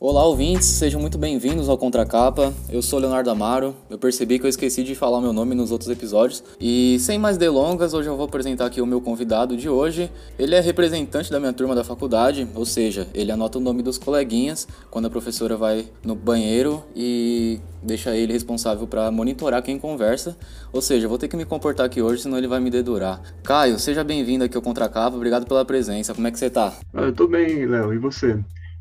Olá, 0.00 0.24
ouvintes, 0.24 0.66
sejam 0.66 1.00
muito 1.00 1.18
bem-vindos 1.18 1.68
ao 1.68 1.76
Contracapa. 1.76 2.54
Eu 2.70 2.80
sou 2.80 2.98
Leonardo 2.98 3.30
Amaro. 3.30 3.76
Eu 3.90 3.98
percebi 3.98 4.38
que 4.38 4.46
eu 4.46 4.48
esqueci 4.48 4.82
de 4.82 4.94
falar 4.94 5.20
meu 5.20 5.32
nome 5.32 5.54
nos 5.54 5.70
outros 5.70 5.90
episódios. 5.90 6.42
E 6.58 6.98
sem 7.00 7.18
mais 7.18 7.36
delongas, 7.36 7.92
hoje 7.92 8.08
eu 8.08 8.16
vou 8.16 8.24
apresentar 8.24 8.66
aqui 8.66 8.80
o 8.80 8.86
meu 8.86 9.00
convidado 9.00 9.56
de 9.56 9.68
hoje. 9.68 10.10
Ele 10.38 10.54
é 10.54 10.60
representante 10.60 11.30
da 11.30 11.38
minha 11.38 11.52
turma 11.52 11.74
da 11.74 11.84
faculdade, 11.84 12.48
ou 12.54 12.64
seja, 12.64 13.06
ele 13.12 13.30
anota 13.30 13.58
o 13.58 13.60
nome 13.60 13.82
dos 13.82 13.98
coleguinhas 13.98 14.66
quando 14.90 15.06
a 15.06 15.10
professora 15.10 15.56
vai 15.56 15.88
no 16.02 16.14
banheiro 16.14 16.82
e 16.96 17.60
deixa 17.82 18.16
ele 18.16 18.32
responsável 18.32 18.86
para 18.86 19.10
monitorar 19.10 19.62
quem 19.62 19.78
conversa. 19.78 20.36
Ou 20.72 20.80
seja, 20.80 21.06
vou 21.06 21.18
ter 21.18 21.28
que 21.28 21.36
me 21.36 21.44
comportar 21.44 21.84
aqui 21.84 22.00
hoje, 22.00 22.22
senão 22.22 22.38
ele 22.38 22.48
vai 22.48 22.60
me 22.60 22.70
dedurar. 22.70 23.20
Caio, 23.42 23.78
seja 23.78 24.02
bem-vindo 24.18 24.42
aqui 24.42 24.56
ao 24.56 24.62
Contracapa. 24.62 25.14
Obrigado 25.14 25.46
pela 25.46 25.64
presença. 25.64 26.12
Como 26.12 26.26
é 26.26 26.32
que 26.32 26.38
você 26.38 26.50
tá? 26.50 26.72
Ah, 26.92 27.02
eu 27.02 27.12
tô 27.12 27.28
bem, 27.28 27.66
Léo. 27.66 27.94
E 27.94 27.98
você? 27.98 28.36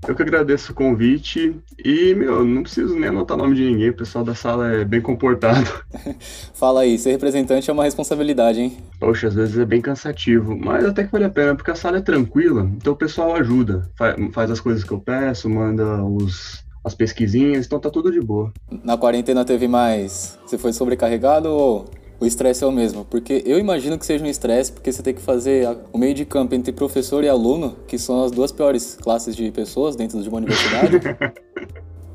Eu 0.08 0.16
que 0.16 0.24
agradeço 0.24 0.72
o 0.72 0.76
convite 0.76 1.56
e, 1.84 2.16
meu, 2.16 2.44
não 2.44 2.64
preciso 2.64 2.96
nem 2.96 3.10
anotar 3.10 3.38
o 3.38 3.42
nome 3.42 3.56
de 3.56 3.64
ninguém, 3.64 3.90
o 3.90 3.96
pessoal 3.96 4.24
da 4.24 4.34
sala 4.34 4.72
é 4.72 4.84
bem 4.84 5.00
comportado. 5.00 5.70
Fala 6.56 6.82
aí, 6.82 6.98
ser 6.98 7.12
representante 7.12 7.70
é 7.70 7.74
uma 7.74 7.84
responsabilidade, 7.84 8.62
hein? 8.62 8.78
Poxa, 9.00 9.28
às 9.28 9.36
vezes 9.36 9.58
é 9.60 9.66
bem 9.66 9.80
cansativo, 9.82 10.58
mas 10.58 10.86
até 10.86 11.04
que 11.04 11.12
vale 11.12 11.26
a 11.26 11.30
pena, 11.30 11.56
porque 11.56 11.72
a 11.72 11.76
sala 11.76 11.98
é 11.98 12.02
tranquila, 12.02 12.68
então 12.76 12.94
o 12.94 12.98
pessoal 12.98 13.36
ajuda, 13.36 13.88
faz 14.32 14.50
as 14.50 14.60
coisas 14.60 14.84
que 14.84 14.92
eu 14.92 15.00
peço, 15.00 15.50
manda 15.50 16.04
os, 16.04 16.64
as 16.84 16.96
pesquisinhas, 16.96 17.66
então 17.66 17.80
tá 17.80 17.90
tudo 17.90 18.12
de 18.12 18.22
boa. 18.22 18.52
Na 18.84 18.98
quarentena 18.98 19.46
teve 19.46 19.68
mais. 19.68 20.38
Você 20.46 20.58
foi 20.58 20.74
sobrecarregado 20.74 21.50
ou 21.50 21.86
o 22.20 22.26
estresse 22.26 22.64
é 22.64 22.68
o 22.68 22.72
mesmo. 22.72 23.06
Porque 23.06 23.44
eu 23.46 23.60
imagino 23.60 23.98
que 23.98 24.06
seja 24.06 24.24
um 24.24 24.28
estresse, 24.28 24.72
porque 24.72 24.92
você 24.92 25.02
tem 25.02 25.14
que 25.14 25.22
fazer 25.22 25.68
o 25.92 25.98
meio 25.98 26.14
de 26.14 26.26
campo 26.26 26.56
entre 26.56 26.72
professor 26.72 27.24
e 27.24 27.30
aluno, 27.30 27.76
que 27.88 27.98
são 27.98 28.24
as 28.24 28.32
duas 28.32 28.52
piores 28.52 28.98
classes 29.02 29.36
de 29.36 29.52
pessoas 29.52 29.96
dentro 29.96 30.22
de 30.22 30.30
uma 30.30 30.38
universidade. 30.38 31.00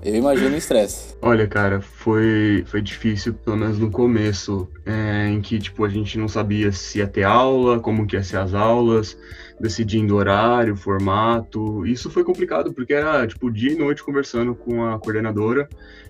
Eu 0.04 0.16
imagino 0.16 0.52
o 0.52 0.58
estresse. 0.58 1.14
Olha, 1.22 1.46
cara, 1.46 1.80
foi, 1.80 2.64
foi 2.66 2.82
difícil, 2.82 3.34
pelo 3.34 3.56
menos 3.56 3.78
no 3.78 3.88
começo, 3.88 4.68
é, 4.84 5.28
em 5.28 5.40
que, 5.40 5.60
tipo, 5.60 5.84
a 5.84 5.88
gente 5.88 6.18
não 6.18 6.26
sabia 6.26 6.72
se 6.72 6.98
ia 6.98 7.06
ter 7.06 7.22
aula, 7.22 7.78
como 7.78 8.04
que 8.04 8.16
ia 8.16 8.22
ser 8.24 8.38
as 8.38 8.52
aulas, 8.52 9.16
decidindo 9.60 10.16
horário, 10.16 10.76
formato. 10.76 11.86
Isso 11.86 12.10
foi 12.10 12.24
complicado, 12.24 12.72
porque 12.72 12.92
era, 12.92 13.26
tipo, 13.26 13.50
dia 13.50 13.72
e 13.72 13.76
noite 13.76 14.02
conversando 14.02 14.54
com 14.54 14.84
a 14.84 14.98
coordenadora, 14.98 15.68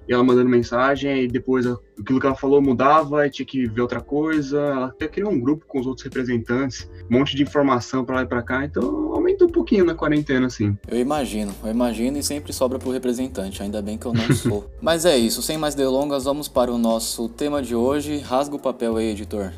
e 0.08 0.12
ela 0.12 0.24
mandando 0.24 0.48
mensagem, 0.48 1.24
e 1.24 1.28
depois 1.28 1.66
aquilo 1.66 2.18
que 2.18 2.26
ela 2.26 2.34
falou 2.34 2.60
mudava, 2.60 3.26
e 3.26 3.30
tinha 3.30 3.46
que 3.46 3.68
ver 3.68 3.80
outra 3.80 4.00
coisa. 4.00 4.58
Ela 4.58 4.86
até 4.86 5.06
criou 5.08 5.30
um 5.30 5.40
grupo 5.40 5.64
com 5.66 5.80
os 5.80 5.86
outros 5.86 6.04
representantes, 6.04 6.88
um 7.10 7.18
monte 7.18 7.36
de 7.36 7.42
informação 7.42 8.04
para 8.04 8.16
lá 8.16 8.22
e 8.22 8.26
pra 8.26 8.42
cá, 8.42 8.64
então 8.64 9.12
aumentou 9.12 9.48
um 9.48 9.52
pouquinho 9.52 9.84
na 9.84 9.94
quarentena, 9.94 10.46
assim. 10.46 10.76
Eu 10.88 10.98
imagino, 10.98 11.54
eu 11.62 11.70
imagino, 11.70 12.18
e 12.18 12.22
sempre 12.22 12.52
sobra 12.52 12.78
pro 12.78 12.90
representante, 12.90 13.62
ainda 13.62 13.80
bem 13.80 13.96
que 13.96 14.06
eu 14.06 14.12
não 14.12 14.32
sou. 14.32 14.70
Mas 14.80 15.04
é 15.04 15.16
isso, 15.16 15.42
sem 15.42 15.56
mais 15.56 15.74
delongas, 15.74 16.24
vamos 16.24 16.48
para 16.48 16.72
o 16.72 16.78
nosso 16.78 17.28
tema 17.28 17.62
de 17.62 17.74
hoje. 17.74 18.18
Rasga 18.18 18.56
o 18.56 18.58
papel 18.58 18.96
aí, 18.96 19.10
editor. 19.10 19.52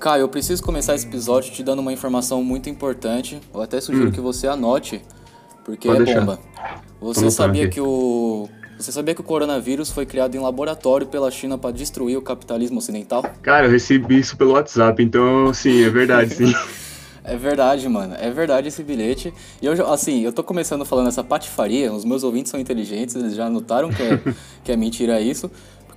Caio, 0.00 0.22
eu 0.22 0.28
preciso 0.28 0.62
começar 0.62 0.94
esse 0.94 1.06
episódio 1.06 1.52
te 1.52 1.62
dando 1.62 1.80
uma 1.80 1.92
informação 1.92 2.42
muito 2.42 2.70
importante. 2.70 3.38
Eu 3.52 3.60
até 3.60 3.78
sugiro 3.82 4.08
hum. 4.08 4.10
que 4.10 4.20
você 4.20 4.48
anote, 4.48 5.02
porque 5.62 5.86
Pode 5.86 6.00
é 6.00 6.04
deixar. 6.06 6.20
bomba. 6.20 6.40
Você 6.98 7.30
sabia 7.30 7.68
que 7.68 7.80
o 7.80 8.48
você 8.78 8.90
sabia 8.90 9.14
que 9.14 9.20
o 9.20 9.24
coronavírus 9.24 9.90
foi 9.90 10.06
criado 10.06 10.34
em 10.34 10.38
laboratório 10.38 11.06
pela 11.06 11.30
China 11.30 11.58
para 11.58 11.70
destruir 11.70 12.16
o 12.16 12.22
capitalismo 12.22 12.78
ocidental? 12.78 13.22
Cara, 13.42 13.66
eu 13.66 13.70
recebi 13.70 14.18
isso 14.18 14.38
pelo 14.38 14.52
WhatsApp, 14.52 15.02
então 15.02 15.52
sim, 15.52 15.84
é 15.84 15.90
verdade, 15.90 16.34
sim. 16.34 16.52
É 17.22 17.36
verdade, 17.36 17.86
mano. 17.86 18.16
É 18.18 18.30
verdade 18.30 18.68
esse 18.68 18.82
bilhete. 18.82 19.32
E 19.60 19.66
eu, 19.66 19.92
assim, 19.92 20.22
eu 20.22 20.32
tô 20.32 20.42
começando 20.42 20.84
falando 20.86 21.08
essa 21.08 21.22
patifaria. 21.22 21.92
Os 21.92 22.02
meus 22.02 22.24
ouvintes 22.24 22.50
são 22.50 22.58
inteligentes, 22.58 23.14
eles 23.14 23.34
já 23.34 23.48
notaram 23.50 23.90
que 23.90 24.02
é, 24.02 24.18
que 24.64 24.72
é 24.72 24.76
mentira 24.76 25.20
isso. 25.20 25.50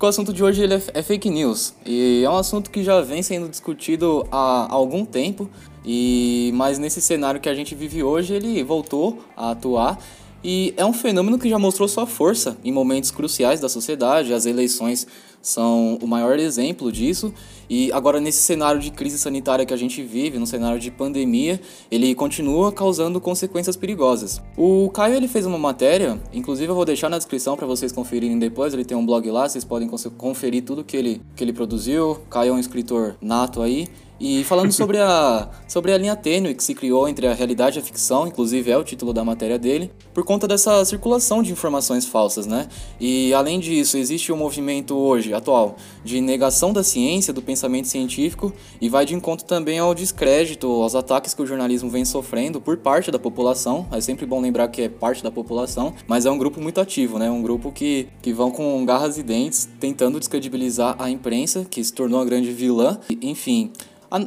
O 0.03 0.06
assunto 0.06 0.34
de 0.34 0.44
hoje 0.44 0.62
ele 0.62 0.74
é, 0.74 0.81
é, 0.96 1.02
fake 1.02 1.30
news. 1.30 1.74
E 1.86 2.24
é 2.25 2.30
um 2.30 2.36
assunto 2.36 2.69
que 2.69 2.84
já 2.84 3.00
vem 3.00 3.24
sendo 3.24 3.47
discutido 3.47 4.28
há 4.30 4.68
algum 4.69 5.06
tempo. 5.06 5.50
E 5.86 6.52
mas 6.56 6.78
nesse 6.78 7.00
cenário 7.00 7.40
que 7.40 7.47
a 7.47 7.56
gente 7.56 7.74
vive 7.74 8.03
hoje, 8.03 8.34
ele 8.34 8.62
voltou 8.66 9.24
a 9.34 9.52
atuar. 9.52 9.97
E 10.44 10.74
é 10.75 10.86
um 10.86 10.91
fenômeno 10.91 11.40
que 11.40 11.47
já 11.47 11.58
mostrou 11.58 11.88
sua 11.88 12.06
força 12.06 12.58
em 12.66 12.69
momentos 12.69 13.12
cruciais 13.12 13.62
da 13.62 13.69
sociedade. 13.69 14.34
As 14.34 14.46
eleições 14.46 15.08
são 15.43 15.99
o 16.01 16.07
maior 16.07 16.39
exemplo 16.39 16.91
disso. 16.91 17.33
E 17.69 17.91
agora, 17.91 18.19
nesse 18.19 18.41
cenário 18.41 18.79
de 18.79 18.89
crise 18.89 19.19
sanitária 19.19 19.65
que 19.65 19.73
a 19.73 19.77
gente 19.77 20.01
vive, 20.01 20.39
no 20.39 20.47
cenário 20.47 20.79
de 20.79 20.89
pandemia, 20.89 21.59
ele 21.91 22.15
continua 22.15 22.71
causando 22.71 23.19
consequências 23.19 23.75
perigosas. 23.75 24.41
O 24.57 24.89
Caio 24.91 25.15
ele 25.15 25.27
fez 25.27 25.45
uma 25.45 25.57
matéria, 25.57 26.19
inclusive 26.33 26.71
eu 26.71 26.75
vou 26.75 26.85
deixar 26.85 27.09
na 27.09 27.17
descrição 27.17 27.57
para 27.57 27.67
vocês 27.67 27.91
conferirem 27.91 28.39
depois. 28.39 28.73
Ele 28.73 28.85
tem 28.85 28.97
um 28.97 29.05
blog 29.05 29.29
lá, 29.29 29.47
vocês 29.47 29.65
podem 29.65 29.89
conferir 30.17 30.63
tudo 30.63 30.83
que 30.83 30.95
ele, 30.95 31.21
que 31.35 31.43
ele 31.43 31.53
produziu. 31.53 32.19
Caio 32.29 32.51
é 32.51 32.53
um 32.53 32.59
escritor 32.59 33.15
nato 33.21 33.61
aí. 33.61 33.87
E 34.19 34.43
falando 34.45 34.71
sobre 34.71 34.99
a, 34.99 35.49
sobre 35.67 35.91
a 35.91 35.97
linha 35.97 36.15
tênue 36.15 36.53
que 36.55 36.63
se 36.63 36.73
criou 36.73 37.09
entre 37.09 37.27
a 37.27 37.33
realidade 37.33 37.77
e 37.77 37.81
a 37.81 37.83
ficção, 37.83 38.25
inclusive 38.25 38.71
é 38.71 38.77
o 38.77 38.83
título 38.83 39.11
da 39.11 39.23
matéria 39.25 39.59
dele, 39.59 39.91
por 40.13 40.24
conta 40.24 40.47
dessa 40.47 40.84
circulação 40.85 41.41
de 41.41 41.51
informações 41.51 42.06
falsas, 42.06 42.46
né? 42.46 42.68
E 43.00 43.34
além 43.34 43.59
disso, 43.59 43.97
existe 43.97 44.31
um 44.31 44.38
movimento 44.38 44.96
hoje, 44.96 45.34
atual, 45.34 45.75
de 46.03 46.22
negação 46.22 46.72
da 46.72 46.84
ciência, 46.84 47.34
do 47.34 47.41
pensamento 47.41 47.88
científico, 47.88 48.53
e 48.79 48.90
vai 48.90 49.06
de 49.06 49.16
encontro 49.16 49.46
também 49.46 49.79
ao 49.79 49.94
descrédito, 49.94 50.68
aos 50.68 50.96
ataques 50.96 51.34
que 51.34 51.41
o 51.41 51.46
jornalismo 51.46 51.90
vem 51.90 52.06
sofrendo 52.06 52.62
por 52.62 52.78
parte 52.78 53.12
da 53.12 53.19
população. 53.19 53.88
É 53.91 54.00
sempre 54.00 54.25
bom 54.25 54.40
lembrar 54.40 54.68
que 54.68 54.84
é 54.84 54.90
parte 54.90 55.23
da 55.23 55.31
população, 55.31 55.94
mas 56.07 56.25
é 56.25 56.31
um 56.31 56.38
grupo 56.38 56.62
muito 56.62 56.79
ativo, 56.79 57.18
né? 57.18 57.29
Um 57.29 57.41
grupo 57.41 57.72
que, 57.72 58.07
que 58.22 58.31
vão 58.31 58.52
com 58.52 58.85
garras 58.85 59.18
e 59.18 59.23
dentes 59.23 59.68
tentando 59.79 60.19
descredibilizar 60.19 60.96
a 61.00 61.09
imprensa, 61.09 61.66
que 61.69 61.84
se 61.84 61.91
tornou 61.91 62.22
a 62.22 62.25
grande 62.25 62.52
vilã. 62.52 63.00
Enfim, 63.22 63.72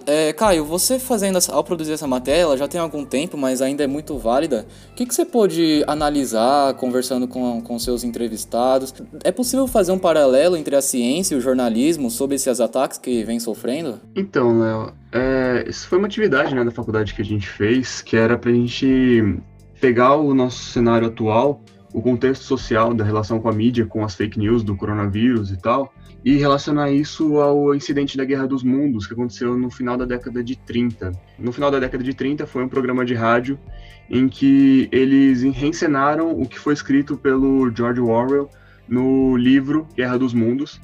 é, 0.05 0.33
Caio, 0.33 0.65
você 0.65 0.99
fazendo 0.99 1.39
essa, 1.39 1.53
ao 1.53 1.63
produzir 1.63 1.93
essa 1.93 2.09
matéria, 2.09 2.43
ela 2.43 2.57
já 2.57 2.67
tem 2.67 2.81
algum 2.81 3.05
tempo, 3.05 3.37
mas 3.37 3.63
ainda 3.63 3.85
é 3.85 3.87
muito 3.87 4.19
válida. 4.19 4.67
O 4.91 4.95
que, 4.97 5.07
que 5.07 5.15
você 5.15 5.25
pôde 5.25 5.76
analisar 5.87 6.75
conversando 6.75 7.27
com, 7.27 7.61
com 7.61 7.79
seus 7.79 8.05
entrevistados? 8.05 8.95
É 9.25 9.33
possível 9.33 9.67
fazer 9.67 9.93
um 9.93 9.99
paralelo 9.99 10.57
entre 10.57 10.77
a 10.77 10.83
ciência 10.83 11.35
e 11.35 11.39
o 11.39 11.41
jornalismo 11.41 12.11
sobre 12.11 12.37
esses 12.37 12.61
ataques 12.61 12.99
que 12.99 13.25
vem 13.25 13.41
sofrendo? 13.41 14.01
Então, 14.15 14.61
Léo, 14.61 14.93
é, 15.13 15.65
isso 15.69 15.89
foi 15.89 15.99
uma 15.99 16.07
atividade 16.07 16.55
né, 16.55 16.65
da 16.65 16.71
faculdade 16.71 17.15
que 17.15 17.23
a 17.23 17.25
gente 17.25 17.49
fez, 17.49 18.03
que 18.03 18.17
era 18.17 18.37
pra 18.39 18.53
gente 18.53 19.39
pegar 19.81 20.17
o 20.17 20.35
nosso 20.35 20.65
cenário 20.65 21.09
atual, 21.09 21.61
o 21.93 22.03
contexto 22.03 22.43
social 22.43 22.93
da 22.93 23.05
relação 23.05 23.41
com 23.41 23.49
a 23.49 23.53
mídia, 23.53 23.87
com 23.87 24.05
as 24.05 24.15
fake 24.15 24.39
news 24.39 24.63
do 24.63 24.77
coronavírus 24.77 25.51
e 25.51 25.57
tal, 25.57 25.93
e 26.27 26.37
relacionar 26.39 26.91
isso 26.91 27.39
ao 27.39 27.73
incidente 27.73 28.17
da 28.17 28.25
Guerra 28.25 28.49
dos 28.49 28.65
Mundos, 28.65 29.07
que 29.07 29.13
aconteceu 29.13 29.57
no 29.57 29.71
final 29.71 29.97
da 29.97 30.05
década 30.05 30.43
de 30.43 30.57
30. 30.57 31.13
No 31.39 31.53
final 31.53 31.71
da 31.71 31.79
década 31.79 32.03
de 32.03 32.13
30 32.13 32.49
foi 32.49 32.65
um 32.65 32.69
programa 32.69 33.05
de 33.05 33.15
rádio 33.15 33.57
em 34.11 34.29
que 34.29 34.89
eles 34.91 35.45
reencenaram 35.45 36.33
o 36.33 36.45
que 36.45 36.59
foi 36.59 36.75
escrito 36.75 37.17
pelo 37.17 37.71
George 37.73 38.01
Orwell 38.01 38.51
no 38.89 39.37
livro 39.37 39.87
Guerra 39.95 40.19
dos 40.19 40.35
Mundos. 40.35 40.81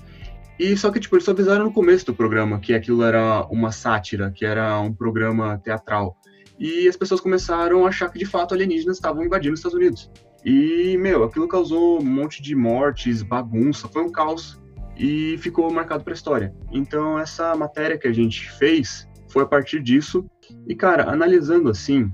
E 0.60 0.76
só 0.76 0.92
que 0.92 1.00
tipo, 1.00 1.16
eles 1.16 1.24
só 1.24 1.32
avisaram 1.32 1.64
no 1.64 1.72
começo 1.72 2.06
do 2.06 2.14
programa 2.14 2.60
que 2.60 2.72
aquilo 2.72 3.02
era 3.02 3.44
uma 3.50 3.72
sátira, 3.72 4.30
que 4.30 4.46
era 4.46 4.78
um 4.78 4.92
programa 4.92 5.58
teatral. 5.58 6.16
E 6.56 6.86
as 6.86 6.96
pessoas 6.96 7.20
começaram 7.20 7.84
a 7.84 7.88
achar 7.88 8.08
que 8.12 8.18
de 8.20 8.26
fato 8.26 8.54
alienígenas 8.54 8.96
estavam 8.96 9.24
invadindo 9.24 9.54
os 9.54 9.58
Estados 9.58 9.76
Unidos. 9.76 10.08
E, 10.44 10.96
meu, 10.98 11.24
aquilo 11.24 11.48
causou 11.48 12.00
um 12.00 12.04
monte 12.04 12.40
de 12.40 12.54
mortes, 12.54 13.22
bagunça, 13.22 13.88
foi 13.88 14.02
um 14.02 14.12
caos 14.12 14.61
e 15.02 15.36
ficou 15.38 15.68
marcado 15.72 16.04
para 16.04 16.12
a 16.12 16.14
história. 16.14 16.54
Então 16.70 17.18
essa 17.18 17.54
matéria 17.56 17.98
que 17.98 18.06
a 18.06 18.12
gente 18.12 18.48
fez 18.52 19.08
foi 19.28 19.42
a 19.42 19.46
partir 19.46 19.82
disso. 19.82 20.24
E 20.68 20.76
cara, 20.76 21.10
analisando 21.10 21.68
assim, 21.68 22.08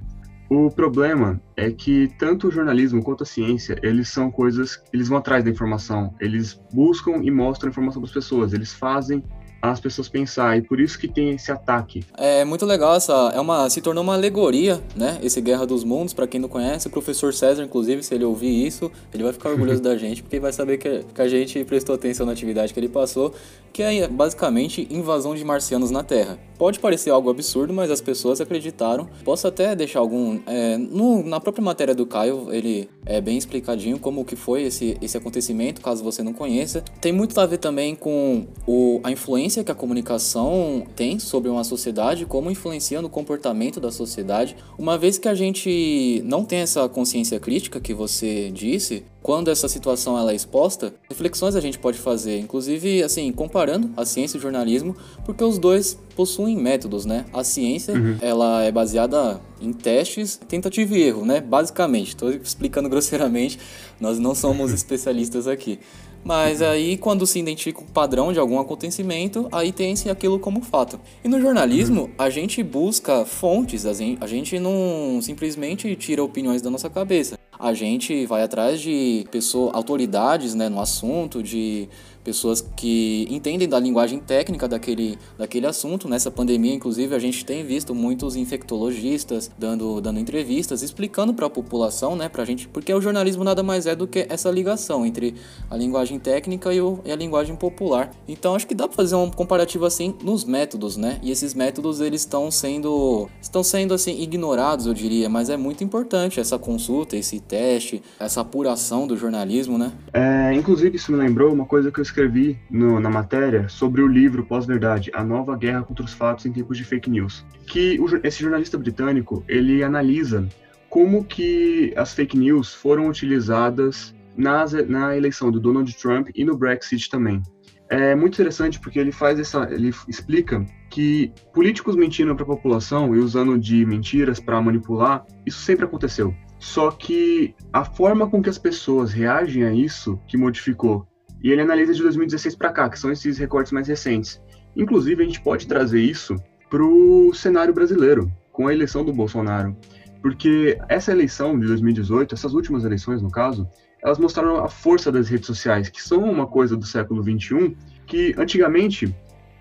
o 0.49 0.71
problema 0.71 1.39
é 1.55 1.71
que 1.71 2.09
tanto 2.19 2.49
o 2.49 2.51
jornalismo 2.51 3.03
quanto 3.03 3.25
a 3.25 3.27
ciência, 3.27 3.79
eles 3.83 4.09
são 4.09 4.31
coisas, 4.31 4.83
eles 4.91 5.09
vão 5.09 5.19
atrás 5.19 5.45
da 5.45 5.51
informação, 5.51 6.15
eles 6.19 6.59
buscam 6.73 7.21
e 7.23 7.31
mostram 7.31 7.69
informação 7.69 8.01
para 8.01 8.09
as 8.09 8.15
pessoas, 8.15 8.55
eles 8.55 8.73
fazem 8.73 9.23
as 9.61 9.81
pessoas 9.81 10.09
pensar, 10.09 10.57
e 10.57 10.63
por 10.63 10.81
isso 10.81 10.99
que 10.99 11.09
tem 11.09 11.31
esse 11.31 11.51
ataque. 11.51 12.05
É 12.17 12.45
muito 12.45 12.65
legal 12.65 12.95
essa, 12.95 13.33
é 13.35 13.41
uma, 13.41 13.69
se 13.69 13.81
tornou 13.81 14.05
uma 14.05 14.15
alegoria, 14.15 14.81
né, 14.95 15.19
esse 15.23 15.41
Guerra 15.41 15.67
dos 15.67 15.85
Mundos, 15.85 16.15
para 16.15 16.27
quem 16.27 16.41
não 16.41 16.49
conhece, 16.49 16.87
o 16.87 16.91
professor 16.91 17.35
César, 17.35 17.63
inclusive, 17.65 18.03
se 18.03 18.15
ele 18.15 18.25
ouvir 18.25 18.67
isso, 18.67 18.91
ele 19.13 19.23
vai 19.23 19.33
ficar 19.33 19.51
orgulhoso 19.51 19.83
da 19.83 19.97
gente, 19.97 20.23
porque 20.23 20.39
vai 20.39 20.53
saber 20.53 20.79
que, 20.79 21.05
que 21.13 21.23
a 21.23 21.29
gente 21.29 21.65
prestou 21.65 21.95
atenção 21.95 22.25
na 22.25 22.33
atividade 22.33 22.73
que 22.73 22.79
ele 22.79 22.89
passou, 22.89 23.35
que 23.73 23.83
é 23.83 24.09
basicamente 24.09 24.87
invasão 24.91 25.35
de 25.35 25.45
marcianos 25.45 25.91
na 25.91 26.03
Terra. 26.03 26.39
Pode 26.59 26.81
parecer 26.81 27.11
algo 27.11 27.31
absurdo, 27.31 27.73
mas 27.73 27.91
as 27.91 28.01
pessoas 28.01 28.41
acreditaram. 28.41 29.09
Posso 29.25 29.47
até 29.47 29.77
deixar 29.77 30.01
algum, 30.01 30.41
é, 30.47 30.77
no, 30.77 31.23
na 31.23 31.39
própria 31.39 31.63
matéria 31.63 31.95
do 31.95 32.05
Caio, 32.05 32.49
ele 32.51 32.91
é 33.07 33.21
bem 33.21 33.39
explicadinho 33.39 33.99
como 33.99 34.25
que 34.25 34.35
foi 34.35 34.65
esse, 34.65 34.99
esse 35.01 35.17
acontecimento, 35.17 35.81
caso 35.81 36.03
você 36.03 36.23
não 36.23 36.33
conheça. 36.33 36.83
Tem 37.01 37.13
muito 37.13 37.39
a 37.41 37.47
ver 37.47 37.59
também 37.59 37.95
com 37.95 38.49
o, 38.67 39.01
a 39.05 39.13
influência 39.13 39.48
que 39.49 39.71
a 39.71 39.75
comunicação 39.75 40.87
tem 40.95 41.19
sobre 41.19 41.51
uma 41.51 41.65
sociedade, 41.65 42.27
como 42.27 42.51
influencia 42.51 43.01
no 43.01 43.09
comportamento 43.09 43.81
da 43.81 43.91
sociedade. 43.91 44.57
Uma 44.79 44.99
vez 44.99 45.19
que 45.19 45.29
a 45.29 45.35
gente 45.35 46.23
não 46.25 46.45
tem 46.45 46.61
essa 46.61 46.89
consciência 46.89 47.41
crítica 47.41 47.81
que 47.81 47.95
você 47.95 48.51
disse, 48.51 49.05
quando 49.23 49.51
essa 49.51 49.69
situação 49.69 50.17
ela 50.17 50.33
é 50.33 50.35
exposta, 50.35 50.95
reflexões 51.09 51.55
a 51.55 51.61
gente 51.61 51.79
pode 51.79 51.99
fazer, 51.99 52.39
inclusive 52.39 53.03
assim, 53.03 53.31
comparando 53.33 53.91
a 53.97 54.05
ciência 54.05 54.37
e 54.37 54.39
o 54.39 54.43
jornalismo, 54.43 54.97
porque 55.25 55.43
os 55.43 55.59
dois 55.59 55.99
possuem 56.15 56.57
métodos, 56.57 57.05
né? 57.05 57.27
A 57.33 57.45
ciência, 57.45 57.95
uhum. 57.95 58.17
ela 58.21 58.63
é 58.63 58.73
baseada 58.73 59.41
em 59.61 59.73
testes, 59.73 60.41
tentativa 60.49 60.97
e 60.97 61.03
erro, 61.03 61.25
né? 61.25 61.41
Basicamente, 61.41 62.09
estou 62.09 62.31
explicando 62.31 62.89
grosseiramente, 62.91 63.59
nós 64.01 64.19
não 64.19 64.35
somos 64.35 64.73
especialistas 64.75 65.47
aqui. 65.47 65.79
Mas 66.25 66.61
aí, 66.61 66.97
quando 66.97 67.27
se 67.27 67.39
identifica 67.39 67.81
um 67.81 67.87
padrão 67.87 68.33
de 68.33 68.39
algum 68.39 68.59
acontecimento, 68.59 69.49
aí 69.51 69.73
tem-se 69.73 70.11
aquilo 70.11 70.39
como 70.39 70.61
fato. 70.61 71.01
E 71.25 71.29
no 71.29 71.41
jornalismo, 71.41 72.03
uhum. 72.03 72.11
a 72.19 72.29
gente 72.29 72.63
busca 72.63 73.25
fontes, 73.25 73.87
a 73.87 74.27
gente 74.27 74.59
não 74.59 75.21
simplesmente 75.23 75.95
tira 75.97 76.23
opiniões 76.23 76.61
da 76.61 76.71
nossa 76.71 76.91
cabeça. 76.91 77.39
A 77.59 77.73
gente 77.73 78.25
vai 78.27 78.43
atrás 78.43 78.81
de 78.81 79.27
pessoas, 79.33 79.75
autoridades 79.75 80.55
né, 80.55 80.69
no 80.69 80.81
assunto, 80.81 81.43
de 81.43 81.89
pessoas 82.29 82.61
que 82.77 83.27
entendem 83.31 83.67
da 83.67 83.81
linguagem 83.81 84.19
técnica 84.19 84.69
daquele, 84.69 85.19
daquele 85.39 85.67
assunto. 85.67 86.07
Nessa 86.07 86.31
pandemia, 86.31 86.75
inclusive, 86.75 87.15
a 87.15 87.19
gente 87.19 87.43
tem 87.43 87.65
visto 87.65 87.95
muitos 87.95 88.37
infectologistas 88.37 89.51
dando, 89.59 89.99
dando 89.99 90.21
entrevistas, 90.21 90.83
explicando 90.83 91.33
para 91.33 91.47
a 91.47 91.51
população, 91.51 92.15
né, 92.15 92.29
pra 92.29 92.45
gente, 92.45 92.69
porque 92.69 92.93
o 92.93 93.01
jornalismo 93.01 93.43
nada 93.43 93.63
mais 93.63 93.87
é 93.87 93.97
do 93.97 94.07
que 94.07 94.27
essa 94.29 94.51
ligação 94.51 95.07
entre 95.07 95.37
a 95.71 95.77
linguagem 95.77 96.19
técnica 96.19 96.71
e, 96.75 96.83
o, 96.83 97.01
e 97.03 97.11
a 97.11 97.17
linguagem 97.17 97.57
popular. 97.57 98.11
Então, 98.29 98.55
acho 98.55 98.67
que 98.67 98.75
dá 98.75 98.87
para 98.87 98.95
fazer 98.95 99.15
um 99.15 99.31
comparativo 99.31 99.87
assim 99.87 100.15
nos 100.23 100.45
métodos, 100.45 100.99
né? 100.99 101.19
E 101.23 101.31
esses 101.31 101.55
métodos 101.55 102.03
eles 102.03 102.21
estão 102.21 102.51
sendo 102.51 103.27
estão 103.41 103.63
sendo 103.63 103.95
assim 103.95 104.21
ignorados, 104.21 104.85
eu 104.85 104.93
diria, 104.93 105.31
mas 105.31 105.49
é 105.49 105.57
muito 105.57 105.83
importante 105.83 106.41
essa 106.41 106.59
consulta, 106.59 107.17
esse 107.17 107.41
teste, 107.41 108.03
essa 108.21 108.43
apuração 108.43 109.07
do 109.07 109.17
jornalismo, 109.17 109.79
né? 109.79 109.93
É, 110.13 110.53
inclusive 110.53 110.97
isso 110.97 111.11
me 111.11 111.17
lembrou 111.17 111.51
uma 111.51 111.65
coisa 111.65 111.91
que 111.91 111.99
eu 111.99 112.03
escrevi 112.19 112.59
no, 112.69 112.99
na 112.99 113.09
matéria 113.09 113.69
sobre 113.69 114.03
o 114.03 114.09
livro 114.09 114.45
Pós-Verdade, 114.45 115.11
A 115.15 115.23
Nova 115.23 115.57
Guerra 115.57 115.85
contra 115.85 116.05
os 116.05 116.13
Fatos 116.13 116.45
em 116.47 116.53
Tempos 116.53 116.77
de 116.77 116.85
Fake 116.85 117.09
News, 117.09 117.47
que 117.65 117.99
o, 118.01 118.07
esse 118.27 118.43
jornalista 118.43 118.77
britânico, 118.77 119.45
ele 119.47 119.85
analisa 119.85 120.49
como 120.91 121.25
que 121.25 121.93
as 121.97 122.13
fake 122.15 122.37
news 122.37 122.75
foram 122.75 123.09
utilizadas 123.09 124.15
nas, 124.37 124.73
na 124.89 125.17
eleição 125.17 125.51
do 125.51 125.61
Donald 125.61 125.95
Trump 125.97 126.29
e 126.35 126.45
no 126.45 126.57
Brexit 126.57 127.09
também. 127.09 127.41
É 127.89 128.15
muito 128.15 128.35
interessante 128.35 128.81
porque 128.81 128.99
ele 128.99 129.13
faz 129.13 129.39
essa, 129.39 129.69
ele 129.71 129.95
explica 130.09 130.65
que 130.91 131.33
políticos 131.55 131.95
mentindo 131.95 132.35
para 132.35 132.45
a 132.45 132.49
população 132.49 133.15
e 133.15 133.19
usando 133.19 133.59
de 133.59 133.87
mentiras 133.87 134.41
para 134.41 134.61
manipular, 134.61 135.25
isso 135.47 135.61
sempre 135.61 135.85
aconteceu. 135.85 136.35
Só 136.59 136.91
que 136.91 137.55
a 137.73 137.85
forma 137.85 138.29
com 138.29 138.43
que 138.43 138.51
as 138.51 138.59
pessoas 138.59 139.13
reagem 139.13 139.65
a 139.65 139.73
isso 139.73 140.21
que 140.27 140.37
modificou. 140.37 141.07
E 141.43 141.51
ele 141.51 141.63
analisa 141.63 141.95
de 141.95 142.03
2016 142.03 142.57
para 142.57 142.73
cá, 142.73 142.89
que 142.89 142.99
são 142.99 143.11
esses 143.11 143.39
recortes 143.39 143.73
mais 143.73 143.87
recentes. 143.87 144.41
Inclusive, 144.77 145.23
a 145.23 145.27
gente 145.27 145.41
pode 145.41 145.67
trazer 145.67 146.01
isso 146.01 146.37
para 146.69 146.85
o 146.85 147.33
cenário 147.35 147.73
brasileiro, 147.73 148.31
com 148.53 148.67
a 148.67 148.73
eleição 148.73 149.05
do 149.05 149.13
Bolsonaro. 149.13 149.77
Porque 150.21 150.79
essa 150.89 151.13
eleição 151.13 151.59
de 151.59 151.67
2018, 151.67 152.35
essas 152.35 152.55
últimas 152.55 152.85
eleições, 152.85 153.23
no 153.23 153.31
caso, 153.31 153.69
elas 154.03 154.19
mostraram 154.19 154.65
a 154.65 154.69
força 154.69 155.11
das 155.11 155.29
redes 155.29 155.47
sociais, 155.47 155.89
que 155.89 156.03
são 156.03 156.23
uma 156.23 156.47
coisa 156.47 156.77
do 156.77 156.85
século 156.85 157.23
XXI, 157.23 157.77
que 158.07 158.35
antigamente 158.37 159.15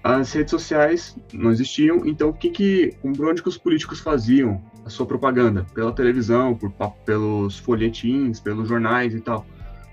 as 0.03 0.31
redes 0.31 0.51
sociais 0.51 1.17
não 1.33 1.51
existiam, 1.51 2.05
então 2.05 2.29
o 2.29 2.33
que, 2.33 2.49
que 2.49 2.93
por 3.01 3.27
onde 3.27 3.41
que 3.41 3.49
os 3.49 3.57
políticos 3.57 3.99
faziam 3.99 4.61
a 4.85 4.89
sua 4.89 5.05
propaganda? 5.05 5.65
Pela 5.73 5.91
televisão, 5.91 6.55
por, 6.55 6.71
pelos 7.05 7.57
folhetins, 7.59 8.39
pelos 8.39 8.69
jornais 8.69 9.13
e 9.13 9.19
tal. 9.19 9.45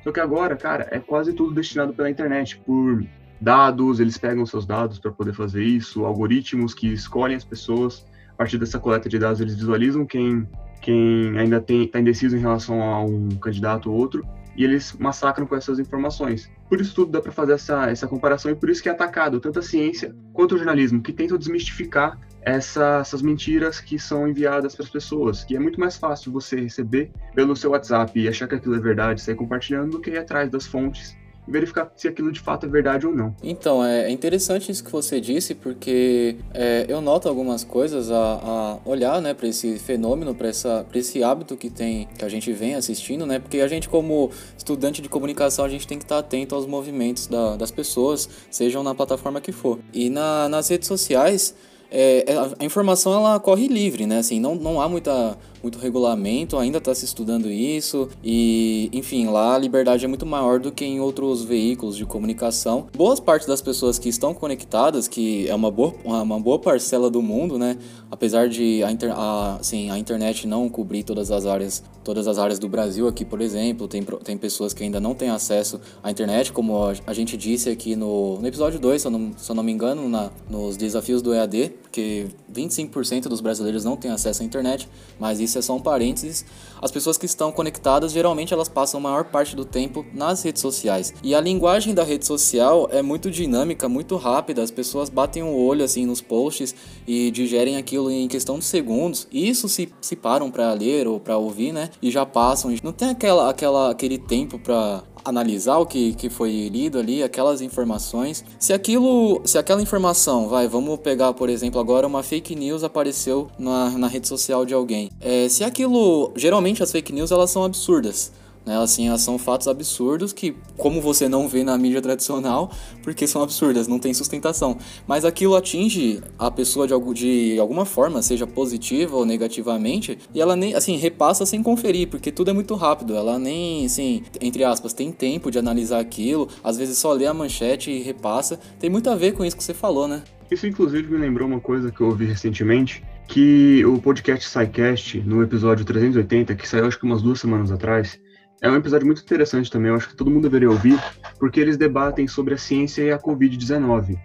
Só 0.05 0.13
que 0.13 0.21
agora, 0.21 0.55
cara, 0.55 0.87
é 0.91 1.01
quase 1.01 1.33
tudo 1.33 1.55
destinado 1.55 1.95
pela 1.95 2.11
internet, 2.11 2.59
por 2.59 3.03
dados, 3.41 4.01
eles 4.01 4.19
pegam 4.19 4.45
seus 4.45 4.67
dados 4.67 4.99
para 4.99 5.11
poder 5.11 5.33
fazer 5.33 5.65
isso, 5.65 6.05
algoritmos 6.05 6.75
que 6.75 6.93
escolhem 6.93 7.37
as 7.37 7.45
pessoas. 7.45 8.07
A 8.35 8.37
partir 8.37 8.59
dessa 8.59 8.79
coleta 8.79 9.09
de 9.09 9.19
dados, 9.19 9.41
eles 9.41 9.55
visualizam 9.55 10.05
quem, 10.05 10.47
quem 10.83 11.39
ainda 11.39 11.65
está 11.67 11.99
indeciso 11.99 12.37
em 12.37 12.41
relação 12.41 12.83
a 12.83 13.03
um 13.03 13.31
candidato 13.31 13.91
ou 13.91 13.97
outro, 13.97 14.27
e 14.57 14.63
eles 14.63 14.95
massacram 14.99 15.47
com 15.47 15.57
essas 15.57 15.79
informações. 15.79 16.51
Por 16.69 16.81
isso 16.81 16.95
tudo 16.95 17.13
dá 17.13 17.21
para 17.21 17.33
fazer 17.33 17.55
essa, 17.55 17.91
essa 17.91 18.07
comparação 18.07 18.51
e 18.51 18.55
por 18.55 18.69
isso 18.69 18.83
que 18.83 18.89
é 18.89 18.93
atacado 18.93 19.41
tanto 19.41 19.59
a 19.59 19.63
ciência 19.63 20.15
quanto 20.33 20.55
o 20.55 20.59
jornalismo, 20.59 21.03
que 21.03 21.13
tentam 21.13 21.39
desmistificar 21.39 22.19
essa, 22.45 22.99
essas 23.01 23.23
mentiras 23.23 23.81
que 23.81 23.99
são 23.99 24.29
enviadas 24.29 24.75
para 24.75 24.85
as 24.85 24.91
pessoas, 24.91 25.45
que 25.45 25.57
é 25.57 25.59
muito 25.59 25.81
mais 25.81 25.97
fácil 25.97 26.31
você 26.31 26.61
receber 26.61 27.11
pelo 27.35 27.57
seu 27.57 27.71
WhatsApp 27.71 28.19
e 28.19 28.29
achar 28.29 28.47
que 28.47 28.55
aquilo 28.55 28.75
é 28.75 28.81
verdade, 28.81 29.21
sair 29.21 29.35
compartilhando, 29.35 29.93
do 29.93 30.01
que 30.01 30.11
ir 30.11 30.19
atrás 30.19 30.51
das 30.51 30.67
fontes 30.67 31.17
e 31.47 31.51
verificar 31.51 31.91
se 31.95 32.09
aquilo 32.09 32.33
de 32.33 32.41
fato 32.41 32.67
é 32.67 32.69
verdade 32.69 33.07
ou 33.07 33.15
não. 33.15 33.35
Então, 33.43 33.85
é 33.85 34.11
interessante 34.11 34.71
isso 34.73 34.83
que 34.83 34.91
você 34.91 35.21
disse, 35.21 35.55
porque 35.55 36.37
é, 36.53 36.87
eu 36.89 37.01
noto 37.01 37.29
algumas 37.29 37.63
coisas 37.63 38.11
a, 38.11 38.17
a 38.17 38.79
olhar 38.85 39.21
né, 39.21 39.35
para 39.35 39.49
esse 39.49 39.79
fenômeno, 39.79 40.35
para 40.35 40.49
esse 40.95 41.23
hábito 41.23 41.57
que 41.57 41.69
tem 41.69 42.09
que 42.19 42.25
a 42.25 42.29
gente 42.29 42.51
vem 42.53 42.75
assistindo, 42.75 43.27
né? 43.27 43.39
Porque 43.39 43.61
a 43.61 43.69
gente, 43.69 43.89
como 43.89 44.31
estudante 44.57 45.03
de 45.03 45.09
comunicação, 45.09 45.65
a 45.65 45.69
gente 45.69 45.87
tem 45.87 45.99
que 45.99 46.05
estar 46.05 46.19
atento 46.19 46.55
aos 46.55 46.67
movimentos 46.67 47.27
da, 47.27 47.57
das 47.57 47.71
pessoas, 47.71 48.29
sejam 48.51 48.83
na 48.83 48.95
plataforma 48.95 49.41
que 49.41 49.53
for. 49.53 49.79
E 49.93 50.09
na, 50.09 50.49
nas 50.49 50.69
redes 50.69 50.89
sociais 50.89 51.55
é, 51.95 52.25
é, 52.27 52.37
a 52.59 52.65
informação 52.65 53.15
ela 53.15 53.39
corre 53.39 53.69
livre, 53.69 54.05
né? 54.05 54.19
Assim, 54.19 54.41
não, 54.41 54.57
não 54.57 54.81
há 54.81 54.89
muita, 54.89 55.39
muito 55.65 55.79
regulamento, 55.79 56.59
ainda 56.59 56.77
está 56.77 56.95
se 56.95 57.07
estudando 57.07 57.51
isso 57.51 58.11
e, 58.23 58.91
enfim, 58.93 59.27
lá 59.29 59.55
a 59.55 59.59
liberdade 59.59 60.05
é 60.05 60.09
muito 60.09 60.27
maior 60.27 60.61
do 60.61 60.71
que 60.71 60.85
em 60.85 61.01
outros 61.01 61.43
veículos 61.43 61.97
de 61.97 62.05
comunicação. 62.05 62.87
Boas 62.95 63.19
partes 63.19 63.49
das 63.49 63.63
pessoas 63.63 63.99
que 63.99 64.11
estão 64.11 64.35
conectadas, 64.35 65.09
que 65.09 65.49
é 65.49 65.55
uma 65.55 65.71
boa, 65.71 65.95
uma 66.05 66.39
boa 66.39 66.59
parcela 66.59 67.09
do 67.09 67.23
mundo, 67.23 67.59
né? 67.59 67.79
Apesar 68.11 68.47
de 68.47 68.85
a, 68.85 68.93
inter, 68.93 69.11
a, 69.11 69.57
assim, 69.57 69.91
a 69.91 69.99
internet 69.99 70.47
não 70.47 70.69
cobrir 70.69 71.03
todas 71.03 71.31
as 71.31 71.47
áreas, 71.47 71.83
todas 72.05 72.29
as 72.29 72.39
áreas 72.39 72.59
do 72.59 72.69
Brasil 72.69 73.09
aqui, 73.09 73.25
por 73.25 73.41
exemplo, 73.41 73.89
tem, 73.89 74.03
tem 74.03 74.37
pessoas 74.37 74.75
que 74.75 74.85
ainda 74.85 75.01
não 75.01 75.15
têm 75.15 75.31
acesso 75.31 75.81
à 76.03 76.11
internet, 76.11 76.53
como 76.53 76.77
a 77.07 77.15
gente 77.15 77.39
disse 77.39 77.71
aqui 77.71 77.97
no, 77.97 78.39
no 78.39 78.47
episódio 78.47 78.79
2, 78.79 79.01
se 79.01 79.07
eu 79.07 79.11
não, 79.11 79.33
se 79.35 79.51
eu 79.51 79.55
não 79.55 79.63
me 79.63 79.73
engano, 79.73 80.11
na, 80.11 80.31
nos 80.51 80.77
desafios 80.77 81.23
do 81.23 81.33
EAD, 81.33 81.73
porque 81.83 82.27
25% 82.53 83.29
dos 83.29 83.41
brasileiros 83.41 83.85
não 83.85 83.97
têm 83.97 84.11
acesso 84.11 84.43
à 84.43 84.45
internet, 84.45 84.89
mas 85.19 85.41
isso 85.41 85.54
é 85.59 85.63
só 85.63 85.75
um 85.75 85.81
parênteses. 85.81 86.45
As 86.81 86.91
pessoas 86.91 87.17
que 87.17 87.27
estão 87.27 87.51
conectadas, 87.51 88.13
geralmente 88.13 88.53
elas 88.53 88.69
passam 88.69 88.99
a 88.99 89.03
maior 89.03 89.25
parte 89.25 89.57
do 89.57 89.65
tempo 89.65 90.05
nas 90.13 90.43
redes 90.43 90.61
sociais. 90.61 91.15
E 91.23 91.35
a 91.35 91.41
linguagem 91.41 91.95
da 91.95 92.03
rede 92.03 92.27
social 92.27 92.89
é 92.91 93.01
muito 93.01 93.31
dinâmica, 93.31 93.89
muito 93.89 94.17
rápida, 94.17 94.63
as 94.63 94.71
pessoas 94.71 95.09
batem 95.09 95.43
o 95.43 95.57
olho 95.57 95.85
assim 95.85 96.05
nos 96.05 96.21
posts 96.21 96.75
e 97.07 97.31
digerem 97.31 97.77
aquilo 97.77 98.11
em 98.11 98.29
questão 98.29 98.59
de 98.59 98.65
segundos. 98.65 99.27
E 99.33 99.49
isso 99.49 99.69
se, 99.69 99.93
se 100.01 100.15
param 100.15 100.51
para 100.51 100.73
ler 100.73 101.07
ou 101.07 101.19
para 101.19 101.39
ouvir, 101.39 101.73
né? 101.73 101.91
E 102.03 102.11
já 102.11 102.27
passam. 102.27 102.75
Não 102.83 102.93
tem 102.93 103.11
aquela, 103.11 103.49
aquela 103.49 103.91
aquele 103.91 104.19
tempo 104.19 104.59
para 104.59 105.03
analisar 105.25 105.79
o 105.79 105.87
que, 105.87 106.13
que 106.15 106.29
foi 106.29 106.69
lido 106.69 106.99
ali, 106.99 107.23
aquelas 107.23 107.61
informações. 107.61 108.45
Se 108.59 108.73
aquilo, 108.73 109.41
se 109.45 109.57
aquela 109.57 109.81
informação, 109.81 110.49
vai, 110.49 110.69
vamos 110.69 110.99
pegar, 111.01 111.33
por 111.33 111.49
exemplo, 111.49 111.81
agora 111.81 112.07
uma 112.07 112.23
fake 112.23 112.55
news 112.55 112.85
apareceu 112.85 113.49
na, 113.59 113.91
na 113.91 114.07
rede 114.07 114.29
social 114.29 114.67
de 114.67 114.75
alguém. 114.75 115.11
É, 115.21 115.49
se 115.49 115.65
aquilo, 115.65 116.33
geralmente 116.37 116.83
as 116.83 116.93
fake 116.93 117.13
news 117.13 117.31
elas 117.31 117.51
são 117.51 117.65
absurdas. 117.65 118.33
Né? 118.65 118.77
Assim, 118.79 119.09
elas 119.09 119.21
são 119.21 119.39
fatos 119.39 119.69
absurdos 119.69 120.33
que, 120.33 120.57
como 120.77 121.01
você 121.01 121.29
não 121.29 121.49
vê 121.49 121.63
na 121.63 121.77
mídia 121.77 122.01
tradicional, 122.01 122.71
porque 123.03 123.27
são 123.27 123.43
absurdas, 123.43 123.87
não 123.87 123.99
tem 123.99 124.15
sustentação. 124.15 124.79
Mas 125.07 125.25
aquilo 125.25 125.55
atinge 125.55 126.23
a 126.39 126.51
pessoa 126.51 126.87
de, 126.87 126.95
de 127.15 127.61
alguma 127.61 127.85
forma, 127.85 128.23
seja 128.23 128.47
positiva 128.47 129.17
ou 129.17 129.27
negativamente, 129.27 130.19
e 130.35 130.41
ela 130.41 130.57
nem, 130.57 130.75
assim, 130.75 130.97
repassa 130.97 131.45
sem 131.45 131.63
conferir, 131.63 132.09
porque 132.09 132.33
tudo 132.33 132.51
é 132.51 132.53
muito 132.53 132.75
rápido. 132.75 133.17
Ela 133.17 133.39
nem, 133.39 133.87
assim, 133.87 134.23
entre 134.41 134.65
aspas, 134.65 134.93
tem 134.93 135.13
tempo 135.13 135.51
de 135.51 135.59
analisar 135.59 136.01
aquilo, 136.01 136.49
às 136.63 136.77
vezes 136.77 136.99
só 136.99 137.13
lê 137.13 137.27
a 137.27 137.35
manchete 137.35 137.91
e 137.91 138.03
repassa. 138.03 138.59
Tem 138.79 138.89
muito 138.89 139.11
a 139.11 139.15
ver 139.15 139.33
com 139.33 139.45
isso 139.45 139.57
que 139.57 139.65
você 139.65 139.75
falou, 139.75 140.09
né? 140.09 140.23
Isso, 140.51 140.67
inclusive, 140.67 141.11
me 141.11 141.19
lembrou 141.19 141.49
uma 141.49 141.61
coisa 141.61 141.91
que 141.91 142.01
eu 142.01 142.09
ouvi 142.09 142.27
recentemente, 142.27 143.03
que 143.27 143.85
o 143.85 144.01
podcast 144.01 144.49
SciCast, 144.49 145.21
no 145.21 145.43
episódio 145.43 145.85
380, 145.85 146.55
que 146.55 146.69
saiu 146.69 146.87
acho 146.87 146.99
que 146.99 147.05
umas 147.05 147.23
duas 147.23 147.41
semanas 147.41 147.71
atrás, 147.71 148.21
é 148.65 148.71
um 148.71 148.77
episódio 148.77 149.07
muito 149.07 149.21
interessante 149.21 149.71
também, 149.71 149.91
eu 149.91 149.97
acho 149.97 150.09
que 150.09 150.17
todo 150.17 150.31
mundo 150.31 150.45
deveria 150.45 150.71
ouvir, 150.71 150.99
porque 151.39 151.61
eles 151.61 151.77
debatem 151.77 152.27
sobre 152.27 152.55
a 152.55 152.57
ciência 152.57 153.03
e 153.03 153.13
a 153.13 153.19
Covid-19. 153.19 154.19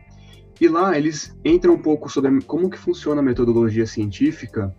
E 0.61 0.67
lá 0.69 0.97
eles 0.97 1.37
entram 1.43 1.73
um 1.73 1.77
pouco 1.77 2.09
sobre 2.09 2.41
como 2.43 2.69
que 2.69 2.77
funciona 2.79 3.19
a 3.19 3.23
metodologia 3.23 3.85
científica 3.85 4.73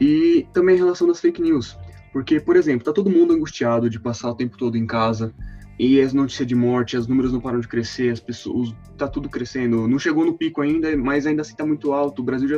e 0.00 0.44
também 0.52 0.74
em 0.74 0.78
relação 0.78 1.06
das 1.06 1.20
fake 1.20 1.40
news. 1.40 1.78
Porque, 2.12 2.40
por 2.40 2.56
exemplo, 2.56 2.84
tá 2.84 2.92
todo 2.92 3.08
mundo 3.08 3.32
angustiado 3.32 3.88
de 3.88 4.00
passar 4.00 4.28
o 4.30 4.34
tempo 4.34 4.58
todo 4.58 4.76
em 4.76 4.86
casa, 4.86 5.32
e 5.78 6.00
as 6.00 6.12
notícias 6.12 6.48
de 6.48 6.54
morte, 6.54 6.96
os 6.96 7.06
números 7.06 7.32
não 7.32 7.40
param 7.40 7.60
de 7.60 7.68
crescer, 7.68 8.10
as 8.10 8.18
pessoas, 8.18 8.74
tá 8.96 9.06
tudo 9.06 9.28
crescendo. 9.28 9.86
Não 9.86 9.98
chegou 9.98 10.24
no 10.24 10.36
pico 10.36 10.62
ainda, 10.62 10.96
mas 10.96 11.26
ainda 11.26 11.42
assim 11.42 11.54
tá 11.54 11.66
muito 11.66 11.92
alto. 11.92 12.22
O 12.22 12.24
Brasil 12.24 12.48
já 12.48 12.56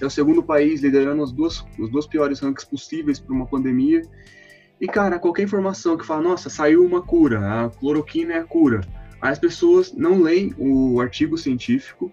é 0.00 0.06
o 0.06 0.10
segundo 0.10 0.42
país 0.42 0.82
liderando 0.82 1.22
as 1.22 1.30
duas, 1.30 1.64
os 1.78 1.90
dois 1.90 2.06
piores 2.06 2.40
rankings 2.40 2.68
possíveis 2.68 3.20
para 3.20 3.34
uma 3.34 3.46
pandemia. 3.46 4.02
E, 4.80 4.86
cara, 4.86 5.18
qualquer 5.18 5.42
informação 5.42 5.96
que 5.96 6.04
fala, 6.04 6.22
nossa, 6.22 6.50
saiu 6.50 6.84
uma 6.84 7.00
cura, 7.00 7.64
a 7.64 7.70
cloroquina 7.70 8.34
é 8.34 8.38
a 8.38 8.44
cura. 8.44 8.80
Aí 9.20 9.32
as 9.32 9.38
pessoas 9.38 9.92
não 9.92 10.20
leem 10.20 10.54
o 10.58 11.00
artigo 11.00 11.38
científico, 11.38 12.12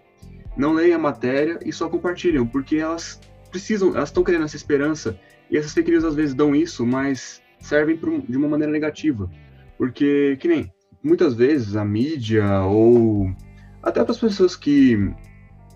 não 0.56 0.72
leem 0.72 0.94
a 0.94 0.98
matéria 0.98 1.58
e 1.64 1.72
só 1.72 1.88
compartilham, 1.88 2.46
porque 2.46 2.76
elas 2.76 3.20
precisam, 3.50 3.94
elas 3.94 4.08
estão 4.08 4.24
querendo 4.24 4.44
essa 4.44 4.56
esperança. 4.56 5.18
E 5.50 5.56
essas 5.56 5.74
fake 5.74 5.90
news 5.90 6.04
às 6.04 6.14
vezes 6.14 6.34
dão 6.34 6.54
isso, 6.54 6.86
mas 6.86 7.42
servem 7.60 7.98
de 8.28 8.36
uma 8.36 8.48
maneira 8.48 8.72
negativa. 8.72 9.30
Porque, 9.76 10.36
que 10.40 10.48
nem, 10.48 10.72
muitas 11.02 11.34
vezes 11.34 11.76
a 11.76 11.84
mídia 11.84 12.62
ou 12.62 13.30
até 13.82 14.02
para 14.02 14.12
as 14.12 14.18
pessoas 14.18 14.54
que 14.54 15.12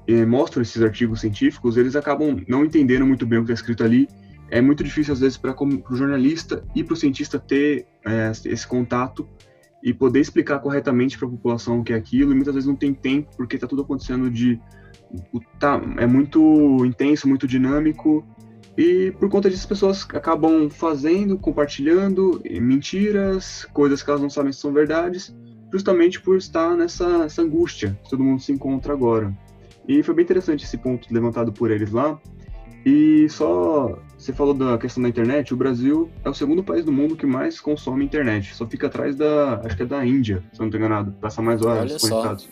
eh, 0.07 0.25
mostram 0.25 0.63
esses 0.63 0.81
artigos 0.81 1.21
científicos, 1.21 1.77
eles 1.77 1.97
acabam 1.97 2.43
não 2.47 2.65
entendendo 2.65 3.05
muito 3.05 3.27
bem 3.27 3.39
o 3.39 3.45
que 3.45 3.53
está 3.53 3.61
escrito 3.63 3.85
ali. 3.85 4.09
É 4.51 4.61
muito 4.61 4.85
difícil, 4.85 5.13
às 5.13 5.21
vezes, 5.21 5.37
para 5.37 5.55
o 5.61 5.97
jornalista 5.97 6.65
e 6.75 6.85
para 6.85 6.95
o 6.95 6.97
cientista 6.97 7.39
ter 7.39 7.87
eh, 8.05 8.33
esse 8.45 8.67
contato 8.67 9.29
e 9.83 9.93
poder 9.93 10.21
explicar 10.21 10.59
corretamente 10.61 11.19
para 11.19 11.27
a 11.27 11.31
população 11.31 11.81
o 11.81 11.85
que 11.85 11.93
é 11.93 11.97
aquilo. 11.97 12.33
E 12.33 12.35
muitas 12.35 12.55
vezes 12.55 12.69
não 12.69 12.77
tem 12.77 12.95
tempo, 12.95 13.29
porque 13.37 13.57
está 13.57 13.67
tudo 13.67 13.83
acontecendo 13.83 14.31
de. 14.31 14.61
Tá, 15.59 15.81
é 15.99 16.07
muito 16.07 16.85
intenso, 16.85 17.29
muito 17.29 17.47
dinâmico, 17.47 18.25
e 18.77 19.11
por 19.13 19.31
conta 19.31 19.49
disso, 19.49 19.63
as 19.63 19.69
pessoas 19.69 20.07
acabam 20.13 20.69
fazendo, 20.69 21.39
compartilhando 21.39 22.43
mentiras, 22.61 23.65
coisas 23.73 24.03
que 24.03 24.11
elas 24.11 24.21
não 24.21 24.29
sabem 24.29 24.53
se 24.53 24.61
são 24.61 24.73
verdades, 24.73 25.35
justamente 25.73 26.21
por 26.21 26.37
estar 26.37 26.77
nessa 26.77 27.27
angústia 27.39 27.99
que 28.05 28.11
todo 28.11 28.23
mundo 28.23 28.43
se 28.43 28.53
encontra 28.53 28.93
agora. 28.93 29.35
E 29.89 30.03
foi 30.03 30.15
bem 30.15 30.25
interessante 30.25 30.65
esse 30.65 30.77
ponto 30.77 31.13
levantado 31.13 31.53
por 31.53 31.71
eles 31.71 31.91
lá. 31.91 32.21
E 32.85 33.27
só 33.31 33.99
você 34.19 34.33
falou 34.33 34.55
da 34.55 34.79
questão 34.79 35.03
da 35.03 35.09
internet, 35.09 35.53
o 35.53 35.57
Brasil 35.57 36.11
é 36.25 36.29
o 36.29 36.35
segundo 36.35 36.65
país 36.65 36.85
do 36.85 36.93
mundo 36.93 37.17
que 37.17 37.27
mais 37.27 37.61
consome 37.61 38.05
internet. 38.05 38.55
Só 38.55 38.67
fica 38.67 38.87
atrás 38.87 39.17
da, 39.17 39.61
acho 39.65 39.77
que 39.77 39.83
é 39.83 39.87
da 39.87 40.05
Índia, 40.05 40.43
se 40.53 40.61
eu 40.61 40.65
não 40.65 40.67
estou 40.67 40.81
enganado. 40.81 41.13
Passa 41.21 41.43
mais 41.43 41.63
horas 41.63 42.01
conectados. 42.01 42.49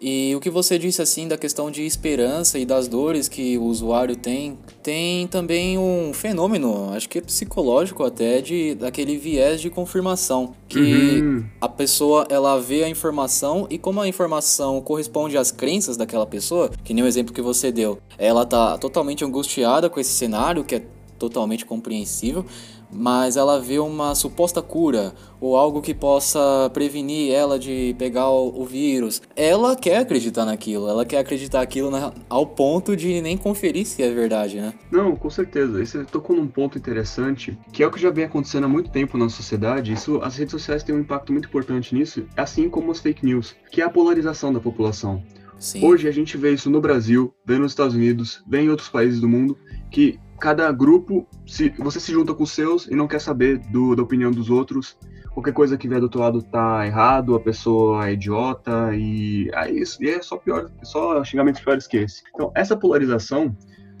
E 0.00 0.34
o 0.34 0.40
que 0.40 0.48
você 0.48 0.78
disse 0.78 1.02
assim 1.02 1.28
da 1.28 1.36
questão 1.36 1.70
de 1.70 1.84
esperança 1.84 2.58
e 2.58 2.64
das 2.64 2.88
dores 2.88 3.28
que 3.28 3.58
o 3.58 3.64
usuário 3.64 4.16
tem, 4.16 4.58
tem 4.82 5.26
também 5.26 5.76
um 5.76 6.12
fenômeno, 6.14 6.90
acho 6.94 7.08
que 7.08 7.18
é 7.18 7.20
psicológico 7.20 8.02
até, 8.02 8.40
de 8.40 8.74
daquele 8.74 9.18
viés 9.18 9.60
de 9.60 9.68
confirmação, 9.68 10.54
que 10.68 11.20
uhum. 11.20 11.44
a 11.60 11.68
pessoa 11.68 12.26
ela 12.30 12.58
vê 12.58 12.84
a 12.84 12.88
informação 12.88 13.66
e 13.68 13.76
como 13.76 14.00
a 14.00 14.08
informação 14.08 14.80
corresponde 14.80 15.36
às 15.36 15.50
crenças 15.50 15.98
daquela 15.98 16.26
pessoa, 16.26 16.70
que 16.82 16.94
nem 16.94 17.04
o 17.04 17.06
exemplo 17.06 17.34
que 17.34 17.42
você 17.42 17.70
deu, 17.70 17.98
ela 18.16 18.46
tá 18.46 18.78
totalmente 18.78 19.24
angustiada 19.24 19.90
com 19.90 20.00
esse 20.00 20.12
cenário 20.12 20.64
que 20.64 20.76
é 20.76 20.82
totalmente 21.20 21.66
compreensível, 21.66 22.46
mas 22.90 23.36
ela 23.36 23.60
vê 23.60 23.78
uma 23.78 24.14
suposta 24.14 24.62
cura 24.62 25.12
ou 25.38 25.54
algo 25.54 25.82
que 25.82 25.94
possa 25.94 26.70
prevenir 26.72 27.32
ela 27.32 27.58
de 27.58 27.94
pegar 27.98 28.30
o, 28.30 28.64
vírus. 28.64 29.22
Ela 29.36 29.76
quer 29.76 29.98
acreditar 29.98 30.44
naquilo, 30.44 30.88
ela 30.88 31.04
quer 31.04 31.18
acreditar 31.18 31.60
aquilo 31.60 31.90
na, 31.90 32.12
ao 32.28 32.46
ponto 32.46 32.96
de 32.96 33.20
nem 33.20 33.36
conferir 33.36 33.86
se 33.86 34.02
é 34.02 34.10
verdade, 34.10 34.60
né? 34.60 34.72
Não, 34.90 35.14
com 35.14 35.28
certeza. 35.28 35.84
Você 35.84 36.04
tocou 36.04 36.34
num 36.34 36.46
ponto 36.46 36.78
interessante, 36.78 37.56
que 37.72 37.82
é 37.82 37.86
o 37.86 37.90
que 37.90 38.00
já 38.00 38.10
vem 38.10 38.24
acontecendo 38.24 38.64
há 38.64 38.68
muito 38.68 38.90
tempo 38.90 39.18
na 39.18 39.28
sociedade. 39.28 39.92
Isso, 39.92 40.20
as 40.22 40.36
redes 40.36 40.52
sociais 40.52 40.82
têm 40.82 40.94
um 40.94 41.00
impacto 41.00 41.32
muito 41.32 41.48
importante 41.48 41.94
nisso, 41.94 42.24
assim 42.36 42.68
como 42.68 42.90
as 42.90 42.98
fake 42.98 43.24
news, 43.24 43.54
que 43.70 43.82
é 43.82 43.84
a 43.84 43.90
polarização 43.90 44.52
da 44.52 44.60
população. 44.60 45.22
Sim. 45.60 45.84
Hoje 45.84 46.08
a 46.08 46.10
gente 46.10 46.38
vê 46.38 46.54
isso 46.54 46.70
no 46.70 46.80
Brasil, 46.80 47.34
vê 47.46 47.58
nos 47.58 47.72
Estados 47.72 47.94
Unidos, 47.94 48.42
vê 48.48 48.62
em 48.62 48.70
outros 48.70 48.88
países 48.88 49.20
do 49.20 49.28
mundo, 49.28 49.58
que 49.90 50.18
cada 50.40 50.72
grupo, 50.72 51.28
se 51.46 51.68
você 51.78 52.00
se 52.00 52.10
junta 52.10 52.32
com 52.32 52.44
os 52.44 52.50
seus 52.50 52.86
e 52.86 52.94
não 52.96 53.06
quer 53.06 53.20
saber 53.20 53.58
do, 53.70 53.94
da 53.94 54.02
opinião 54.02 54.30
dos 54.30 54.48
outros, 54.48 54.96
qualquer 55.34 55.52
coisa 55.52 55.76
que 55.76 55.86
vier 55.86 56.00
do 56.00 56.04
outro 56.04 56.20
lado 56.20 56.42
tá 56.42 56.86
errado, 56.86 57.34
a 57.34 57.40
pessoa 57.40 58.08
é 58.08 58.14
idiota 58.14 58.90
e 58.94 59.50
é 59.52 59.70
isso, 59.70 60.02
e 60.02 60.08
é 60.08 60.22
só 60.22 60.38
pior, 60.38 60.70
só 60.82 61.22
xingamentos 61.22 61.60
piores 61.60 61.86
que 61.86 61.98
esse. 61.98 62.22
Então, 62.34 62.50
essa 62.54 62.74
polarização 62.74 63.54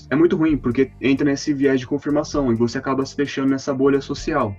é 0.08 0.16
muito 0.16 0.36
ruim, 0.36 0.56
porque 0.56 0.90
entra 0.98 1.26
nesse 1.26 1.52
viés 1.52 1.78
de 1.78 1.86
confirmação 1.86 2.50
e 2.50 2.54
você 2.54 2.78
acaba 2.78 3.04
se 3.04 3.14
fechando 3.14 3.50
nessa 3.50 3.74
bolha 3.74 4.00
social. 4.00 4.56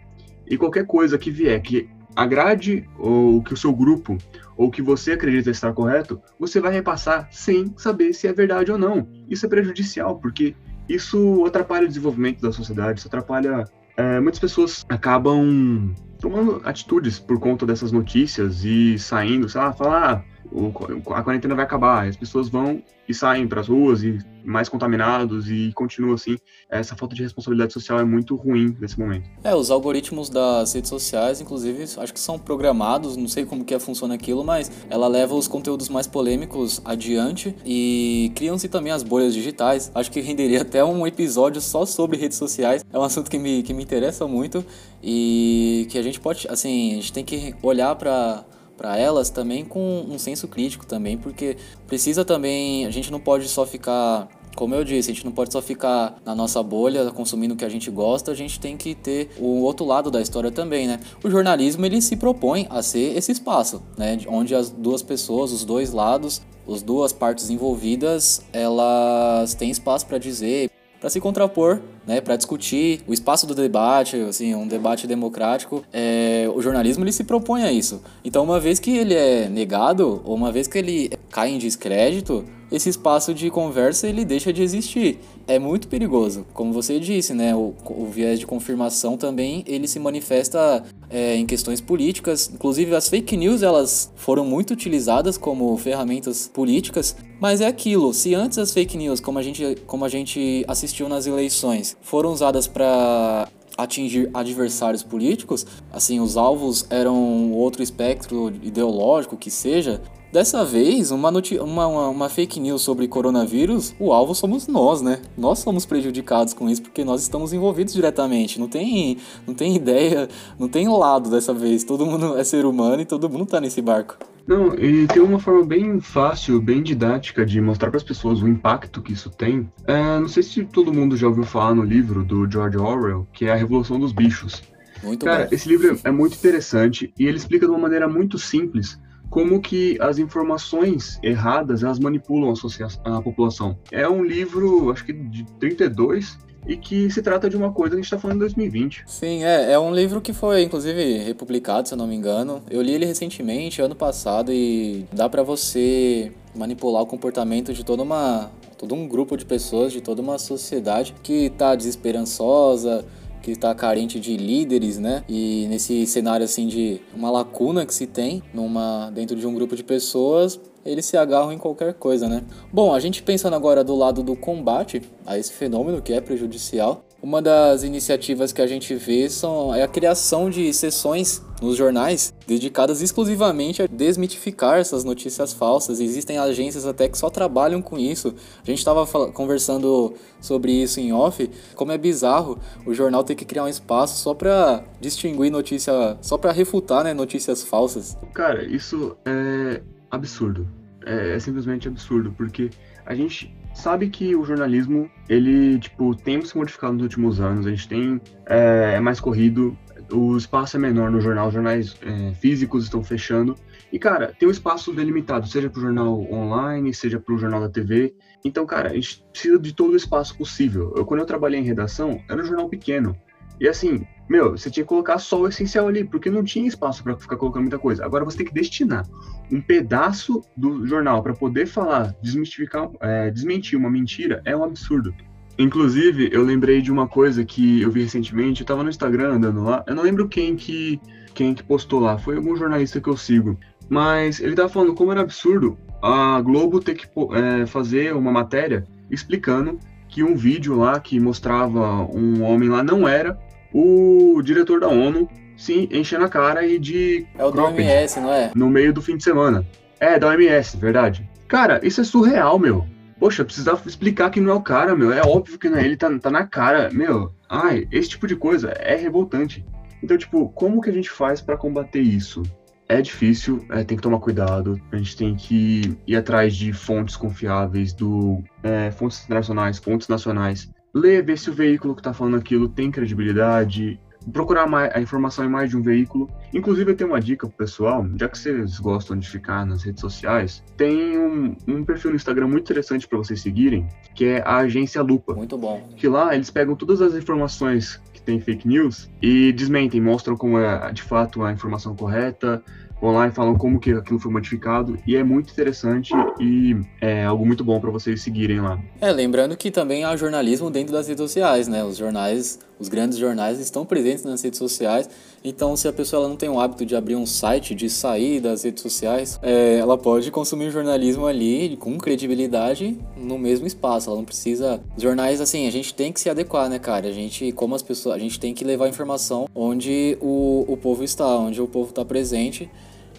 E 0.47 0.55
qualquer 0.55 0.85
coisa 0.85 1.17
que 1.17 1.31
vier 1.31 1.59
que 1.63 1.89
agrade 2.15 2.87
ou 2.97 3.41
que 3.41 3.53
o 3.53 3.57
seu 3.57 3.73
grupo 3.73 4.17
ou 4.57 4.69
que 4.69 4.81
você 4.81 5.13
acredita 5.13 5.49
estar 5.49 5.73
correto, 5.73 6.21
você 6.39 6.59
vai 6.59 6.71
repassar 6.71 7.27
sem 7.31 7.73
saber 7.77 8.13
se 8.13 8.27
é 8.27 8.33
verdade 8.33 8.71
ou 8.71 8.77
não. 8.77 9.07
Isso 9.29 9.45
é 9.45 9.49
prejudicial, 9.49 10.19
porque 10.19 10.55
isso 10.87 11.43
atrapalha 11.45 11.85
o 11.85 11.87
desenvolvimento 11.87 12.41
da 12.41 12.51
sociedade, 12.51 12.99
isso 12.99 13.07
atrapalha. 13.07 13.65
É, 13.97 14.19
muitas 14.19 14.39
pessoas 14.39 14.85
acabam 14.87 15.93
tomando 16.19 16.61
atitudes 16.63 17.19
por 17.19 17.39
conta 17.39 17.65
dessas 17.65 17.91
notícias 17.91 18.63
e 18.63 18.97
saindo, 18.99 19.49
sei 19.49 19.59
lá, 19.59 19.73
falar, 19.73 20.23
ah, 20.23 21.15
a 21.15 21.23
quarentena 21.23 21.55
vai 21.55 21.65
acabar, 21.65 22.07
as 22.07 22.15
pessoas 22.15 22.49
vão 22.49 22.83
e 23.07 23.13
saem 23.13 23.47
para 23.47 23.61
as 23.61 23.67
ruas 23.67 24.03
e 24.03 24.19
mais 24.43 24.69
contaminados 24.69 25.49
e 25.49 25.71
continua 25.73 26.15
assim. 26.15 26.37
Essa 26.69 26.95
falta 26.95 27.15
de 27.15 27.23
responsabilidade 27.23 27.73
social 27.73 27.99
é 27.99 28.03
muito 28.03 28.35
ruim 28.35 28.75
nesse 28.79 28.99
momento. 28.99 29.29
É, 29.43 29.55
os 29.55 29.71
algoritmos 29.71 30.29
das 30.29 30.73
redes 30.73 30.89
sociais, 30.89 31.41
inclusive, 31.41 31.83
acho 31.97 32.13
que 32.13 32.19
são 32.19 32.37
programados, 32.37 33.15
não 33.15 33.27
sei 33.27 33.45
como 33.45 33.63
que 33.63 33.73
é, 33.73 33.79
funciona 33.79 34.13
aquilo, 34.13 34.43
mas 34.43 34.71
ela 34.89 35.07
leva 35.07 35.35
os 35.35 35.47
conteúdos 35.47 35.89
mais 35.89 36.07
polêmicos 36.07 36.81
adiante 36.85 37.55
e 37.65 38.31
criam-se 38.35 38.67
também 38.67 38.91
as 38.91 39.03
bolhas 39.03 39.33
digitais. 39.33 39.91
Acho 39.93 40.11
que 40.11 40.21
renderia 40.21 40.61
até 40.63 40.83
um 40.83 41.05
episódio 41.05 41.61
só 41.61 41.85
sobre 41.85 42.17
redes 42.17 42.37
sociais. 42.37 42.85
É 42.91 42.97
um 42.97 43.03
assunto 43.03 43.29
que 43.29 43.37
me, 43.37 43.63
que 43.63 43.73
me 43.73 43.83
interessa 43.83 44.27
muito 44.27 44.63
e 45.03 45.87
que 45.89 45.97
a 45.97 46.01
gente 46.03 46.19
pode, 46.19 46.47
assim, 46.47 46.91
a 46.91 46.95
gente 46.95 47.13
tem 47.13 47.25
que 47.25 47.55
olhar 47.61 47.95
para 47.95 48.43
para 48.81 48.97
elas 48.97 49.29
também 49.29 49.63
com 49.63 50.07
um 50.09 50.17
senso 50.17 50.47
crítico 50.47 50.87
também, 50.87 51.15
porque 51.15 51.55
precisa 51.85 52.25
também, 52.25 52.87
a 52.87 52.89
gente 52.89 53.11
não 53.11 53.19
pode 53.19 53.47
só 53.47 53.63
ficar 53.63 54.27
como 54.55 54.75
eu 54.75 54.83
disse, 54.83 55.09
a 55.09 55.13
gente 55.13 55.23
não 55.23 55.31
pode 55.31 55.53
só 55.53 55.61
ficar 55.61 56.19
na 56.25 56.35
nossa 56.35 56.61
bolha 56.61 57.09
consumindo 57.11 57.53
o 57.53 57.57
que 57.57 57.63
a 57.63 57.69
gente 57.69 57.89
gosta, 57.89 58.31
a 58.31 58.35
gente 58.35 58.59
tem 58.59 58.75
que 58.75 58.93
ter 58.93 59.29
o 59.39 59.61
outro 59.61 59.85
lado 59.85 60.11
da 60.11 60.21
história 60.21 60.51
também, 60.51 60.87
né? 60.87 60.99
O 61.23 61.29
jornalismo 61.29 61.85
ele 61.85 62.01
se 62.01 62.17
propõe 62.17 62.67
a 62.69 62.81
ser 62.81 63.15
esse 63.15 63.31
espaço, 63.31 63.81
né? 63.97 64.17
Onde 64.27 64.53
as 64.53 64.69
duas 64.69 65.01
pessoas, 65.01 65.53
os 65.53 65.63
dois 65.63 65.93
lados, 65.93 66.41
as 66.67 66.81
duas 66.81 67.13
partes 67.13 67.49
envolvidas, 67.49 68.41
elas 68.51 69.53
têm 69.53 69.71
espaço 69.71 70.05
para 70.05 70.17
dizer, 70.17 70.69
para 71.01 71.09
se 71.09 71.19
contrapor, 71.19 71.81
né, 72.05 72.21
para 72.21 72.35
discutir 72.35 73.01
o 73.07 73.13
espaço 73.13 73.47
do 73.47 73.55
debate, 73.55 74.17
assim, 74.17 74.53
um 74.53 74.67
debate 74.67 75.07
democrático. 75.07 75.83
É, 75.91 76.47
o 76.53 76.61
jornalismo 76.61 77.03
ele 77.03 77.11
se 77.11 77.23
propõe 77.23 77.63
a 77.63 77.71
isso. 77.71 78.03
Então, 78.23 78.43
uma 78.43 78.59
vez 78.59 78.79
que 78.79 78.95
ele 78.95 79.15
é 79.15 79.49
negado, 79.49 80.21
ou 80.23 80.35
uma 80.35 80.51
vez 80.51 80.67
que 80.67 80.77
ele 80.77 81.11
cai 81.31 81.49
em 81.49 81.57
descrédito, 81.57 82.45
esse 82.71 82.89
espaço 82.89 83.33
de 83.33 83.49
conversa 83.49 84.07
ele 84.07 84.23
deixa 84.23 84.53
de 84.53 84.63
existir. 84.63 85.19
É 85.47 85.59
muito 85.59 85.87
perigoso, 85.87 86.45
como 86.53 86.71
você 86.71 86.99
disse, 86.99 87.33
né? 87.33 87.53
O, 87.53 87.73
o 87.85 88.05
viés 88.05 88.39
de 88.39 88.45
confirmação 88.45 89.17
também 89.17 89.63
ele 89.67 89.87
se 89.87 89.99
manifesta 89.99 90.83
é, 91.09 91.35
em 91.35 91.45
questões 91.45 91.81
políticas. 91.81 92.49
Inclusive 92.53 92.95
as 92.95 93.09
fake 93.09 93.35
news 93.35 93.61
elas 93.61 94.11
foram 94.15 94.45
muito 94.45 94.71
utilizadas 94.71 95.37
como 95.37 95.75
ferramentas 95.77 96.49
políticas. 96.53 97.15
Mas 97.39 97.59
é 97.59 97.67
aquilo. 97.67 98.13
Se 98.13 98.33
antes 98.33 98.57
as 98.57 98.71
fake 98.71 98.97
news, 98.97 99.19
como 99.19 99.39
a 99.39 99.41
gente, 99.41 99.75
como 99.85 100.05
a 100.05 100.09
gente 100.09 100.63
assistiu 100.67 101.09
nas 101.09 101.25
eleições, 101.25 101.97
foram 102.01 102.31
usadas 102.31 102.67
para 102.67 103.47
atingir 103.77 104.29
adversários 104.33 105.01
políticos, 105.01 105.65
assim, 105.91 106.19
os 106.19 106.37
alvos 106.37 106.85
eram 106.89 107.51
outro 107.51 107.81
espectro 107.81 108.53
ideológico 108.61 109.35
que 109.35 109.49
seja, 109.49 110.01
Dessa 110.31 110.63
vez, 110.63 111.11
uma, 111.11 111.29
uma, 111.29 111.87
uma, 111.87 112.07
uma, 112.07 112.29
fake 112.29 112.57
news 112.57 112.81
sobre 112.83 113.05
coronavírus, 113.05 113.93
o 113.99 114.13
alvo 114.13 114.33
somos 114.33 114.65
nós, 114.65 115.01
né? 115.01 115.19
Nós 115.37 115.59
somos 115.59 115.85
prejudicados 115.85 116.53
com 116.53 116.69
isso 116.69 116.81
porque 116.81 117.03
nós 117.03 117.21
estamos 117.21 117.51
envolvidos 117.51 117.93
diretamente. 117.93 118.57
Não 118.57 118.69
tem, 118.69 119.17
não 119.45 119.53
tem 119.53 119.75
ideia, 119.75 120.29
não 120.57 120.69
tem 120.69 120.87
lado 120.87 121.29
dessa 121.29 121.53
vez. 121.53 121.83
Todo 121.83 122.05
mundo 122.05 122.37
é 122.37 122.45
ser 122.45 122.65
humano 122.65 123.01
e 123.01 123.05
todo 123.05 123.29
mundo 123.29 123.45
tá 123.45 123.59
nesse 123.59 123.81
barco. 123.81 124.17
Não, 124.47 124.73
e 124.75 125.05
tem 125.07 125.21
uma 125.21 125.37
forma 125.37 125.65
bem 125.65 125.99
fácil, 125.99 126.61
bem 126.61 126.81
didática 126.81 127.45
de 127.45 127.59
mostrar 127.59 127.89
para 127.89 127.97
as 127.97 128.03
pessoas 128.03 128.41
o 128.41 128.47
impacto 128.47 129.01
que 129.01 129.11
isso 129.11 129.29
tem. 129.29 129.69
É, 129.85 130.17
não 130.17 130.29
sei 130.29 130.43
se 130.43 130.63
todo 130.63 130.93
mundo 130.93 131.17
já 131.17 131.27
ouviu 131.27 131.43
falar 131.43 131.75
no 131.75 131.83
livro 131.83 132.23
do 132.23 132.49
George 132.49 132.77
Orwell, 132.77 133.27
que 133.33 133.45
é 133.45 133.51
A 133.51 133.55
Revolução 133.55 133.99
dos 133.99 134.13
Bichos. 134.13 134.63
Muito 135.03 135.25
Cara, 135.25 135.43
bom. 135.43 135.49
esse 135.51 135.67
livro 135.67 135.99
é 136.03 136.11
muito 136.11 136.35
interessante 136.35 137.13
e 137.19 137.25
ele 137.25 137.37
explica 137.37 137.65
de 137.65 137.71
uma 137.71 137.79
maneira 137.79 138.07
muito 138.07 138.37
simples 138.37 138.97
como 139.31 139.61
que 139.61 139.97
as 140.01 140.19
informações 140.19 141.17
erradas 141.23 141.81
elas 141.83 141.97
manipulam 141.97 142.53
a, 142.53 143.17
a 143.17 143.21
população. 143.21 143.77
É 143.89 144.07
um 144.07 144.23
livro, 144.23 144.91
acho 144.91 145.05
que 145.05 145.13
de 145.13 145.45
32, 145.57 146.37
e 146.67 146.77
que 146.77 147.09
se 147.09 147.21
trata 147.21 147.49
de 147.49 147.57
uma 147.57 147.71
coisa 147.71 147.91
que 147.91 147.95
a 147.95 148.03
gente 148.03 148.05
está 148.05 148.19
falando 148.19 148.35
em 148.35 148.39
2020. 148.41 149.05
Sim, 149.07 149.43
é, 149.43 149.71
é 149.71 149.79
um 149.79 149.95
livro 149.95 150.21
que 150.21 150.33
foi, 150.33 150.61
inclusive, 150.61 151.17
republicado, 151.19 151.87
se 151.87 151.93
eu 151.93 151.97
não 151.97 152.05
me 152.05 152.13
engano. 152.13 152.61
Eu 152.69 152.81
li 152.81 152.91
ele 152.91 153.05
recentemente, 153.05 153.81
ano 153.81 153.95
passado, 153.95 154.51
e 154.51 155.05
dá 155.11 155.27
para 155.27 155.41
você 155.41 156.31
manipular 156.53 157.01
o 157.01 157.05
comportamento 157.07 157.73
de 157.73 157.83
toda 157.83 158.03
uma 158.03 158.51
todo 158.77 158.95
um 158.95 159.07
grupo 159.07 159.37
de 159.37 159.45
pessoas, 159.45 159.93
de 159.93 160.01
toda 160.01 160.23
uma 160.23 160.39
sociedade 160.39 161.13
que 161.21 161.45
está 161.45 161.75
desesperançosa, 161.75 163.05
que 163.41 163.51
está 163.51 163.73
carente 163.73 164.19
de 164.19 164.37
líderes, 164.37 164.99
né? 164.99 165.23
E 165.27 165.67
nesse 165.67 166.05
cenário 166.05 166.43
assim 166.43 166.67
de 166.67 167.01
uma 167.15 167.31
lacuna 167.31 167.85
que 167.85 167.93
se 167.93 168.07
tem 168.07 168.43
numa 168.53 169.09
dentro 169.11 169.35
de 169.35 169.45
um 169.47 169.53
grupo 169.53 169.75
de 169.75 169.83
pessoas, 169.83 170.59
eles 170.85 171.05
se 171.05 171.17
agarram 171.17 171.51
em 171.51 171.57
qualquer 171.57 171.93
coisa, 171.93 172.27
né? 172.27 172.43
Bom, 172.71 172.93
a 172.93 172.99
gente 172.99 173.21
pensando 173.23 173.55
agora 173.55 173.83
do 173.83 173.95
lado 173.95 174.23
do 174.23 174.35
combate 174.35 175.01
a 175.25 175.37
esse 175.37 175.51
fenômeno 175.53 176.01
que 176.01 176.13
é 176.13 176.21
prejudicial, 176.21 177.03
uma 177.21 177.41
das 177.41 177.83
iniciativas 177.83 178.51
que 178.51 178.61
a 178.61 178.67
gente 178.67 178.95
vê 178.95 179.29
são, 179.29 179.73
é 179.73 179.83
a 179.83 179.87
criação 179.87 180.49
de 180.49 180.73
sessões 180.73 181.45
nos 181.61 181.77
jornais 181.77 182.33
dedicadas 182.47 183.01
exclusivamente 183.01 183.83
a 183.83 183.87
desmitificar 183.87 184.79
essas 184.79 185.03
notícias 185.03 185.53
falsas. 185.53 185.99
Existem 185.99 186.39
agências 186.39 186.85
até 186.85 187.07
que 187.07 187.17
só 187.17 187.29
trabalham 187.29 187.79
com 187.81 187.99
isso. 187.99 188.33
A 188.63 188.65
gente 188.65 188.79
estava 188.79 189.05
conversando 189.31 190.15
sobre 190.39 190.71
isso 190.71 190.99
em 190.99 191.13
off, 191.13 191.47
como 191.75 191.91
é 191.91 191.97
bizarro 191.97 192.57
o 192.85 192.93
jornal 192.93 193.23
ter 193.23 193.35
que 193.35 193.45
criar 193.45 193.65
um 193.65 193.67
espaço 193.67 194.17
só 194.17 194.33
para 194.33 194.83
distinguir 194.99 195.51
notícia, 195.51 196.17
só 196.21 196.37
para 196.37 196.51
refutar, 196.51 197.03
né, 197.03 197.13
notícias 197.13 197.63
falsas. 197.63 198.17
Cara, 198.33 198.63
isso 198.63 199.15
é 199.25 199.83
absurdo. 200.09 200.67
É, 201.05 201.35
é 201.35 201.39
simplesmente 201.39 201.87
absurdo, 201.87 202.33
porque 202.35 202.71
a 203.05 203.13
gente 203.13 203.55
sabe 203.73 204.09
que 204.09 204.35
o 204.35 204.43
jornalismo, 204.43 205.09
ele, 205.27 205.79
tipo, 205.79 206.15
tem 206.15 206.41
se 206.43 206.55
modificado 206.55 206.93
nos 206.93 207.03
últimos 207.03 207.39
anos, 207.39 207.65
a 207.65 207.69
gente 207.69 207.87
tem, 207.87 208.21
é, 208.47 208.93
é 208.95 208.99
mais 208.99 209.19
corrido, 209.19 209.77
o 210.11 210.35
espaço 210.35 210.77
é 210.77 210.79
menor 210.79 211.09
no 211.09 211.21
jornal, 211.21 211.47
os 211.47 211.53
jornais 211.53 211.95
é, 212.01 212.33
físicos 212.33 212.83
estão 212.83 213.03
fechando, 213.03 213.55
e, 213.91 213.99
cara, 213.99 214.33
tem 214.37 214.47
um 214.47 214.51
espaço 214.51 214.93
delimitado, 214.93 215.47
seja 215.47 215.69
para 215.69 215.79
o 215.79 215.81
jornal 215.81 216.21
online, 216.31 216.93
seja 216.93 217.19
para 217.19 217.33
o 217.33 217.37
jornal 217.37 217.61
da 217.61 217.69
TV, 217.69 218.13
então, 218.43 218.65
cara, 218.65 218.89
a 218.89 218.93
gente 218.93 219.23
precisa 219.31 219.59
de 219.59 219.73
todo 219.73 219.93
o 219.93 219.97
espaço 219.97 220.35
possível. 220.37 220.93
Eu, 220.95 221.05
quando 221.05 221.19
eu 221.19 221.25
trabalhei 221.25 221.59
em 221.59 221.63
redação, 221.63 222.21
era 222.29 222.41
um 222.41 222.45
jornal 222.45 222.69
pequeno, 222.69 223.15
e 223.59 223.67
assim, 223.67 224.05
meu, 224.31 224.51
você 224.51 224.71
tinha 224.71 224.85
que 224.85 224.87
colocar 224.87 225.17
só 225.17 225.41
o 225.41 225.47
essencial 225.49 225.89
ali, 225.89 226.05
porque 226.05 226.29
não 226.29 226.41
tinha 226.41 226.65
espaço 226.65 227.03
para 227.03 227.17
ficar 227.17 227.35
colocando 227.35 227.63
muita 227.63 227.77
coisa. 227.77 228.05
Agora 228.05 228.23
você 228.23 228.37
tem 228.37 228.45
que 228.45 228.53
destinar 228.53 229.05
um 229.51 229.59
pedaço 229.59 230.41
do 230.55 230.87
jornal 230.87 231.21
para 231.21 231.33
poder 231.33 231.65
falar, 231.65 232.15
desmistificar, 232.23 232.89
é, 233.01 233.29
desmentir 233.29 233.77
uma 233.77 233.89
mentira, 233.89 234.41
é 234.45 234.55
um 234.55 234.63
absurdo. 234.63 235.13
Inclusive, 235.59 236.29
eu 236.31 236.43
lembrei 236.43 236.81
de 236.81 236.89
uma 236.89 237.09
coisa 237.09 237.43
que 237.43 237.81
eu 237.81 237.91
vi 237.91 238.03
recentemente, 238.03 238.61
eu 238.61 238.65
tava 238.65 238.83
no 238.83 238.89
Instagram 238.89 239.33
andando 239.33 239.63
lá, 239.65 239.83
eu 239.85 239.93
não 239.93 240.01
lembro 240.01 240.29
quem 240.29 240.55
que, 240.55 241.01
quem 241.33 241.53
que 241.53 241.61
postou 241.61 241.99
lá, 241.99 242.17
foi 242.17 242.37
algum 242.37 242.55
jornalista 242.55 243.01
que 243.01 243.09
eu 243.09 243.17
sigo, 243.17 243.59
mas 243.89 244.39
ele 244.39 244.55
tava 244.55 244.69
falando 244.69 244.93
como 244.93 245.11
era 245.11 245.19
absurdo 245.19 245.77
a 246.01 246.39
Globo 246.39 246.79
ter 246.79 246.95
que 246.95 247.05
é, 247.33 247.65
fazer 247.65 248.15
uma 248.15 248.31
matéria 248.31 248.85
explicando 249.09 249.77
que 250.07 250.23
um 250.23 250.37
vídeo 250.37 250.77
lá 250.77 251.01
que 251.01 251.19
mostrava 251.19 252.01
um 252.05 252.43
homem 252.43 252.69
lá 252.69 252.81
não 252.81 253.05
era 253.05 253.37
o 253.73 254.41
diretor 254.43 254.79
da 254.79 254.87
ONU 254.87 255.29
se 255.55 255.87
enchendo 255.91 256.25
a 256.25 256.29
cara 256.29 256.65
e 256.65 256.79
de. 256.79 257.25
É 257.37 257.45
o 257.45 257.51
da 257.51 257.63
OMS, 257.63 258.19
não 258.19 258.33
é? 258.33 258.51
No 258.55 258.69
meio 258.69 258.93
do 258.93 259.01
fim 259.01 259.17
de 259.17 259.23
semana. 259.23 259.65
É, 259.99 260.17
da 260.17 260.29
OMS, 260.29 260.77
verdade. 260.77 261.29
Cara, 261.47 261.79
isso 261.83 262.01
é 262.01 262.03
surreal, 262.03 262.57
meu. 262.57 262.85
Poxa, 263.19 263.45
precisava 263.45 263.87
explicar 263.87 264.31
que 264.31 264.41
não 264.41 264.51
é 264.51 264.55
o 264.55 264.61
cara, 264.61 264.95
meu. 264.95 265.13
É 265.13 265.21
óbvio 265.21 265.59
que 265.59 265.69
não 265.69 265.77
é 265.77 265.85
ele, 265.85 265.95
tá, 265.95 266.09
tá 266.17 266.31
na 266.31 266.47
cara. 266.47 266.89
Meu, 266.91 267.31
ai, 267.47 267.87
esse 267.91 268.09
tipo 268.09 268.25
de 268.25 268.35
coisa 268.35 268.69
é 268.71 268.95
revoltante. 268.95 269.63
Então, 270.01 270.17
tipo, 270.17 270.49
como 270.49 270.81
que 270.81 270.89
a 270.89 270.93
gente 270.93 271.11
faz 271.11 271.39
para 271.39 271.55
combater 271.55 272.01
isso? 272.01 272.41
É 272.89 273.01
difícil, 273.01 273.65
é, 273.69 273.83
tem 273.83 273.95
que 273.95 274.03
tomar 274.03 274.19
cuidado. 274.19 274.81
A 274.91 274.97
gente 274.97 275.15
tem 275.15 275.35
que 275.35 275.95
ir 276.07 276.15
atrás 276.15 276.55
de 276.55 276.73
fontes 276.73 277.15
confiáveis, 277.15 277.93
do 277.93 278.43
é, 278.63 278.89
fontes 278.91 279.23
internacionais, 279.23 279.77
fontes 279.77 280.07
nacionais, 280.07 280.69
ler, 280.93 281.23
ver 281.23 281.37
se 281.37 281.49
o 281.49 281.53
veículo 281.53 281.93
que 281.95 282.01
está 282.01 282.13
falando 282.13 282.37
aquilo 282.37 282.67
tem 282.67 282.91
credibilidade, 282.91 283.99
procurar 284.31 284.67
mais, 284.67 284.93
a 284.93 285.01
informação 285.01 285.45
em 285.45 285.49
mais 285.49 285.69
de 285.69 285.77
um 285.77 285.81
veículo. 285.81 286.29
Inclusive, 286.53 286.91
eu 286.91 286.95
tenho 286.95 287.09
uma 287.09 287.19
dica 287.19 287.47
pro 287.47 287.57
pessoal, 287.57 288.05
já 288.19 288.27
que 288.27 288.37
vocês 288.37 288.79
gostam 288.79 289.17
de 289.17 289.27
ficar 289.27 289.65
nas 289.65 289.83
redes 289.83 290.01
sociais, 290.01 290.63
tem 290.77 291.17
um, 291.17 291.55
um 291.67 291.83
perfil 291.83 292.11
no 292.11 292.17
Instagram 292.17 292.47
muito 292.47 292.63
interessante 292.63 293.07
para 293.07 293.17
vocês 293.17 293.41
seguirem, 293.41 293.87
que 294.13 294.25
é 294.25 294.41
a 294.45 294.57
Agência 294.57 295.01
Lupa. 295.01 295.33
Muito 295.33 295.57
bom. 295.57 295.89
Que 295.95 296.07
lá 296.07 296.35
eles 296.35 296.49
pegam 296.49 296.75
todas 296.75 297.01
as 297.01 297.15
informações 297.15 298.01
que 298.13 298.21
tem 298.21 298.39
fake 298.39 298.67
news 298.67 299.09
e 299.21 299.51
desmentem, 299.53 300.01
mostram 300.01 300.35
como 300.35 300.59
é 300.59 300.91
de 300.91 301.01
fato 301.01 301.43
a 301.43 301.51
informação 301.51 301.95
correta, 301.95 302.63
vão 303.01 303.13
lá 303.13 303.27
e 303.27 303.31
falam 303.31 303.57
como 303.57 303.79
que 303.79 303.91
aquilo 303.91 304.19
foi 304.19 304.31
modificado 304.31 304.97
e 305.07 305.15
é 305.15 305.23
muito 305.23 305.51
interessante 305.51 306.13
e 306.39 306.77
é 307.01 307.25
algo 307.25 307.45
muito 307.45 307.63
bom 307.63 307.79
para 307.79 307.89
vocês 307.89 308.21
seguirem 308.21 308.61
lá. 308.61 308.79
É, 309.01 309.11
lembrando 309.11 309.57
que 309.57 309.71
também 309.71 310.03
há 310.03 310.15
jornalismo 310.15 310.69
dentro 310.69 310.93
das 310.93 311.07
redes 311.07 311.21
sociais, 311.21 311.67
né? 311.67 311.83
Os 311.83 311.97
jornais, 311.97 312.59
os 312.79 312.87
grandes 312.87 313.17
jornais 313.17 313.59
estão 313.59 313.85
presentes 313.85 314.23
nas 314.23 314.41
redes 314.43 314.59
sociais, 314.59 315.09
então 315.43 315.75
se 315.75 315.87
a 315.87 315.93
pessoa 315.93 316.27
não 316.27 316.35
tem 316.35 316.47
o 316.47 316.59
hábito 316.59 316.85
de 316.85 316.95
abrir 316.95 317.15
um 317.15 317.25
site, 317.25 317.73
de 317.73 317.89
sair 317.89 318.39
das 318.39 318.63
redes 318.63 318.83
sociais, 318.83 319.39
é, 319.41 319.77
ela 319.77 319.97
pode 319.97 320.29
consumir 320.29 320.69
jornalismo 320.69 321.25
ali 321.25 321.75
com 321.77 321.97
credibilidade 321.97 322.97
no 323.17 323.39
mesmo 323.39 323.65
espaço, 323.65 324.09
ela 324.09 324.17
não 324.17 324.25
precisa... 324.25 324.79
Jornais, 324.97 325.41
assim, 325.41 325.67
a 325.67 325.71
gente 325.71 325.93
tem 325.93 326.11
que 326.11 326.19
se 326.19 326.29
adequar, 326.29 326.69
né, 326.69 326.77
cara? 326.77 327.07
A 327.07 327.11
gente, 327.11 327.51
como 327.53 327.73
as 327.73 327.81
pessoas, 327.81 328.15
a 328.15 328.19
gente 328.19 328.39
tem 328.39 328.53
que 328.53 328.63
levar 328.63 328.87
informação 328.87 329.47
onde 329.55 330.17
o, 330.21 330.65
o 330.67 330.77
povo 330.77 331.03
está, 331.03 331.37
onde 331.37 331.61
o 331.61 331.67
povo 331.67 331.89
está 331.89 332.05
presente, 332.05 332.69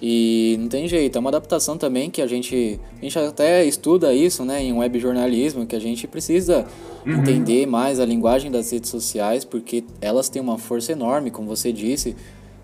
e 0.05 0.57
não 0.59 0.67
tem 0.67 0.88
jeito, 0.88 1.15
é 1.15 1.21
uma 1.21 1.31
adaptação 1.31 1.79
também 1.79 2.11
que 2.11 2.21
a 2.21 2.27
gente, 2.27 2.81
a 2.99 3.05
gente 3.05 3.17
até 3.17 3.65
estuda 3.65 4.12
isso, 4.12 4.45
né, 4.45 4.61
em 4.61 4.73
web 4.73 4.99
jornalismo, 4.99 5.65
que 5.65 5.77
a 5.77 5.79
gente 5.79 6.09
precisa 6.09 6.67
uhum. 7.07 7.21
entender 7.21 7.67
mais 7.67 8.01
a 8.01 8.05
linguagem 8.05 8.51
das 8.51 8.73
redes 8.73 8.91
sociais, 8.91 9.45
porque 9.45 9.85
elas 10.01 10.29
têm 10.29 10.43
uma 10.43 10.59
força 10.59 10.91
enorme, 10.91 11.31
como 11.31 11.47
você 11.47 11.73
disse, 11.73 12.17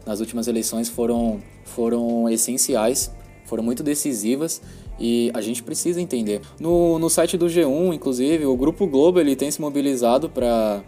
nas 0.05 0.19
últimas 0.19 0.49
eleições 0.49 0.89
foram, 0.89 1.41
foram 1.65 2.29
essenciais, 2.29 3.09
foram 3.45 3.63
muito 3.63 3.85
decisivas 3.85 4.61
e 4.99 5.31
a 5.33 5.41
gente 5.41 5.63
precisa 5.63 6.01
entender. 6.01 6.41
No, 6.59 6.99
no 6.99 7.09
site 7.09 7.37
do 7.37 7.47
G1, 7.47 7.95
inclusive, 7.95 8.47
o 8.47 8.57
Grupo 8.57 8.85
Globo 8.85 9.21
ele 9.21 9.37
tem 9.37 9.49
se 9.49 9.61
mobilizado 9.61 10.29
para 10.29 10.83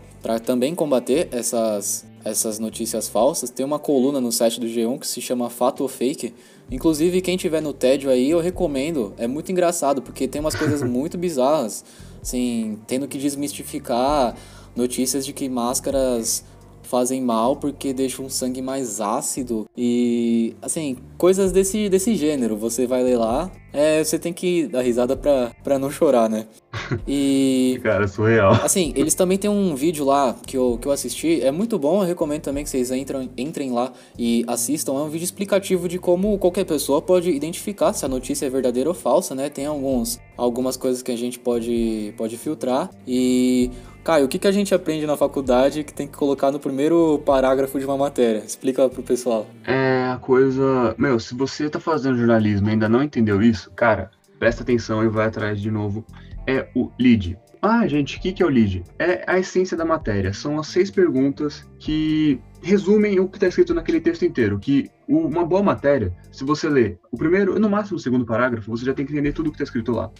também 0.44 0.74
combater 0.74 1.28
essas, 1.30 2.04
essas 2.24 2.58
notícias 2.58 3.08
falsas. 3.08 3.50
Tem 3.50 3.64
uma 3.64 3.78
coluna 3.78 4.20
no 4.20 4.30
site 4.30 4.60
do 4.60 4.66
G1 4.66 4.98
que 4.98 5.06
se 5.06 5.20
chama 5.20 5.50
Fato 5.50 5.82
ou 5.82 5.88
Fake. 5.88 6.34
Inclusive, 6.70 7.20
quem 7.20 7.36
tiver 7.36 7.60
no 7.60 7.72
tédio 7.72 8.10
aí, 8.10 8.30
eu 8.30 8.40
recomendo. 8.40 9.12
É 9.16 9.26
muito 9.26 9.50
engraçado, 9.50 10.02
porque 10.02 10.28
tem 10.28 10.40
umas 10.40 10.54
coisas 10.54 10.82
muito 10.88 11.18
bizarras. 11.18 11.84
Assim, 12.22 12.78
tendo 12.86 13.08
que 13.08 13.18
desmistificar 13.18 14.36
notícias 14.76 15.24
de 15.24 15.32
que 15.32 15.48
máscaras 15.48 16.44
fazem 16.82 17.20
mal 17.20 17.56
porque 17.56 17.92
deixam 17.92 18.24
um 18.24 18.30
sangue 18.30 18.60
mais 18.60 19.00
ácido 19.00 19.66
e 19.76 20.54
assim, 20.60 20.96
coisas 21.16 21.52
desse, 21.52 21.88
desse 21.88 22.14
gênero. 22.14 22.56
Você 22.56 22.86
vai 22.86 23.02
ler 23.02 23.16
lá, 23.16 23.50
é, 23.72 24.02
você 24.02 24.18
tem 24.18 24.32
que 24.32 24.66
dar 24.66 24.82
risada 24.82 25.16
pra, 25.16 25.52
pra 25.62 25.78
não 25.78 25.90
chorar, 25.90 26.28
né? 26.28 26.46
E. 27.06 27.78
Cara, 27.82 28.08
surreal. 28.08 28.52
Assim, 28.64 28.92
eles 28.96 29.14
também 29.14 29.38
tem 29.38 29.48
um 29.48 29.74
vídeo 29.74 30.04
lá 30.04 30.34
que 30.46 30.56
eu, 30.56 30.76
que 30.80 30.88
eu 30.88 30.92
assisti, 30.92 31.40
é 31.40 31.50
muito 31.50 31.78
bom, 31.78 32.02
eu 32.02 32.06
recomendo 32.06 32.42
também 32.42 32.64
que 32.64 32.70
vocês 32.70 32.90
entram, 32.90 33.28
entrem 33.36 33.70
lá 33.70 33.92
e 34.18 34.44
assistam. 34.48 34.92
É 34.94 35.02
um 35.02 35.08
vídeo 35.08 35.24
explicativo 35.24 35.88
de 35.88 35.98
como 35.98 36.36
qualquer 36.38 36.64
pessoa 36.64 37.00
pode 37.00 37.30
identificar 37.30 37.92
se 37.92 38.04
a 38.04 38.08
notícia 38.08 38.46
é 38.46 38.50
verdadeira 38.50 38.88
ou 38.88 38.94
falsa, 38.94 39.34
né? 39.34 39.48
Tem 39.48 39.66
alguns, 39.66 40.20
algumas 40.36 40.76
coisas 40.76 41.02
que 41.02 41.12
a 41.12 41.16
gente 41.16 41.38
pode, 41.38 42.12
pode 42.16 42.36
filtrar 42.36 42.90
e 43.06 43.70
Caio, 44.02 44.24
o 44.24 44.28
que, 44.28 44.38
que 44.38 44.48
a 44.48 44.52
gente 44.52 44.74
aprende 44.74 45.06
na 45.06 45.16
faculdade 45.16 45.84
que 45.84 45.92
tem 45.92 46.06
que 46.06 46.16
colocar 46.16 46.50
no 46.50 46.58
primeiro 46.58 47.18
parágrafo 47.24 47.78
de 47.78 47.84
uma 47.84 47.98
matéria? 47.98 48.38
Explica 48.38 48.88
pro 48.88 49.02
pessoal. 49.02 49.46
É 49.64 50.08
a 50.10 50.16
coisa. 50.16 50.94
Meu, 50.96 51.20
se 51.20 51.34
você 51.34 51.68
tá 51.68 51.78
fazendo 51.78 52.16
jornalismo 52.16 52.68
e 52.68 52.72
ainda 52.72 52.88
não 52.88 53.02
entendeu 53.02 53.42
isso, 53.42 53.70
cara, 53.72 54.10
presta 54.38 54.62
atenção 54.62 55.04
e 55.04 55.08
vai 55.08 55.26
atrás 55.26 55.60
de 55.60 55.70
novo. 55.70 56.04
É 56.46 56.68
o 56.74 56.90
lead. 56.98 57.38
Ah, 57.62 57.86
gente, 57.86 58.16
o 58.16 58.20
que, 58.20 58.32
que 58.32 58.42
é 58.42 58.46
o 58.46 58.48
lead? 58.48 58.82
É 58.98 59.22
a 59.26 59.38
essência 59.38 59.76
da 59.76 59.84
matéria. 59.84 60.32
São 60.32 60.58
as 60.58 60.68
seis 60.68 60.90
perguntas 60.90 61.68
que 61.78 62.40
resumem 62.62 63.20
o 63.20 63.28
que 63.28 63.36
está 63.36 63.48
escrito 63.48 63.74
naquele 63.74 64.00
texto 64.00 64.24
inteiro. 64.24 64.58
Que 64.58 64.90
uma 65.06 65.44
boa 65.44 65.62
matéria, 65.62 66.14
se 66.32 66.42
você 66.42 66.70
ler 66.70 66.98
o 67.12 67.18
primeiro, 67.18 67.58
no 67.58 67.68
máximo 67.68 67.98
o 67.98 68.00
segundo 68.00 68.24
parágrafo, 68.24 68.70
você 68.70 68.86
já 68.86 68.94
tem 68.94 69.04
que 69.04 69.12
entender 69.12 69.34
tudo 69.34 69.48
o 69.48 69.50
que 69.50 69.56
está 69.56 69.64
escrito 69.64 69.92
lá. 69.92 70.10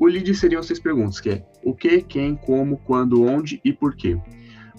O 0.00 0.06
lead 0.06 0.34
seriam 0.34 0.62
seis 0.62 0.80
perguntas, 0.80 1.20
que 1.20 1.28
é 1.28 1.42
o 1.62 1.74
que, 1.74 2.00
quem, 2.00 2.34
como, 2.34 2.78
quando, 2.78 3.22
onde 3.22 3.60
e 3.62 3.70
por 3.70 3.94
quê. 3.94 4.16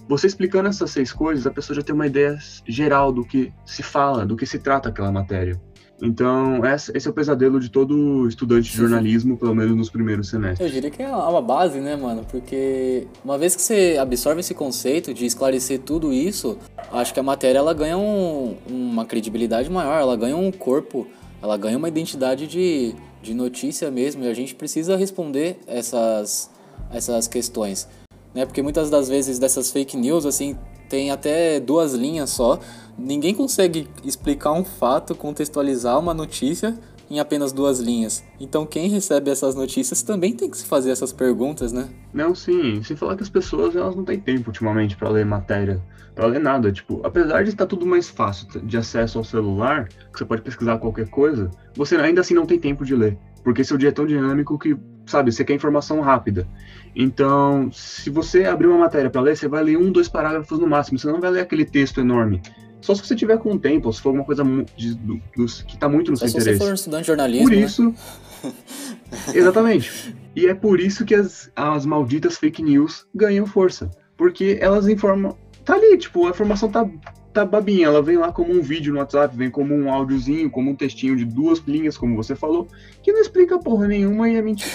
Você 0.08 0.26
explicando 0.26 0.68
essas 0.68 0.90
seis 0.90 1.12
coisas, 1.12 1.46
a 1.46 1.50
pessoa 1.50 1.76
já 1.76 1.82
tem 1.82 1.94
uma 1.94 2.08
ideia 2.08 2.36
geral 2.66 3.12
do 3.12 3.24
que 3.24 3.52
se 3.64 3.84
fala, 3.84 4.26
do 4.26 4.34
que 4.36 4.44
se 4.44 4.58
trata 4.58 4.88
aquela 4.88 5.12
matéria. 5.12 5.58
Então, 6.02 6.60
esse 6.66 7.06
é 7.06 7.10
o 7.10 7.14
pesadelo 7.14 7.60
de 7.60 7.70
todo 7.70 8.26
estudante 8.26 8.68
de 8.68 8.76
jornalismo, 8.76 9.38
pelo 9.38 9.54
menos 9.54 9.76
nos 9.76 9.88
primeiros 9.88 10.28
semestres. 10.28 10.68
Eu 10.68 10.74
diria 10.74 10.90
que 10.90 11.00
é 11.00 11.08
uma 11.08 11.40
base, 11.40 11.78
né, 11.78 11.94
mano? 11.94 12.26
Porque 12.28 13.06
uma 13.24 13.38
vez 13.38 13.54
que 13.54 13.62
você 13.62 13.96
absorve 14.00 14.40
esse 14.40 14.52
conceito 14.52 15.14
de 15.14 15.24
esclarecer 15.24 15.78
tudo 15.78 16.12
isso, 16.12 16.58
acho 16.90 17.14
que 17.14 17.20
a 17.20 17.22
matéria 17.22 17.60
ela 17.60 17.72
ganha 17.72 17.96
um, 17.96 18.56
uma 18.68 19.04
credibilidade 19.04 19.70
maior, 19.70 20.00
ela 20.00 20.16
ganha 20.16 20.36
um 20.36 20.50
corpo, 20.50 21.06
ela 21.40 21.56
ganha 21.56 21.78
uma 21.78 21.86
identidade 21.86 22.48
de, 22.48 22.96
de 23.22 23.34
notícia 23.34 23.90
mesmo, 23.90 24.24
e 24.24 24.28
a 24.28 24.34
gente 24.34 24.54
precisa 24.54 24.96
responder 24.96 25.58
essas, 25.66 26.50
essas 26.90 27.28
questões. 27.28 27.88
Né? 28.34 28.44
Porque 28.44 28.62
muitas 28.62 28.90
das 28.90 29.08
vezes 29.08 29.38
dessas 29.38 29.70
fake 29.70 29.96
news, 29.96 30.26
assim, 30.26 30.58
tem 30.88 31.10
até 31.10 31.58
duas 31.60 31.94
linhas 31.94 32.30
só. 32.30 32.58
Ninguém 32.98 33.34
consegue 33.34 33.88
explicar 34.04 34.52
um 34.52 34.64
fato, 34.64 35.14
contextualizar 35.14 35.98
uma 35.98 36.12
notícia 36.12 36.78
em 37.10 37.20
apenas 37.20 37.52
duas 37.52 37.78
linhas. 37.78 38.24
Então 38.40 38.64
quem 38.64 38.88
recebe 38.88 39.30
essas 39.30 39.54
notícias 39.54 40.02
também 40.02 40.34
tem 40.34 40.50
que 40.50 40.56
se 40.56 40.66
fazer 40.66 40.90
essas 40.90 41.12
perguntas, 41.12 41.72
né? 41.72 41.88
Não, 42.12 42.34
sim. 42.34 42.82
Sem 42.82 42.96
falar 42.96 43.16
que 43.16 43.22
as 43.22 43.28
pessoas 43.28 43.76
elas 43.76 43.94
não 43.94 44.04
têm 44.04 44.18
tempo 44.18 44.48
ultimamente 44.48 44.96
para 44.96 45.10
ler 45.10 45.24
matéria, 45.24 45.82
para 46.14 46.26
ler 46.26 46.40
nada. 46.40 46.70
Tipo, 46.72 47.00
apesar 47.04 47.42
de 47.42 47.50
estar 47.50 47.66
tudo 47.66 47.86
mais 47.86 48.08
fácil 48.08 48.46
de 48.62 48.76
acesso 48.76 49.18
ao 49.18 49.24
celular, 49.24 49.88
que 49.88 50.18
você 50.18 50.24
pode 50.24 50.42
pesquisar 50.42 50.78
qualquer 50.78 51.08
coisa, 51.08 51.50
você 51.74 51.96
ainda 51.96 52.20
assim 52.20 52.34
não 52.34 52.46
tem 52.46 52.58
tempo 52.58 52.84
de 52.84 52.94
ler. 52.94 53.18
Porque 53.42 53.64
seu 53.64 53.76
dia 53.76 53.88
é 53.88 53.92
tão 53.92 54.06
dinâmico 54.06 54.58
que, 54.58 54.76
sabe, 55.04 55.32
você 55.32 55.44
quer 55.44 55.54
informação 55.54 56.00
rápida. 56.00 56.46
Então, 56.94 57.70
se 57.72 58.08
você 58.08 58.44
abrir 58.44 58.68
uma 58.68 58.78
matéria 58.78 59.10
para 59.10 59.20
ler, 59.20 59.36
você 59.36 59.48
vai 59.48 59.64
ler 59.64 59.76
um, 59.76 59.90
dois 59.90 60.08
parágrafos 60.08 60.58
no 60.58 60.66
máximo. 60.66 60.98
Você 60.98 61.10
não 61.10 61.20
vai 61.20 61.30
ler 61.30 61.40
aquele 61.40 61.64
texto 61.64 62.00
enorme. 62.00 62.40
Só 62.80 62.94
se 62.94 63.04
você 63.06 63.14
tiver 63.14 63.38
com 63.38 63.56
tempo, 63.56 63.86
ou 63.86 63.92
se 63.92 64.00
for 64.00 64.10
alguma 64.10 64.24
coisa 64.24 64.44
de, 64.76 64.94
do, 64.94 65.14
do, 65.14 65.46
que 65.46 65.74
está 65.74 65.88
muito 65.88 66.10
no 66.10 66.16
Só 66.16 66.26
seu 66.26 66.40
interesse. 66.40 66.58
Se 66.58 66.58
você 66.58 66.64
for 66.64 66.70
um 66.70 66.74
estudante 66.74 67.00
de 67.02 67.06
jornalismo. 67.06 67.48
Por 67.48 67.56
né? 67.56 67.62
isso. 67.62 67.84
Né? 67.84 67.94
exatamente. 69.34 70.16
E 70.34 70.46
é 70.46 70.54
por 70.54 70.80
isso 70.80 71.04
que 71.04 71.14
as, 71.14 71.50
as 71.54 71.86
malditas 71.86 72.36
fake 72.36 72.62
news 72.62 73.06
ganham 73.14 73.46
força. 73.46 73.90
Porque 74.16 74.58
elas 74.60 74.88
informam. 74.88 75.36
Tá 75.64 75.74
ali, 75.74 75.96
tipo, 75.96 76.26
a 76.26 76.30
informação 76.30 76.68
tá 76.68 76.88
tá 77.32 77.44
babinha, 77.46 77.86
ela 77.86 78.02
vem 78.02 78.18
lá 78.18 78.30
como 78.30 78.52
um 78.52 78.60
vídeo 78.60 78.92
no 78.92 78.98
WhatsApp, 78.98 79.34
vem 79.34 79.50
como 79.50 79.74
um 79.74 79.90
áudiozinho, 79.90 80.50
como 80.50 80.70
um 80.70 80.74
textinho 80.76 81.16
de 81.16 81.24
duas 81.24 81.60
linhas, 81.60 81.96
como 81.96 82.14
você 82.14 82.36
falou, 82.36 82.68
que 83.02 83.10
não 83.10 83.20
explica 83.20 83.58
porra 83.58 83.88
nenhuma 83.88 84.28
e 84.28 84.36
é 84.36 84.42
mentira. 84.42 84.70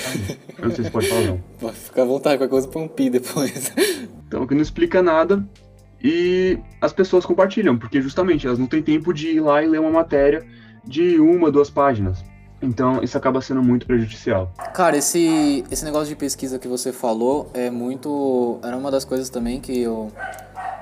Eu 0.57 0.69
não 0.69 0.75
sei 0.75 0.85
se 0.85 0.91
pode 0.91 1.07
falar 1.07 1.21
não. 1.21 1.39
Pode 1.59 1.75
ficar 1.75 2.01
à 2.01 2.05
vontade, 2.05 2.37
qualquer 2.37 2.49
coisa 2.49 2.67
põe 2.67 2.83
um 2.83 2.87
pi 2.87 3.09
depois. 3.09 3.71
Então, 4.27 4.45
que 4.45 4.55
não 4.55 4.61
explica 4.61 5.01
nada 5.01 5.47
e 6.03 6.59
as 6.81 6.91
pessoas 6.93 7.25
compartilham, 7.25 7.77
porque 7.77 8.01
justamente 8.01 8.45
elas 8.45 8.59
não 8.59 8.67
têm 8.67 8.81
tempo 8.81 9.13
de 9.13 9.29
ir 9.29 9.39
lá 9.39 9.63
e 9.63 9.67
ler 9.67 9.79
uma 9.79 9.91
matéria 9.91 10.45
de 10.83 11.19
uma, 11.19 11.51
duas 11.51 11.69
páginas. 11.69 12.23
Então, 12.61 13.03
isso 13.03 13.15
acaba 13.17 13.39
sendo 13.39 13.61
muito 13.61 13.85
prejudicial. 13.85 14.51
Cara, 14.73 14.97
esse, 14.97 15.63
esse 15.69 15.85
negócio 15.85 16.07
de 16.07 16.15
pesquisa 16.15 16.57
que 16.57 16.67
você 16.67 16.91
falou 16.91 17.51
é 17.53 17.69
muito. 17.69 18.59
Era 18.63 18.75
uma 18.75 18.89
das 18.89 19.05
coisas 19.05 19.29
também 19.29 19.61
que 19.61 19.79
eu, 19.79 20.11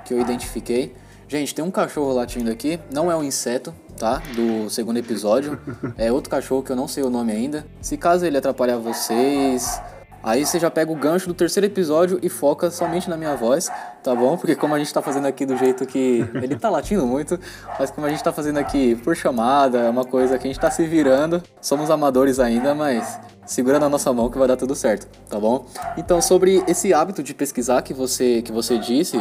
que 0.06 0.14
eu 0.14 0.22
identifiquei 0.22 0.96
Gente, 1.28 1.56
tem 1.56 1.66
um 1.66 1.72
cachorro 1.72 2.14
latindo 2.14 2.52
aqui, 2.52 2.80
não 2.94 3.12
é 3.12 3.16
um 3.16 3.24
inseto, 3.24 3.74
tá? 3.98 4.22
Do 4.36 4.70
segundo 4.70 4.98
episódio. 4.98 5.60
É 5.98 6.12
outro 6.12 6.30
cachorro 6.30 6.62
que 6.62 6.72
eu 6.72 6.76
não 6.76 6.88
sei 6.88 7.04
o 7.04 7.10
nome 7.10 7.32
ainda. 7.32 7.66
Se 7.82 7.98
caso 7.98 8.26
ele 8.26 8.38
atrapalhar 8.38 8.78
vocês, 8.78 9.82
aí 10.22 10.46
você 10.46 10.60
já 10.60 10.70
pega 10.70 10.92
o 10.92 10.96
gancho 10.96 11.28
do 11.28 11.34
terceiro 11.34 11.66
episódio 11.66 12.20
e 12.22 12.30
foca 12.30 12.70
somente 12.70 13.10
na 13.10 13.18
minha 13.18 13.36
voz, 13.36 13.72
tá 14.04 14.14
bom? 14.14 14.38
Porque 14.38 14.56
como 14.56 14.76
a 14.76 14.78
gente 14.78 14.94
tá 14.94 15.02
fazendo 15.02 15.26
aqui 15.26 15.48
do 15.48 15.58
jeito 15.58 15.84
que. 15.88 16.24
Ele 16.36 16.56
tá 16.56 16.70
latindo 16.70 17.08
muito, 17.08 17.40
mas 17.80 17.90
como 17.90 18.06
a 18.06 18.10
gente 18.12 18.24
tá 18.24 18.32
fazendo 18.32 18.60
aqui 18.60 18.96
por 18.98 19.16
chamada, 19.16 19.80
é 19.80 19.90
uma 19.90 20.06
coisa 20.06 20.38
que 20.38 20.46
a 20.46 20.48
gente 20.48 20.60
tá 20.60 20.70
se 20.70 20.86
virando. 20.86 21.42
Somos 21.60 21.90
amadores 21.90 22.40
ainda, 22.40 22.76
mas 22.76 23.20
segura 23.48 23.80
na 23.80 23.90
nossa 23.90 24.14
mão 24.14 24.30
que 24.30 24.38
vai 24.38 24.48
dar 24.48 24.58
tudo 24.58 24.76
certo, 24.76 25.08
tá 25.28 25.40
bom? 25.40 25.66
Então, 25.98 26.22
sobre 26.22 26.64
esse 26.68 26.94
hábito 26.94 27.24
de 27.24 27.34
pesquisar 27.34 27.82
que 27.82 27.96
você, 27.96 28.44
que 28.44 28.52
você 28.52 28.78
disse, 28.78 29.20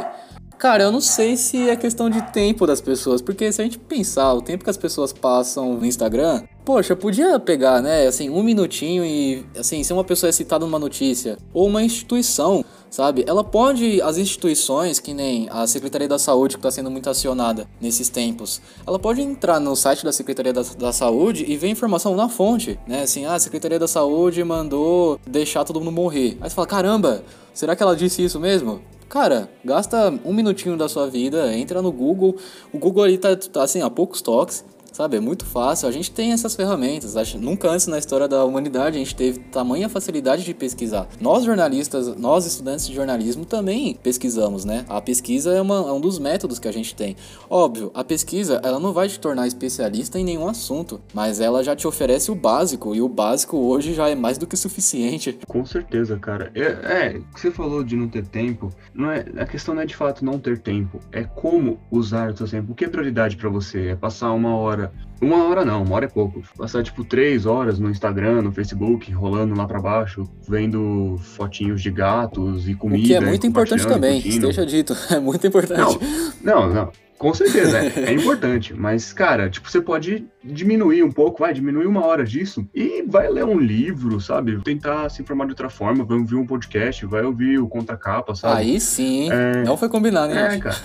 Cara, 0.59 0.85
eu 0.85 0.93
não 0.93 1.01
sei 1.01 1.37
se 1.37 1.69
é 1.69 1.77
questão 1.77 2.09
de 2.09 2.23
tempo 2.33 2.67
das 2.67 2.81
pessoas, 2.81 3.21
porque 3.21 3.53
se 3.53 3.61
a 3.61 3.64
gente 3.64 3.79
pensar 3.79 4.33
o 4.33 4.40
tempo 4.40 4.64
que 4.64 4.71
as 4.71 4.77
pessoas 4.77 5.12
passam 5.12 5.75
no 5.75 5.85
Instagram, 5.85 6.43
poxa, 6.64 6.97
podia 6.97 7.38
pegar, 7.38 7.83
né, 7.83 8.07
assim, 8.07 8.31
um 8.31 8.43
minutinho 8.43 9.05
e, 9.05 9.45
assim, 9.59 9.83
se 9.83 9.93
uma 9.93 10.03
pessoa 10.03 10.31
é 10.31 10.33
citada 10.33 10.64
numa 10.64 10.79
notícia, 10.79 11.37
ou 11.53 11.67
uma 11.67 11.83
instituição, 11.83 12.64
sabe, 12.88 13.25
ela 13.27 13.45
pode, 13.45 14.01
as 14.01 14.17
instituições, 14.17 14.99
que 14.99 15.12
nem 15.12 15.49
a 15.51 15.67
Secretaria 15.67 16.09
da 16.09 16.19
Saúde, 16.19 16.55
que 16.55 16.61
está 16.61 16.71
sendo 16.71 16.90
muito 16.90 17.11
acionada 17.11 17.69
nesses 17.81 18.09
tempos, 18.09 18.62
ela 18.87 18.99
pode 18.99 19.21
entrar 19.21 19.61
no 19.61 19.77
site 19.77 20.05
da 20.05 20.12
Secretaria 20.12 20.53
da, 20.53 20.62
da 20.79 20.93
Saúde 20.93 21.45
e 21.47 21.57
ver 21.57 21.69
informação 21.69 22.17
na 22.17 22.29
fonte, 22.29 22.79
né, 22.87 23.03
assim, 23.03 23.27
ah, 23.27 23.35
a 23.35 23.38
Secretaria 23.38 23.79
da 23.79 23.88
Saúde 23.88 24.43
mandou 24.43 25.21
deixar 25.27 25.64
todo 25.64 25.81
mundo 25.81 25.93
morrer. 25.93 26.38
Aí 26.40 26.49
você 26.49 26.55
fala, 26.55 26.67
caramba, 26.67 27.23
será 27.53 27.77
que 27.77 27.83
ela 27.83 27.95
disse 27.95 28.25
isso 28.25 28.40
mesmo? 28.40 28.81
Cara, 29.09 29.49
gasta 29.64 30.12
um 30.25 30.33
minutinho 30.33 30.77
da 30.77 30.88
sua 30.88 31.09
vida, 31.09 31.55
entra 31.57 31.81
no 31.81 31.93
Google. 31.93 32.37
O 32.73 32.79
Google 32.79 33.05
ali 33.05 33.19
tá, 33.19 33.37
tá 33.37 33.62
assim, 33.62 33.81
a 33.81 33.90
poucos 33.90 34.21
toques. 34.21 34.64
Sabe, 34.95 35.17
é 35.17 35.21
muito 35.21 35.45
fácil. 35.45 35.89
A 35.89 35.93
gente 35.93 36.09
tem 36.09 36.31
essas 36.31 36.55
ferramentas. 36.55 37.17
Acho, 37.17 37.37
nunca 37.37 37.69
antes 37.69 37.89
na 37.89 37.99
história 37.99 38.29
da 38.29 38.45
humanidade 38.45 38.95
a 38.95 39.01
gente 39.01 39.17
teve 39.17 39.41
tamanha 39.41 39.89
facilidade 39.89 40.45
de 40.45 40.55
pesquisar. 40.55 41.09
Nós 41.21 41.43
jornalistas, 41.43 42.17
nós 42.17 42.47
estudantes 42.47 42.87
de 42.87 42.95
jornalismo 42.95 43.45
também 43.45 43.99
pesquisamos, 44.01 44.65
né? 44.65 44.85
A 44.89 45.01
pesquisa 45.01 45.53
é, 45.53 45.61
uma, 45.61 45.75
é 45.75 45.93
um 45.93 46.01
dos 46.01 46.21
métodos 46.21 46.61
que 46.61 46.69
a 46.69 46.73
gente 46.73 46.95
tem. 46.95 47.17
Óbvio, 47.51 47.91
a 47.93 48.05
pesquisa 48.05 48.61
ela 48.63 48.79
não 48.79 48.93
vai 48.93 49.09
te 49.09 49.19
tornar 49.19 49.49
especialista 49.49 50.17
em 50.17 50.25
nenhum 50.25 50.47
assunto, 50.47 51.01
mas 51.13 51.41
ela 51.41 51.65
já 51.65 51.75
te 51.75 51.89
oferece 51.89 52.31
o 52.31 52.37
básico 52.37 52.95
e 52.95 53.03
o 53.03 53.09
básico 53.09 53.57
hoje 53.57 53.95
já 53.95 54.09
é 54.09 54.15
mais 54.15 54.39
do 54.39 54.47
que 54.47 54.57
suficiente. 54.57 55.37
Com 55.49 55.65
certeza, 55.65 56.17
cara. 56.21 56.53
É, 56.55 56.63
é 56.63 57.21
você 57.35 57.51
falou 57.51 57.83
de 57.83 57.97
não 57.97 58.09
ter 58.09 58.25
tempo. 58.29 58.71
Não 58.95 59.11
é 59.11 59.25
a 59.39 59.45
questão 59.45 59.75
não 59.75 59.83
é 59.83 59.87
de 59.87 59.97
fato 59.97 60.25
não 60.25 60.39
ter 60.39 60.57
tempo, 60.57 61.01
é 61.11 61.25
como 61.25 61.81
usar 61.91 62.31
o 62.31 62.37
seu 62.37 62.47
tempo. 62.47 62.71
O 62.71 62.75
que 62.77 62.85
é 62.85 62.89
prioridade 62.89 63.37
para 63.37 63.51
você? 63.51 63.89
É 63.89 63.97
passar 63.97 64.31
uma 64.31 64.55
hora 64.55 64.84
hora. 64.85 65.05
Uma 65.20 65.49
hora 65.49 65.64
não, 65.64 65.83
uma 65.83 65.97
hora 65.97 66.05
é 66.05 66.09
pouco. 66.09 66.42
Passar 66.57 66.83
tipo 66.83 67.05
três 67.05 67.47
horas 67.47 67.79
no 67.79 67.90
Instagram, 67.90 68.42
no 68.42 68.53
Facebook, 68.53 69.11
rolando 69.12 69.55
lá 69.57 69.66
para 69.66 69.81
baixo, 69.81 70.29
vendo 70.47 71.16
fotinhos 71.18 71.81
de 71.81 71.90
gatos 71.90 72.68
e 72.68 72.75
comida. 72.75 73.03
O 73.03 73.07
que 73.07 73.14
é 73.14 73.20
muito 73.20 73.47
importante 73.47 73.87
também, 73.87 74.18
esteja 74.18 74.66
dito. 74.66 74.94
É 75.11 75.20
muito 75.20 75.47
importante. 75.47 75.99
Não, 76.42 76.68
não, 76.68 76.75
não. 76.75 76.92
Com 77.16 77.33
certeza, 77.33 77.79
é, 77.79 78.11
é, 78.11 78.12
importante. 78.12 78.75
Mas, 78.75 79.12
cara, 79.12 79.49
tipo, 79.49 79.70
você 79.70 79.81
pode 79.81 80.27
diminuir 80.42 81.03
um 81.03 81.12
pouco, 81.12 81.40
vai, 81.40 81.55
diminuir 81.55 81.87
uma 81.87 82.05
hora 82.05 82.25
disso 82.25 82.68
e 82.75 83.03
vai 83.03 83.29
ler 83.31 83.44
um 83.44 83.59
livro, 83.59 84.20
sabe? 84.20 84.61
Tentar 84.62 85.09
se 85.09 85.23
informar 85.23 85.44
de 85.44 85.53
outra 85.53 85.70
forma, 85.70 86.05
vai 86.05 86.18
ouvir 86.18 86.35
um 86.35 86.47
podcast, 86.47 87.07
vai 87.07 87.23
ouvir 87.23 87.59
o 87.59 87.68
Conta 87.68 87.97
Capa, 87.97 88.35
sabe? 88.35 88.61
Aí 88.61 88.81
sim, 88.81 89.31
é... 89.31 89.62
não 89.62 89.77
foi 89.77 89.88
combinado, 89.88 90.33
hein? 90.33 90.38
É, 90.38 90.59
cara. 90.59 90.77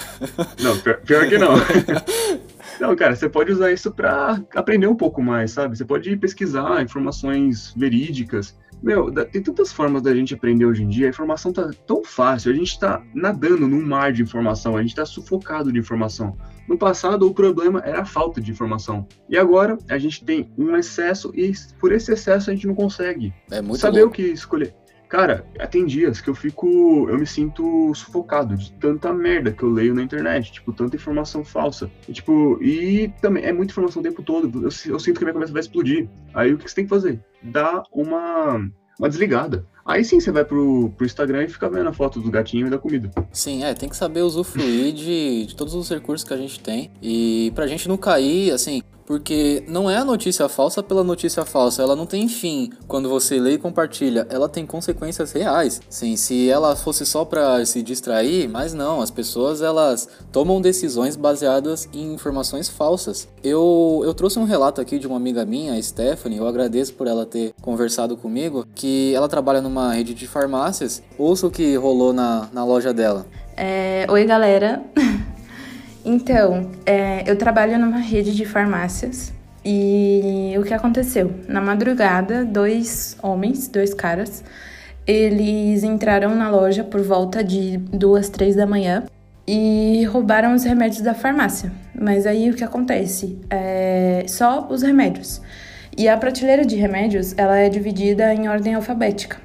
Não, 0.61 0.77
pior, 0.77 1.01
pior 1.01 1.27
que 1.27 1.37
não. 1.37 1.55
Não, 2.79 2.95
cara, 2.95 3.15
você 3.15 3.27
pode 3.27 3.51
usar 3.51 3.71
isso 3.71 3.91
para 3.91 4.41
aprender 4.55 4.87
um 4.87 4.95
pouco 4.95 5.21
mais, 5.21 5.51
sabe? 5.51 5.77
Você 5.77 5.83
pode 5.83 6.15
pesquisar 6.17 6.81
informações 6.81 7.73
verídicas. 7.75 8.57
Meu, 8.81 9.11
tem 9.11 9.43
tantas 9.43 9.73
formas 9.73 10.01
da 10.01 10.15
gente 10.15 10.33
aprender 10.33 10.65
hoje 10.65 10.83
em 10.83 10.87
dia, 10.87 11.07
a 11.07 11.09
informação 11.09 11.51
tá 11.51 11.69
tão 11.85 12.01
fácil, 12.03 12.49
a 12.51 12.55
gente 12.55 12.79
tá 12.79 13.03
nadando 13.13 13.67
num 13.67 13.85
mar 13.85 14.13
de 14.13 14.21
informação, 14.21 14.77
a 14.77 14.81
gente 14.81 14.95
tá 14.95 15.05
sufocado 15.05 15.71
de 15.71 15.77
informação. 15.77 16.37
No 16.65 16.77
passado, 16.77 17.27
o 17.27 17.33
problema 17.33 17.81
era 17.83 18.01
a 18.01 18.05
falta 18.05 18.39
de 18.39 18.51
informação. 18.51 19.05
E 19.27 19.37
agora, 19.37 19.77
a 19.89 19.97
gente 19.97 20.23
tem 20.23 20.49
um 20.57 20.77
excesso 20.77 21.33
e 21.35 21.51
por 21.77 21.91
esse 21.91 22.13
excesso 22.13 22.49
a 22.49 22.53
gente 22.53 22.67
não 22.67 22.75
consegue 22.75 23.33
é 23.51 23.61
saber 23.75 24.01
louco. 24.01 24.13
o 24.13 24.15
que 24.15 24.23
escolher. 24.23 24.73
Cara, 25.09 25.43
tem 25.71 25.87
dias 25.87 26.21
que 26.21 26.29
eu 26.29 26.35
fico. 26.35 27.09
Eu 27.09 27.17
me 27.17 27.25
sinto 27.25 27.91
sufocado 27.95 28.55
de 28.55 28.71
tanta 28.73 29.11
merda 29.11 29.51
que 29.51 29.63
eu 29.63 29.69
leio 29.69 29.95
na 29.95 30.03
internet, 30.03 30.51
tipo, 30.51 30.71
tanta 30.71 30.95
informação 30.95 31.43
falsa. 31.43 31.89
E, 32.07 32.13
tipo, 32.13 32.61
e 32.61 33.11
também 33.19 33.43
é 33.43 33.51
muita 33.51 33.71
informação 33.71 34.01
o 34.01 34.03
tempo 34.03 34.21
todo. 34.21 34.61
Eu, 34.61 34.69
eu 34.93 34.99
sinto 34.99 35.17
que 35.17 35.25
minha 35.25 35.33
cabeça 35.33 35.51
vai 35.51 35.61
explodir. 35.61 36.07
Aí 36.31 36.53
o 36.53 36.59
que 36.59 36.69
você 36.69 36.75
tem 36.75 36.83
que 36.85 36.89
fazer? 36.89 37.19
Dar 37.41 37.81
uma, 37.91 38.69
uma 38.99 39.09
desligada. 39.09 39.65
Aí 39.83 40.05
sim 40.05 40.19
você 40.19 40.31
vai 40.31 40.45
pro, 40.45 40.91
pro 40.95 41.07
Instagram 41.07 41.45
e 41.45 41.49
fica 41.49 41.67
vendo 41.67 41.89
a 41.89 41.93
foto 41.93 42.21
do 42.21 42.29
gatinho 42.29 42.67
e 42.67 42.69
da 42.69 42.77
comida. 42.77 43.09
Sim, 43.31 43.63
é, 43.63 43.73
tem 43.73 43.89
que 43.89 43.95
saber 43.95 44.21
usufruir 44.21 44.93
de, 44.93 45.47
de 45.47 45.55
todos 45.55 45.73
os 45.73 45.89
recursos 45.89 46.27
que 46.27 46.35
a 46.35 46.37
gente 46.37 46.59
tem. 46.59 46.91
E 47.01 47.51
pra 47.55 47.65
gente 47.65 47.89
não 47.89 47.97
cair, 47.97 48.51
assim, 48.51 48.83
porque 49.09 49.63
não 49.67 49.89
é 49.89 49.97
a 49.97 50.05
notícia 50.05 50.47
falsa 50.47 50.83
pela 50.83 51.03
notícia 51.03 51.43
falsa, 51.43 51.81
ela 51.81 51.95
não 51.95 52.05
tem 52.05 52.27
fim 52.27 52.69
quando 52.87 53.09
você 53.09 53.39
lê 53.39 53.53
e 53.53 53.57
compartilha, 53.57 54.27
ela 54.29 54.47
tem 54.47 54.67
consequências 54.67 55.31
reais. 55.31 55.81
Sim, 55.89 56.15
se 56.15 56.47
ela 56.47 56.75
fosse 56.75 57.07
só 57.07 57.25
para 57.25 57.65
se 57.65 57.81
distrair, 57.81 58.47
mas 58.47 58.71
não, 58.71 59.01
as 59.01 59.09
pessoas 59.09 59.63
elas 59.63 60.07
tomam 60.31 60.61
decisões 60.61 61.15
baseadas 61.15 61.89
em 61.91 62.13
informações 62.13 62.69
falsas. 62.69 63.27
Eu, 63.43 64.03
eu 64.05 64.13
trouxe 64.13 64.37
um 64.37 64.43
relato 64.43 64.79
aqui 64.79 64.99
de 64.99 65.07
uma 65.07 65.17
amiga 65.17 65.43
minha, 65.43 65.73
a 65.73 65.81
Stephanie, 65.81 66.37
eu 66.37 66.47
agradeço 66.47 66.93
por 66.93 67.07
ela 67.07 67.25
ter 67.25 67.55
conversado 67.63 68.15
comigo, 68.15 68.63
que 68.75 69.11
ela 69.15 69.27
trabalha 69.27 69.59
numa 69.59 69.91
rede 69.91 70.13
de 70.13 70.27
farmácias. 70.27 71.01
Ouça 71.17 71.47
o 71.47 71.51
que 71.51 71.75
rolou 71.75 72.13
na, 72.13 72.47
na 72.53 72.63
loja 72.63 72.93
dela. 72.93 73.25
É, 73.57 74.05
Oi, 74.07 74.23
galera. 74.23 74.83
Então, 76.05 76.71
é, 76.85 77.29
eu 77.29 77.35
trabalho 77.35 77.77
numa 77.77 77.99
rede 77.99 78.35
de 78.35 78.45
farmácias 78.45 79.33
e 79.63 80.53
o 80.57 80.63
que 80.63 80.73
aconteceu? 80.73 81.33
Na 81.47 81.59
madrugada, 81.59 82.45
dois 82.45 83.17
homens, 83.21 83.67
dois 83.67 83.93
caras, 83.93 84.43
eles 85.05 85.83
entraram 85.83 86.33
na 86.35 86.49
loja 86.49 86.83
por 86.83 87.01
volta 87.01 87.43
de 87.43 87.77
duas, 87.77 88.29
três 88.29 88.55
da 88.55 88.65
manhã 88.65 89.03
e 89.45 90.05
roubaram 90.05 90.53
os 90.53 90.63
remédios 90.63 91.01
da 91.01 91.13
farmácia. 91.13 91.71
Mas 91.93 92.25
aí 92.25 92.49
o 92.49 92.53
que 92.53 92.63
acontece? 92.63 93.37
É 93.49 94.23
só 94.27 94.67
os 94.69 94.81
remédios. 94.81 95.41
E 95.97 96.07
a 96.07 96.15
prateleira 96.15 96.65
de 96.65 96.75
remédios, 96.75 97.33
ela 97.37 97.57
é 97.57 97.67
dividida 97.67 98.33
em 98.33 98.47
ordem 98.47 98.75
alfabética. 98.75 99.37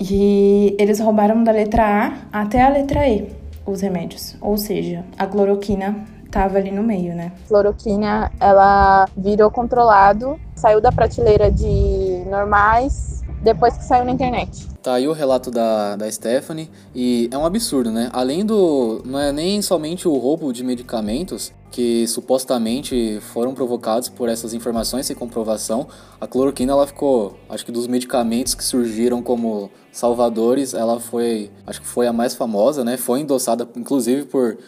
E 0.00 0.74
eles 0.78 1.00
roubaram 1.00 1.44
da 1.44 1.52
letra 1.52 1.84
A 2.32 2.40
até 2.40 2.62
a 2.62 2.68
letra 2.68 3.06
E 3.06 3.41
os 3.66 3.80
remédios. 3.80 4.36
Ou 4.40 4.56
seja, 4.56 5.04
a 5.18 5.26
cloroquina 5.26 6.04
tava 6.30 6.58
ali 6.58 6.70
no 6.70 6.82
meio, 6.82 7.14
né? 7.14 7.32
Cloroquina, 7.46 8.32
ela 8.40 9.06
virou 9.16 9.50
controlado, 9.50 10.40
saiu 10.54 10.80
da 10.80 10.90
prateleira 10.90 11.50
de 11.50 12.24
normais 12.28 13.22
depois 13.42 13.76
que 13.76 13.84
saiu 13.84 14.04
na 14.04 14.12
internet. 14.12 14.68
Tá 14.82 14.94
aí 14.94 15.06
o 15.06 15.12
relato 15.12 15.50
da, 15.50 15.94
da 15.96 16.10
Stephanie 16.10 16.70
e 16.94 17.28
é 17.30 17.38
um 17.38 17.44
absurdo, 17.44 17.90
né? 17.90 18.08
Além 18.12 18.44
do. 18.44 19.02
Não 19.04 19.18
é 19.18 19.30
nem 19.30 19.60
somente 19.60 20.08
o 20.08 20.16
roubo 20.16 20.52
de 20.52 20.64
medicamentos 20.64 21.52
que 21.70 22.06
supostamente 22.06 23.18
foram 23.32 23.54
provocados 23.54 24.08
por 24.08 24.28
essas 24.28 24.52
informações 24.52 25.06
sem 25.06 25.16
comprovação, 25.16 25.88
a 26.20 26.26
cloroquina 26.26 26.72
ela 26.72 26.86
ficou, 26.86 27.38
acho 27.48 27.64
que 27.64 27.72
dos 27.72 27.86
medicamentos 27.86 28.54
que 28.54 28.62
surgiram 28.62 29.22
como 29.22 29.70
salvadores, 29.92 30.74
ela 30.74 30.98
foi, 30.98 31.50
acho 31.66 31.80
que 31.80 31.86
foi 31.86 32.06
a 32.06 32.12
mais 32.12 32.34
famosa, 32.34 32.82
né? 32.82 32.96
Foi 32.96 33.20
endossada 33.20 33.68
inclusive 33.76 34.24
por 34.24 34.58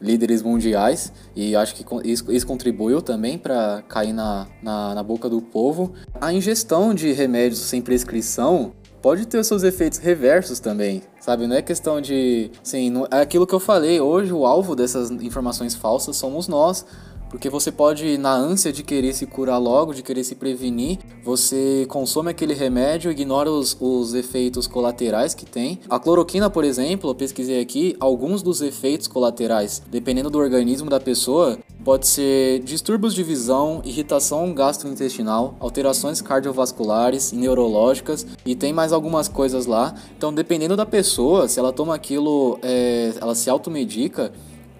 líderes 0.00 0.42
mundiais 0.42 1.12
e 1.34 1.56
acho 1.56 1.74
que 1.74 1.84
isso, 2.04 2.30
isso 2.30 2.46
contribuiu 2.46 3.00
também 3.00 3.38
para 3.38 3.82
cair 3.88 4.12
na, 4.12 4.46
na, 4.62 4.94
na 4.94 5.02
boca 5.02 5.28
do 5.28 5.40
povo. 5.40 5.94
A 6.20 6.32
ingestão 6.32 6.94
de 6.94 7.12
remédios 7.12 7.60
sem 7.60 7.80
prescrição 7.80 8.72
pode 9.00 9.26
ter 9.26 9.42
seus 9.44 9.62
efeitos 9.62 9.98
reversos 9.98 10.60
também, 10.60 11.02
sabe? 11.20 11.46
Não 11.46 11.56
é 11.56 11.62
questão 11.62 12.00
de. 12.00 12.50
Assim, 12.62 12.88
não, 12.88 13.06
é 13.10 13.20
aquilo 13.20 13.46
que 13.46 13.54
eu 13.54 13.60
falei. 13.60 14.00
Hoje, 14.00 14.32
o 14.32 14.46
alvo 14.46 14.74
dessas 14.74 15.10
informações 15.10 15.74
falsas 15.74 16.16
somos 16.16 16.48
nós. 16.48 16.86
Porque 17.28 17.50
você 17.50 17.72
pode, 17.72 18.16
na 18.16 18.32
ânsia 18.32 18.72
de 18.72 18.82
querer 18.82 19.12
se 19.12 19.26
curar 19.26 19.58
logo, 19.58 19.92
de 19.92 20.02
querer 20.02 20.22
se 20.22 20.34
prevenir, 20.34 20.98
você 21.24 21.84
consome 21.88 22.30
aquele 22.30 22.54
remédio, 22.54 23.10
ignora 23.10 23.50
os, 23.50 23.76
os 23.80 24.14
efeitos 24.14 24.66
colaterais 24.66 25.34
que 25.34 25.44
tem. 25.44 25.80
A 25.88 25.98
cloroquina, 25.98 26.48
por 26.48 26.64
exemplo, 26.64 27.10
eu 27.10 27.14
pesquisei 27.14 27.60
aqui, 27.60 27.96
alguns 27.98 28.42
dos 28.42 28.62
efeitos 28.62 29.08
colaterais, 29.08 29.82
dependendo 29.90 30.30
do 30.30 30.38
organismo 30.38 30.88
da 30.88 31.00
pessoa, 31.00 31.58
pode 31.84 32.06
ser 32.06 32.60
distúrbios 32.60 33.14
de 33.14 33.22
visão, 33.22 33.82
irritação 33.84 34.54
gastrointestinal, 34.54 35.54
alterações 35.60 36.22
cardiovasculares 36.22 37.32
e 37.32 37.36
neurológicas 37.36 38.26
e 38.46 38.54
tem 38.54 38.72
mais 38.72 38.92
algumas 38.92 39.28
coisas 39.28 39.66
lá. 39.66 39.94
Então, 40.16 40.32
dependendo 40.32 40.76
da 40.76 40.86
pessoa, 40.86 41.46
se 41.46 41.58
ela 41.58 41.72
toma 41.72 41.94
aquilo, 41.94 42.58
é, 42.62 43.12
ela 43.20 43.34
se 43.34 43.50
automedica, 43.50 44.32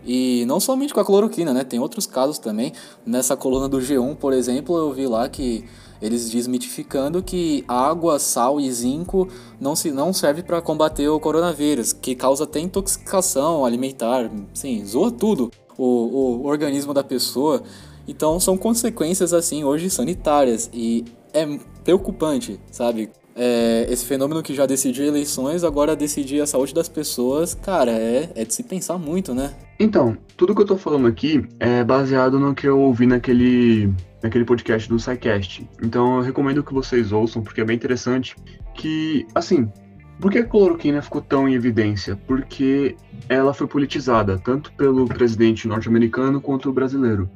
e 0.07 0.45
não 0.47 0.61
somente 0.61 0.93
com 0.93 1.01
a 1.01 1.05
cloroquina, 1.05 1.53
né? 1.53 1.65
Tem 1.65 1.79
outros 1.79 2.07
casos 2.07 2.39
também. 2.39 2.73
Nessa 3.05 3.37
coluna 3.37 3.69
do 3.69 3.79
G1, 3.79 4.17
por 4.17 4.33
exemplo, 4.33 4.77
eu 4.77 4.93
vi 4.93 5.07
lá 5.07 5.29
que 5.29 5.65
eles 6.01 6.31
desmitificando 6.31 7.23
que 7.23 7.65
água, 7.67 8.19
sal 8.19 8.61
e 8.61 8.71
zinco 8.71 9.29
não, 9.59 9.75
se, 9.75 9.91
não 9.91 10.13
serve 10.13 10.43
para 10.43 10.61
combater 10.61 11.09
o 11.09 11.19
coronavírus, 11.19 11.93
que 11.93 12.15
causa 12.15 12.45
até 12.45 12.61
intoxicação 12.61 13.65
alimentar, 13.65 14.31
sim, 14.53 14.85
zoa 14.85 15.11
tudo 15.11 15.51
o, 15.79 15.85
o 16.43 16.47
organismo 16.47 16.93
da 16.93 17.03
pessoa. 17.03 17.63
Então 18.07 18.39
são 18.39 18.57
consequências 18.57 19.33
assim 19.33 19.65
hoje 19.65 19.89
sanitárias 19.89 20.69
e 20.73 21.05
é 21.33 21.59
preocupante, 21.83 22.61
sabe? 22.71 23.11
É, 23.35 23.87
esse 23.91 24.07
fenômeno 24.07 24.43
que 24.43 24.55
já 24.55 24.67
decidia 24.67 25.07
eleições, 25.07 25.65
agora 25.65 25.97
decidir 25.97 26.41
a 26.41 26.47
saúde 26.47 26.73
das 26.73 26.89
pessoas, 26.89 27.55
cara, 27.55 27.91
é, 27.91 28.31
é 28.35 28.45
de 28.45 28.55
se 28.55 28.63
pensar 28.63 28.99
muito, 28.99 29.35
né? 29.35 29.55
Então, 29.79 30.17
tudo 30.37 30.55
que 30.55 30.63
eu 30.63 30.67
tô 30.67 30.77
falando 30.77 31.09
aqui 31.09 31.45
é 31.59 31.83
baseado 31.83 32.39
no 32.39 32.55
que 32.55 32.67
eu 32.67 32.79
ouvi 32.79 33.07
naquele, 33.07 33.93
naquele 34.23 34.45
podcast 34.45 34.89
do 34.89 34.99
SciCast. 34.99 35.69
Então 35.83 36.17
eu 36.17 36.23
recomendo 36.23 36.63
que 36.63 36.73
vocês 36.73 37.11
ouçam, 37.11 37.43
porque 37.43 37.61
é 37.61 37.65
bem 37.65 37.77
interessante. 37.77 38.37
Que, 38.75 39.27
assim, 39.35 39.71
por 40.21 40.31
que 40.31 40.39
a 40.39 40.45
cloroquina 40.45 41.03
ficou 41.03 41.21
tão 41.21 41.49
em 41.49 41.55
evidência? 41.55 42.17
Porque 42.27 42.97
ela 43.29 43.53
foi 43.53 43.67
politizada, 43.67 44.39
tanto 44.39 44.73
pelo 44.73 45.07
presidente 45.09 45.67
norte-americano 45.67 46.41
quanto 46.41 46.71
o 46.71 46.73
brasileiro 46.73 47.29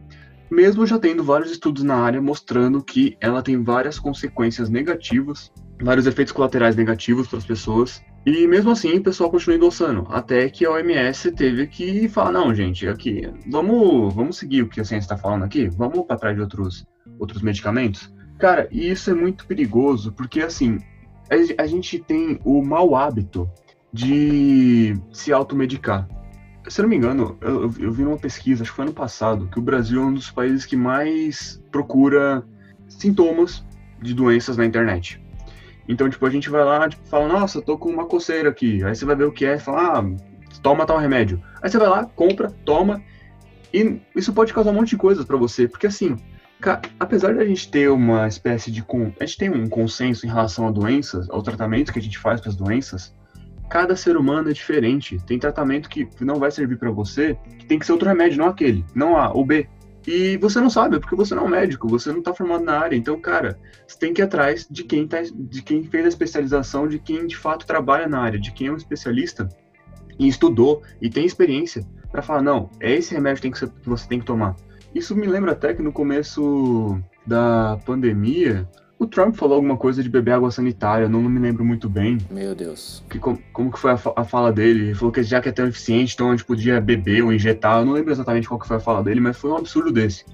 mesmo 0.50 0.86
já 0.86 0.98
tendo 0.98 1.22
vários 1.22 1.50
estudos 1.50 1.82
na 1.82 1.96
área 1.96 2.20
mostrando 2.20 2.82
que 2.82 3.16
ela 3.20 3.42
tem 3.42 3.62
várias 3.62 3.98
consequências 3.98 4.68
negativas, 4.68 5.52
vários 5.82 6.06
efeitos 6.06 6.32
colaterais 6.32 6.76
negativos 6.76 7.28
para 7.28 7.38
as 7.38 7.44
pessoas. 7.44 8.02
E 8.26 8.46
mesmo 8.46 8.70
assim, 8.70 8.96
o 8.96 9.02
pessoal 9.02 9.30
continua 9.30 9.56
endossando, 9.56 10.06
até 10.10 10.48
que 10.50 10.66
a 10.66 10.70
OMS 10.70 11.32
teve 11.32 11.66
que 11.66 12.08
falar: 12.08 12.32
não, 12.32 12.54
gente, 12.54 12.86
aqui, 12.86 13.30
vamos, 13.50 14.12
vamos 14.14 14.36
seguir 14.36 14.62
o 14.62 14.68
que 14.68 14.80
a 14.80 14.84
ciência 14.84 15.06
está 15.06 15.16
falando 15.16 15.44
aqui, 15.44 15.68
vamos 15.68 16.04
para 16.06 16.18
trás 16.18 16.36
de 16.36 16.42
outros, 16.42 16.86
outros 17.18 17.42
medicamentos. 17.42 18.12
Cara, 18.38 18.68
e 18.70 18.90
isso 18.90 19.10
é 19.10 19.14
muito 19.14 19.46
perigoso, 19.46 20.12
porque 20.12 20.40
assim, 20.40 20.78
a, 21.30 21.62
a 21.62 21.66
gente 21.66 21.98
tem 21.98 22.38
o 22.44 22.62
mau 22.62 22.94
hábito 22.94 23.48
de 23.92 24.94
se 25.12 25.32
automedicar 25.32 26.06
se 26.68 26.82
não 26.82 26.88
me 26.88 26.96
engano, 26.96 27.36
eu, 27.40 27.72
eu, 27.78 27.92
vi 27.92 28.02
numa 28.02 28.18
pesquisa, 28.18 28.62
acho 28.62 28.72
que 28.72 28.76
foi 28.76 28.84
ano 28.84 28.94
passado, 28.94 29.48
que 29.48 29.58
o 29.58 29.62
Brasil 29.62 30.02
é 30.02 30.04
um 30.04 30.14
dos 30.14 30.30
países 30.30 30.66
que 30.66 30.76
mais 30.76 31.62
procura 31.70 32.44
sintomas 32.88 33.64
de 34.00 34.14
doenças 34.14 34.56
na 34.56 34.64
internet. 34.64 35.22
Então, 35.88 36.08
tipo, 36.08 36.24
a 36.26 36.30
gente 36.30 36.50
vai 36.50 36.64
lá, 36.64 36.88
tipo, 36.88 37.06
fala, 37.08 37.28
nossa, 37.28 37.62
tô 37.62 37.78
com 37.78 37.88
uma 37.88 38.06
coceira 38.06 38.50
aqui. 38.50 38.84
Aí 38.84 38.94
você 38.94 39.04
vai 39.04 39.16
ver 39.16 39.24
o 39.24 39.32
que 39.32 39.46
é 39.46 39.54
e 39.54 39.58
fala, 39.58 39.98
ah, 39.98 40.04
toma 40.62 40.84
tal 40.84 40.98
remédio. 40.98 41.42
Aí 41.62 41.70
você 41.70 41.78
vai 41.78 41.88
lá, 41.88 42.04
compra, 42.04 42.50
toma. 42.64 43.02
E 43.72 44.00
isso 44.14 44.32
pode 44.32 44.52
causar 44.52 44.70
um 44.70 44.74
monte 44.74 44.90
de 44.90 44.96
coisas 44.98 45.24
para 45.24 45.36
você. 45.36 45.66
Porque 45.66 45.86
assim, 45.86 46.16
apesar 47.00 47.34
de 47.34 47.40
a 47.40 47.44
gente 47.44 47.70
ter 47.70 47.88
uma 47.90 48.28
espécie 48.28 48.70
de. 48.70 48.84
A 49.18 49.24
gente 49.24 49.38
tem 49.38 49.50
um 49.50 49.68
consenso 49.68 50.26
em 50.26 50.28
relação 50.28 50.66
a 50.66 50.70
doenças, 50.70 51.28
ao 51.30 51.42
tratamento 51.42 51.92
que 51.92 51.98
a 51.98 52.02
gente 52.02 52.18
faz 52.18 52.40
para 52.40 52.50
as 52.50 52.56
doenças, 52.56 53.14
cada 53.68 53.94
ser 53.96 54.16
humano 54.16 54.50
é 54.50 54.52
diferente. 54.52 55.18
Tem 55.26 55.38
tratamento 55.38 55.88
que 55.88 56.08
não 56.20 56.36
vai 56.36 56.50
servir 56.50 56.78
para 56.78 56.90
você, 56.90 57.36
que 57.58 57.66
tem 57.66 57.78
que 57.78 57.86
ser 57.86 57.92
outro 57.92 58.08
remédio, 58.08 58.38
não 58.38 58.48
aquele, 58.48 58.84
não 58.94 59.16
A 59.16 59.32
ou 59.32 59.44
B. 59.44 59.68
E 60.06 60.38
você 60.38 60.58
não 60.58 60.70
sabe, 60.70 60.98
porque 60.98 61.14
você 61.14 61.34
não 61.34 61.42
é 61.42 61.46
um 61.46 61.50
médico, 61.50 61.86
você 61.86 62.10
não 62.10 62.20
está 62.20 62.32
formado 62.32 62.64
na 62.64 62.78
área. 62.78 62.96
Então, 62.96 63.20
cara, 63.20 63.58
você 63.86 63.98
tem 63.98 64.14
que 64.14 64.22
ir 64.22 64.24
atrás 64.24 64.66
de 64.70 64.82
quem, 64.82 65.06
tá, 65.06 65.18
de 65.22 65.62
quem 65.62 65.84
fez 65.84 66.06
a 66.06 66.08
especialização, 66.08 66.88
de 66.88 66.98
quem 66.98 67.26
de 67.26 67.36
fato 67.36 67.66
trabalha 67.66 68.08
na 68.08 68.18
área, 68.18 68.40
de 68.40 68.52
quem 68.52 68.68
é 68.68 68.72
um 68.72 68.76
especialista 68.76 69.48
e 70.18 70.26
estudou 70.26 70.82
e 71.00 71.10
tem 71.10 71.26
experiência 71.26 71.84
para 72.10 72.22
falar, 72.22 72.42
não, 72.42 72.70
é 72.80 72.94
esse 72.94 73.14
remédio 73.14 73.42
que, 73.42 73.50
que 73.50 73.88
você 73.88 74.08
tem 74.08 74.18
que 74.18 74.24
tomar. 74.24 74.56
Isso 74.94 75.14
me 75.14 75.26
lembra 75.26 75.52
até 75.52 75.74
que 75.74 75.82
no 75.82 75.92
começo 75.92 76.98
da 77.26 77.78
pandemia, 77.84 78.66
o 78.98 79.06
Trump 79.06 79.36
falou 79.36 79.56
alguma 79.56 79.76
coisa 79.76 80.02
de 80.02 80.08
beber 80.08 80.32
água 80.32 80.50
sanitária, 80.50 81.08
não, 81.08 81.22
não 81.22 81.30
me 81.30 81.38
lembro 81.38 81.64
muito 81.64 81.88
bem. 81.88 82.18
Meu 82.30 82.54
Deus. 82.54 83.04
Que, 83.08 83.18
como, 83.18 83.38
como 83.52 83.70
que 83.70 83.78
foi 83.78 83.92
a, 83.92 84.00
a, 84.16 84.24
fala 84.24 84.52
dele? 84.52 84.86
Ele 84.86 84.94
falou 84.94 85.12
que 85.12 85.22
já 85.22 85.40
que 85.40 85.48
é 85.48 85.52
tão 85.52 85.68
eficiente, 85.68 86.14
então 86.14 86.28
a 86.28 86.30
gente 86.32 86.44
podia 86.44 86.80
beber 86.80 87.22
ou 87.22 87.32
injetar. 87.32 87.78
Eu 87.78 87.86
não 87.86 87.92
lembro 87.92 88.12
exatamente 88.12 88.48
qual 88.48 88.58
que 88.58 88.66
foi 88.66 88.76
a 88.76 88.80
fala 88.80 89.02
dele, 89.02 89.20
mas 89.20 89.36
foi 89.36 89.50
um 89.50 89.56
absurdo 89.56 89.92
desse. 89.92 90.24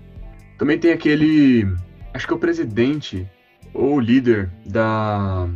Também 0.57 0.79
tem 0.79 0.93
aquele. 0.93 1.67
Acho 2.15 2.27
que 2.27 2.33
é 2.33 2.37
o 2.37 2.41
presidente 2.41 3.29
ou 3.75 3.97
o 3.97 4.01
líder 4.01 4.51
da, 4.65 5.49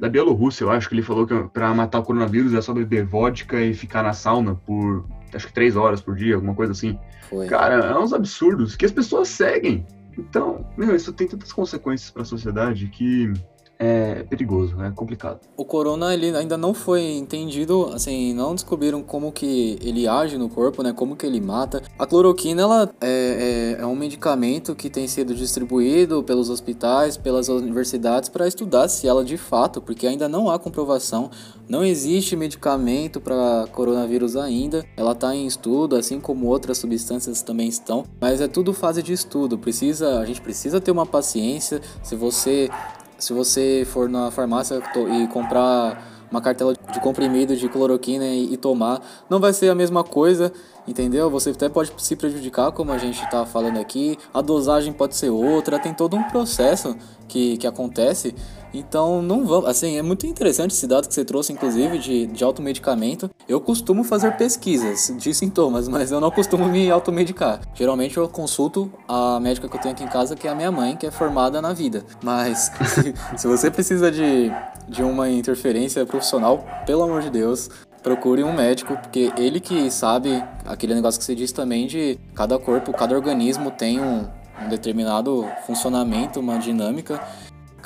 da 0.00 0.08
Bielorrússia, 0.08 0.64
eu 0.64 0.70
acho 0.70 0.88
que 0.88 0.94
ele 0.94 1.02
falou 1.02 1.26
que 1.26 1.34
para 1.52 1.72
matar 1.74 2.00
o 2.00 2.02
coronavírus 2.02 2.54
é 2.54 2.60
só 2.60 2.72
beber 2.72 3.04
vodka 3.04 3.60
e 3.60 3.74
ficar 3.74 4.02
na 4.02 4.14
sauna 4.14 4.54
por 4.54 5.04
acho 5.32 5.46
que 5.46 5.52
três 5.52 5.76
horas 5.76 6.00
por 6.00 6.16
dia, 6.16 6.34
alguma 6.34 6.54
coisa 6.54 6.72
assim. 6.72 6.98
Foi. 7.28 7.46
Cara, 7.46 7.74
é 7.74 7.98
uns 7.98 8.12
absurdos 8.12 8.74
que 8.74 8.84
as 8.86 8.92
pessoas 8.92 9.28
seguem. 9.28 9.86
Então, 10.18 10.66
meu, 10.76 10.96
isso 10.96 11.12
tem 11.12 11.28
tantas 11.28 11.52
consequências 11.52 12.10
para 12.10 12.22
a 12.22 12.26
sociedade 12.26 12.88
que 12.88 13.32
é 13.78 14.22
perigoso, 14.22 14.80
é 14.82 14.90
complicado. 14.90 15.40
O 15.56 15.64
corona 15.64 16.14
ele 16.14 16.34
ainda 16.34 16.56
não 16.56 16.72
foi 16.72 17.02
entendido, 17.02 17.90
assim, 17.92 18.32
não 18.32 18.54
descobriram 18.54 19.02
como 19.02 19.30
que 19.30 19.78
ele 19.82 20.08
age 20.08 20.38
no 20.38 20.48
corpo, 20.48 20.82
né? 20.82 20.92
Como 20.92 21.16
que 21.16 21.26
ele 21.26 21.40
mata. 21.40 21.82
A 21.98 22.06
cloroquina 22.06 22.62
ela 22.62 22.90
é, 23.00 23.76
é, 23.78 23.82
é 23.82 23.86
um 23.86 23.94
medicamento 23.94 24.74
que 24.74 24.88
tem 24.88 25.06
sido 25.06 25.34
distribuído 25.34 26.22
pelos 26.22 26.48
hospitais, 26.48 27.16
pelas 27.16 27.48
universidades 27.48 28.28
para 28.28 28.48
estudar 28.48 28.88
se 28.88 29.06
ela 29.06 29.24
de 29.24 29.36
fato, 29.36 29.80
porque 29.80 30.06
ainda 30.06 30.28
não 30.28 30.50
há 30.50 30.58
comprovação, 30.58 31.30
não 31.68 31.84
existe 31.84 32.36
medicamento 32.36 33.20
para 33.20 33.66
coronavírus 33.72 34.36
ainda. 34.36 34.84
Ela 34.96 35.12
está 35.12 35.34
em 35.34 35.46
estudo, 35.46 35.96
assim 35.96 36.18
como 36.18 36.46
outras 36.46 36.78
substâncias 36.78 37.42
também 37.42 37.68
estão, 37.68 38.04
mas 38.20 38.40
é 38.40 38.48
tudo 38.48 38.72
fase 38.72 39.02
de 39.02 39.12
estudo. 39.12 39.58
Precisa, 39.58 40.18
a 40.18 40.24
gente 40.24 40.40
precisa 40.40 40.80
ter 40.80 40.90
uma 40.90 41.04
paciência. 41.04 41.80
Se 42.02 42.14
você 42.16 42.70
se 43.18 43.32
você 43.32 43.86
for 43.90 44.08
na 44.08 44.30
farmácia 44.30 44.80
e 45.08 45.26
comprar 45.28 46.15
uma 46.36 46.42
cartela 46.42 46.74
de 46.92 47.00
comprimido 47.00 47.56
de 47.56 47.68
cloroquina 47.68 48.26
e, 48.26 48.56
tomar, 48.56 49.00
não 49.28 49.40
vai 49.40 49.52
ser 49.52 49.70
a 49.70 49.74
mesma 49.74 50.04
coisa, 50.04 50.52
entendeu? 50.86 51.30
Você 51.30 51.50
até 51.50 51.68
pode 51.68 51.92
se 51.96 52.14
prejudicar, 52.14 52.70
como 52.72 52.92
a 52.92 52.98
gente 52.98 53.22
está 53.24 53.46
falando 53.46 53.78
aqui, 53.78 54.18
a 54.32 54.42
dosagem 54.42 54.92
pode 54.92 55.16
ser 55.16 55.30
outra, 55.30 55.78
tem 55.78 55.94
todo 55.94 56.14
um 56.14 56.22
processo 56.24 56.94
que, 57.26 57.56
que 57.56 57.66
acontece 57.66 58.34
então, 58.76 59.22
não 59.22 59.46
vamos. 59.46 59.68
Assim, 59.68 59.96
é 59.96 60.02
muito 60.02 60.26
interessante 60.26 60.72
esse 60.72 60.86
dado 60.86 61.08
que 61.08 61.14
você 61.14 61.24
trouxe, 61.24 61.52
inclusive, 61.52 61.98
de, 61.98 62.26
de 62.26 62.44
automedicamento. 62.44 63.30
Eu 63.48 63.60
costumo 63.60 64.04
fazer 64.04 64.36
pesquisas 64.36 65.12
de 65.16 65.32
sintomas, 65.32 65.88
mas 65.88 66.10
eu 66.12 66.20
não 66.20 66.30
costumo 66.30 66.68
me 66.68 66.90
automedicar. 66.90 67.60
Geralmente 67.74 68.16
eu 68.16 68.28
consulto 68.28 68.90
a 69.08 69.40
médica 69.40 69.68
que 69.68 69.76
eu 69.76 69.80
tenho 69.80 69.94
aqui 69.94 70.04
em 70.04 70.08
casa, 70.08 70.36
que 70.36 70.46
é 70.46 70.50
a 70.50 70.54
minha 70.54 70.70
mãe, 70.70 70.96
que 70.96 71.06
é 71.06 71.10
formada 71.10 71.62
na 71.62 71.72
vida. 71.72 72.04
Mas 72.22 72.70
se, 72.86 73.14
se 73.38 73.46
você 73.46 73.70
precisa 73.70 74.10
de, 74.10 74.52
de 74.88 75.02
uma 75.02 75.28
interferência 75.28 76.04
profissional, 76.06 76.64
pelo 76.86 77.02
amor 77.02 77.22
de 77.22 77.30
Deus, 77.30 77.70
procure 78.02 78.42
um 78.44 78.52
médico, 78.52 78.96
porque 78.96 79.32
ele 79.36 79.60
que 79.60 79.90
sabe 79.90 80.42
aquele 80.64 80.94
negócio 80.94 81.18
que 81.18 81.24
você 81.24 81.34
disse 81.34 81.54
também 81.54 81.86
de 81.86 82.18
cada 82.34 82.58
corpo, 82.58 82.92
cada 82.92 83.14
organismo 83.14 83.70
tem 83.70 84.00
um, 84.00 84.26
um 84.62 84.68
determinado 84.68 85.46
funcionamento, 85.66 86.40
uma 86.40 86.58
dinâmica 86.58 87.20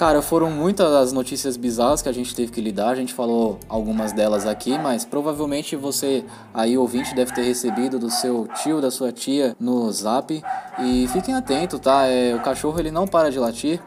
Cara, 0.00 0.22
foram 0.22 0.50
muitas 0.50 0.90
as 0.94 1.12
notícias 1.12 1.58
bizarras 1.58 2.00
que 2.00 2.08
a 2.08 2.12
gente 2.12 2.34
teve 2.34 2.50
que 2.50 2.58
lidar. 2.58 2.88
A 2.88 2.94
gente 2.94 3.12
falou 3.12 3.60
algumas 3.68 4.14
delas 4.14 4.46
aqui, 4.46 4.78
mas 4.78 5.04
provavelmente 5.04 5.76
você 5.76 6.24
aí 6.54 6.78
ouvinte 6.78 7.14
deve 7.14 7.34
ter 7.34 7.42
recebido 7.42 7.98
do 7.98 8.08
seu 8.08 8.48
tio, 8.62 8.80
da 8.80 8.90
sua 8.90 9.12
tia 9.12 9.54
no 9.60 9.92
Zap. 9.92 10.42
E 10.78 11.06
fiquem 11.08 11.34
atentos, 11.34 11.78
tá? 11.80 12.06
É, 12.06 12.34
o 12.34 12.40
cachorro 12.40 12.80
ele 12.80 12.90
não 12.90 13.06
para 13.06 13.30
de 13.30 13.38
latir 13.38 13.78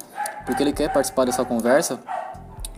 porque 0.46 0.62
ele 0.62 0.72
quer 0.72 0.94
participar 0.94 1.26
dessa 1.26 1.44
conversa. 1.44 2.00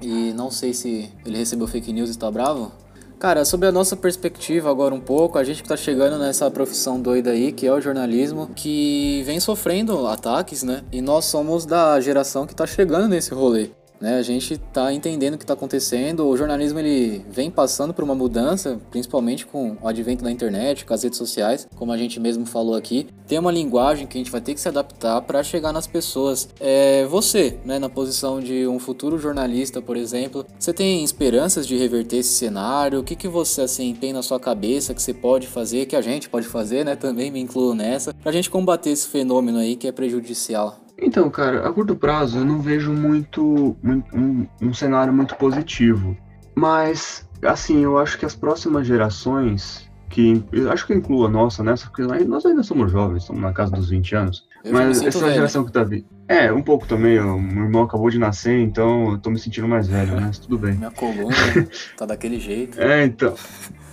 E 0.01 0.33
não 0.33 0.51
sei 0.51 0.73
se 0.73 1.11
ele 1.25 1.37
recebeu 1.37 1.67
fake 1.67 1.91
news 1.93 2.09
e 2.09 2.11
está 2.11 2.29
bravo. 2.29 2.71
Cara, 3.17 3.45
sobre 3.45 3.67
a 3.67 3.71
nossa 3.71 3.95
perspectiva 3.95 4.69
agora 4.69 4.93
um 4.93 4.99
pouco, 4.99 5.37
a 5.37 5.43
gente 5.43 5.63
que 5.63 5.69
tá 5.69 5.77
chegando 5.77 6.19
nessa 6.19 6.51
profissão 6.51 6.99
doida 6.99 7.31
aí, 7.31 7.51
que 7.51 7.65
é 7.65 7.71
o 7.71 7.79
jornalismo, 7.79 8.49
que 8.53 9.23
vem 9.25 9.39
sofrendo 9.39 10.05
ataques, 10.05 10.63
né? 10.63 10.83
E 10.91 11.01
nós 11.01 11.25
somos 11.25 11.65
da 11.65 11.99
geração 12.01 12.45
que 12.45 12.53
tá 12.53 12.67
chegando 12.67 13.07
nesse 13.07 13.33
rolê. 13.33 13.69
Né, 13.99 14.17
a 14.17 14.21
gente 14.21 14.53
está 14.53 14.91
entendendo 14.91 15.35
o 15.35 15.37
que 15.37 15.43
está 15.43 15.53
acontecendo. 15.53 16.27
O 16.27 16.35
jornalismo 16.35 16.79
ele 16.79 17.25
vem 17.29 17.49
passando 17.49 17.93
por 17.93 18.03
uma 18.03 18.15
mudança, 18.15 18.79
principalmente 18.91 19.45
com 19.45 19.77
o 19.81 19.87
advento 19.87 20.23
da 20.23 20.31
internet, 20.31 20.85
com 20.85 20.93
as 20.93 21.03
redes 21.03 21.17
sociais, 21.17 21.67
como 21.75 21.91
a 21.91 21.97
gente 21.97 22.19
mesmo 22.19 22.45
falou 22.45 22.75
aqui. 22.75 23.07
Tem 23.27 23.39
uma 23.39 23.51
linguagem 23.51 24.05
que 24.05 24.17
a 24.17 24.19
gente 24.19 24.31
vai 24.31 24.41
ter 24.41 24.53
que 24.53 24.59
se 24.59 24.67
adaptar 24.67 25.21
para 25.21 25.41
chegar 25.43 25.71
nas 25.71 25.87
pessoas. 25.87 26.49
É 26.59 27.05
você, 27.05 27.57
né, 27.65 27.79
na 27.79 27.89
posição 27.89 28.39
de 28.39 28.67
um 28.67 28.79
futuro 28.79 29.17
jornalista, 29.17 29.81
por 29.81 29.97
exemplo, 29.97 30.45
você 30.59 30.73
tem 30.73 31.03
esperanças 31.03 31.65
de 31.65 31.75
reverter 31.77 32.17
esse 32.17 32.33
cenário? 32.33 32.99
O 32.99 33.03
que, 33.03 33.15
que 33.15 33.27
você 33.27 33.61
assim 33.61 33.93
tem 33.93 34.13
na 34.13 34.21
sua 34.21 34.39
cabeça 34.39 34.93
que 34.93 35.01
você 35.01 35.13
pode 35.13 35.47
fazer, 35.47 35.85
que 35.85 35.95
a 35.95 36.01
gente 36.01 36.29
pode 36.29 36.47
fazer, 36.47 36.83
né? 36.85 36.95
Também 36.95 37.31
me 37.31 37.39
incluo 37.39 37.73
nessa, 37.73 38.13
para 38.13 38.29
a 38.29 38.33
gente 38.33 38.49
combater 38.49 38.91
esse 38.91 39.07
fenômeno 39.07 39.57
aí 39.57 39.75
que 39.75 39.87
é 39.87 39.91
prejudicial. 39.91 40.84
Então, 40.97 41.29
cara, 41.29 41.67
a 41.67 41.73
curto 41.73 41.95
prazo 41.95 42.39
eu 42.39 42.45
não 42.45 42.61
vejo 42.61 42.93
muito, 42.93 43.75
um, 43.83 44.47
um, 44.61 44.73
cenário 44.73 45.13
muito 45.13 45.35
positivo. 45.35 46.15
Mas, 46.55 47.27
assim, 47.43 47.83
eu 47.83 47.97
acho 47.97 48.17
que 48.17 48.25
as 48.25 48.35
próximas 48.35 48.87
gerações, 48.87 49.89
que 50.09 50.43
eu 50.51 50.71
acho 50.71 50.87
que 50.87 50.93
inclua 50.93 51.27
a 51.27 51.31
nossa 51.31 51.63
nessa, 51.63 51.87
porque 51.87 52.03
nós 52.03 52.45
ainda 52.45 52.63
somos 52.63 52.91
jovens, 52.91 53.23
estamos 53.23 53.41
na 53.41 53.51
casa 53.51 53.73
dos 53.73 53.89
20 53.89 54.15
anos. 54.15 54.47
Eu 54.63 54.73
mas 54.73 55.01
essa 55.01 55.19
velho. 55.19 55.33
geração 55.33 55.63
que 55.65 55.71
tá 55.71 55.83
vindo. 55.83 56.05
É, 56.27 56.51
um 56.51 56.61
pouco 56.61 56.87
também. 56.87 57.19
O 57.19 57.39
meu 57.39 57.65
irmão 57.65 57.83
acabou 57.83 58.09
de 58.09 58.17
nascer, 58.17 58.59
então 58.59 59.11
eu 59.11 59.17
tô 59.19 59.29
me 59.29 59.37
sentindo 59.37 59.67
mais 59.67 59.87
velho, 59.87 60.15
né? 60.15 60.21
Mas 60.27 60.39
tudo 60.39 60.57
bem. 60.57 60.73
Minha 60.73 60.89
coluna 60.89 61.35
tá 61.95 62.05
daquele 62.05 62.39
jeito. 62.39 62.81
É, 62.81 63.05
então. 63.05 63.35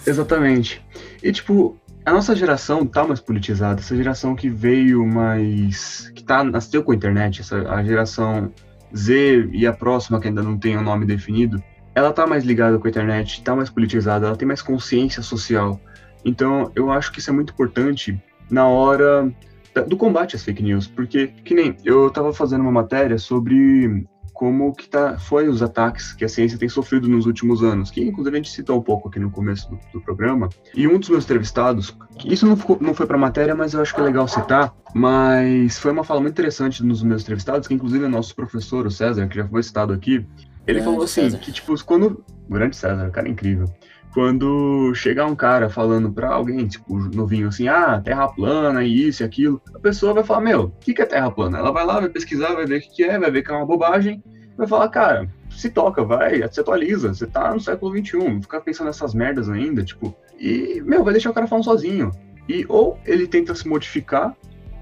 Exatamente. 0.06 0.82
E, 1.22 1.30
tipo, 1.30 1.76
a 2.04 2.12
nossa 2.12 2.34
geração 2.34 2.84
tá 2.86 3.04
mais 3.04 3.20
politizada, 3.20 3.80
essa 3.80 3.96
geração 3.96 4.34
que 4.34 4.48
veio 4.48 5.06
mais. 5.06 6.11
Que 6.22 6.26
tá, 6.26 6.42
nasceu 6.44 6.82
com 6.82 6.92
a 6.92 6.94
internet, 6.94 7.40
essa, 7.40 7.68
a 7.68 7.82
geração 7.82 8.50
Z 8.94 9.50
e 9.52 9.66
a 9.66 9.72
próxima, 9.72 10.20
que 10.20 10.28
ainda 10.28 10.42
não 10.42 10.56
tem 10.56 10.76
o 10.76 10.80
um 10.80 10.82
nome 10.82 11.04
definido, 11.04 11.62
ela 11.94 12.12
tá 12.12 12.26
mais 12.26 12.44
ligada 12.44 12.78
com 12.78 12.86
a 12.86 12.90
internet, 12.90 13.42
tá 13.42 13.54
mais 13.54 13.68
politizada, 13.68 14.26
ela 14.26 14.36
tem 14.36 14.46
mais 14.46 14.62
consciência 14.62 15.22
social. 15.22 15.80
Então, 16.24 16.70
eu 16.74 16.90
acho 16.90 17.12
que 17.12 17.18
isso 17.18 17.30
é 17.30 17.32
muito 17.32 17.52
importante 17.52 18.18
na 18.50 18.66
hora 18.66 19.30
do 19.88 19.96
combate 19.96 20.36
às 20.36 20.44
fake 20.44 20.62
news, 20.62 20.86
porque, 20.86 21.28
que 21.28 21.54
nem, 21.54 21.76
eu 21.84 22.10
tava 22.10 22.32
fazendo 22.32 22.60
uma 22.60 22.72
matéria 22.72 23.18
sobre 23.18 24.06
como 24.32 24.74
que 24.74 24.88
tá, 24.88 25.18
foi 25.18 25.48
os 25.48 25.62
ataques 25.62 26.12
que 26.12 26.24
a 26.24 26.28
ciência 26.28 26.58
tem 26.58 26.68
sofrido 26.68 27.08
nos 27.08 27.26
últimos 27.26 27.62
anos, 27.62 27.90
que 27.90 28.02
inclusive 28.02 28.36
a 28.36 28.38
gente 28.38 28.50
citou 28.50 28.78
um 28.78 28.82
pouco 28.82 29.08
aqui 29.08 29.18
no 29.18 29.30
começo 29.30 29.70
do, 29.70 29.78
do 29.92 30.00
programa. 30.00 30.48
E 30.74 30.88
um 30.88 30.98
dos 30.98 31.08
meus 31.08 31.24
entrevistados, 31.24 31.96
isso 32.24 32.46
não, 32.46 32.56
ficou, 32.56 32.78
não 32.80 32.94
foi 32.94 33.06
para 33.06 33.18
matéria, 33.18 33.54
mas 33.54 33.74
eu 33.74 33.80
acho 33.80 33.94
que 33.94 34.00
é 34.00 34.04
legal 34.04 34.26
citar, 34.26 34.74
mas 34.94 35.78
foi 35.78 35.92
uma 35.92 36.04
fala 36.04 36.20
muito 36.20 36.32
interessante 36.32 36.84
nos 36.84 37.02
meus 37.02 37.22
entrevistados, 37.22 37.68
que 37.68 37.74
inclusive 37.74 38.04
é 38.04 38.08
nosso 38.08 38.34
professor, 38.34 38.86
o 38.86 38.90
César, 38.90 39.26
que 39.28 39.36
já 39.36 39.46
foi 39.46 39.62
citado 39.62 39.92
aqui, 39.92 40.26
ele 40.66 40.78
grande 40.78 40.84
falou 40.84 41.02
assim, 41.04 41.22
César. 41.22 41.38
que 41.38 41.52
tipo, 41.52 41.84
quando... 41.84 42.24
Grande 42.48 42.76
César, 42.76 43.10
cara 43.10 43.28
incrível 43.28 43.66
quando 44.12 44.92
chegar 44.94 45.26
um 45.26 45.34
cara 45.34 45.70
falando 45.70 46.12
para 46.12 46.28
alguém, 46.28 46.66
tipo, 46.66 46.94
novinho 47.14 47.48
assim, 47.48 47.68
ah, 47.68 48.00
terra 48.00 48.28
plana, 48.28 48.84
isso 48.84 49.22
e 49.22 49.24
aquilo, 49.24 49.60
a 49.74 49.78
pessoa 49.78 50.12
vai 50.12 50.22
falar, 50.24 50.42
meu, 50.42 50.64
o 50.64 50.70
que, 50.80 50.92
que 50.92 51.02
é 51.02 51.06
terra 51.06 51.30
plana? 51.30 51.58
Ela 51.58 51.72
vai 51.72 51.84
lá, 51.84 52.00
vai 52.00 52.08
pesquisar, 52.08 52.54
vai 52.54 52.66
ver 52.66 52.78
o 52.78 52.80
que, 52.82 52.90
que 52.90 53.04
é, 53.04 53.18
vai 53.18 53.30
ver 53.30 53.42
que 53.42 53.50
é 53.50 53.54
uma 53.54 53.66
bobagem, 53.66 54.22
vai 54.56 54.66
falar, 54.66 54.88
cara, 54.88 55.28
se 55.50 55.70
toca, 55.70 56.04
vai, 56.04 56.46
se 56.50 56.60
atualiza, 56.60 57.14
você 57.14 57.26
tá 57.26 57.54
no 57.54 57.60
século 57.60 57.96
XXI, 57.96 58.42
ficar 58.42 58.60
pensando 58.60 58.88
nessas 58.88 59.14
merdas 59.14 59.48
ainda, 59.48 59.82
tipo, 59.82 60.14
e, 60.38 60.82
meu, 60.84 61.04
vai 61.04 61.12
deixar 61.12 61.30
o 61.30 61.34
cara 61.34 61.46
falando 61.46 61.64
sozinho. 61.64 62.10
E 62.48 62.66
ou 62.68 62.98
ele 63.06 63.26
tenta 63.28 63.54
se 63.54 63.68
modificar, 63.68 64.36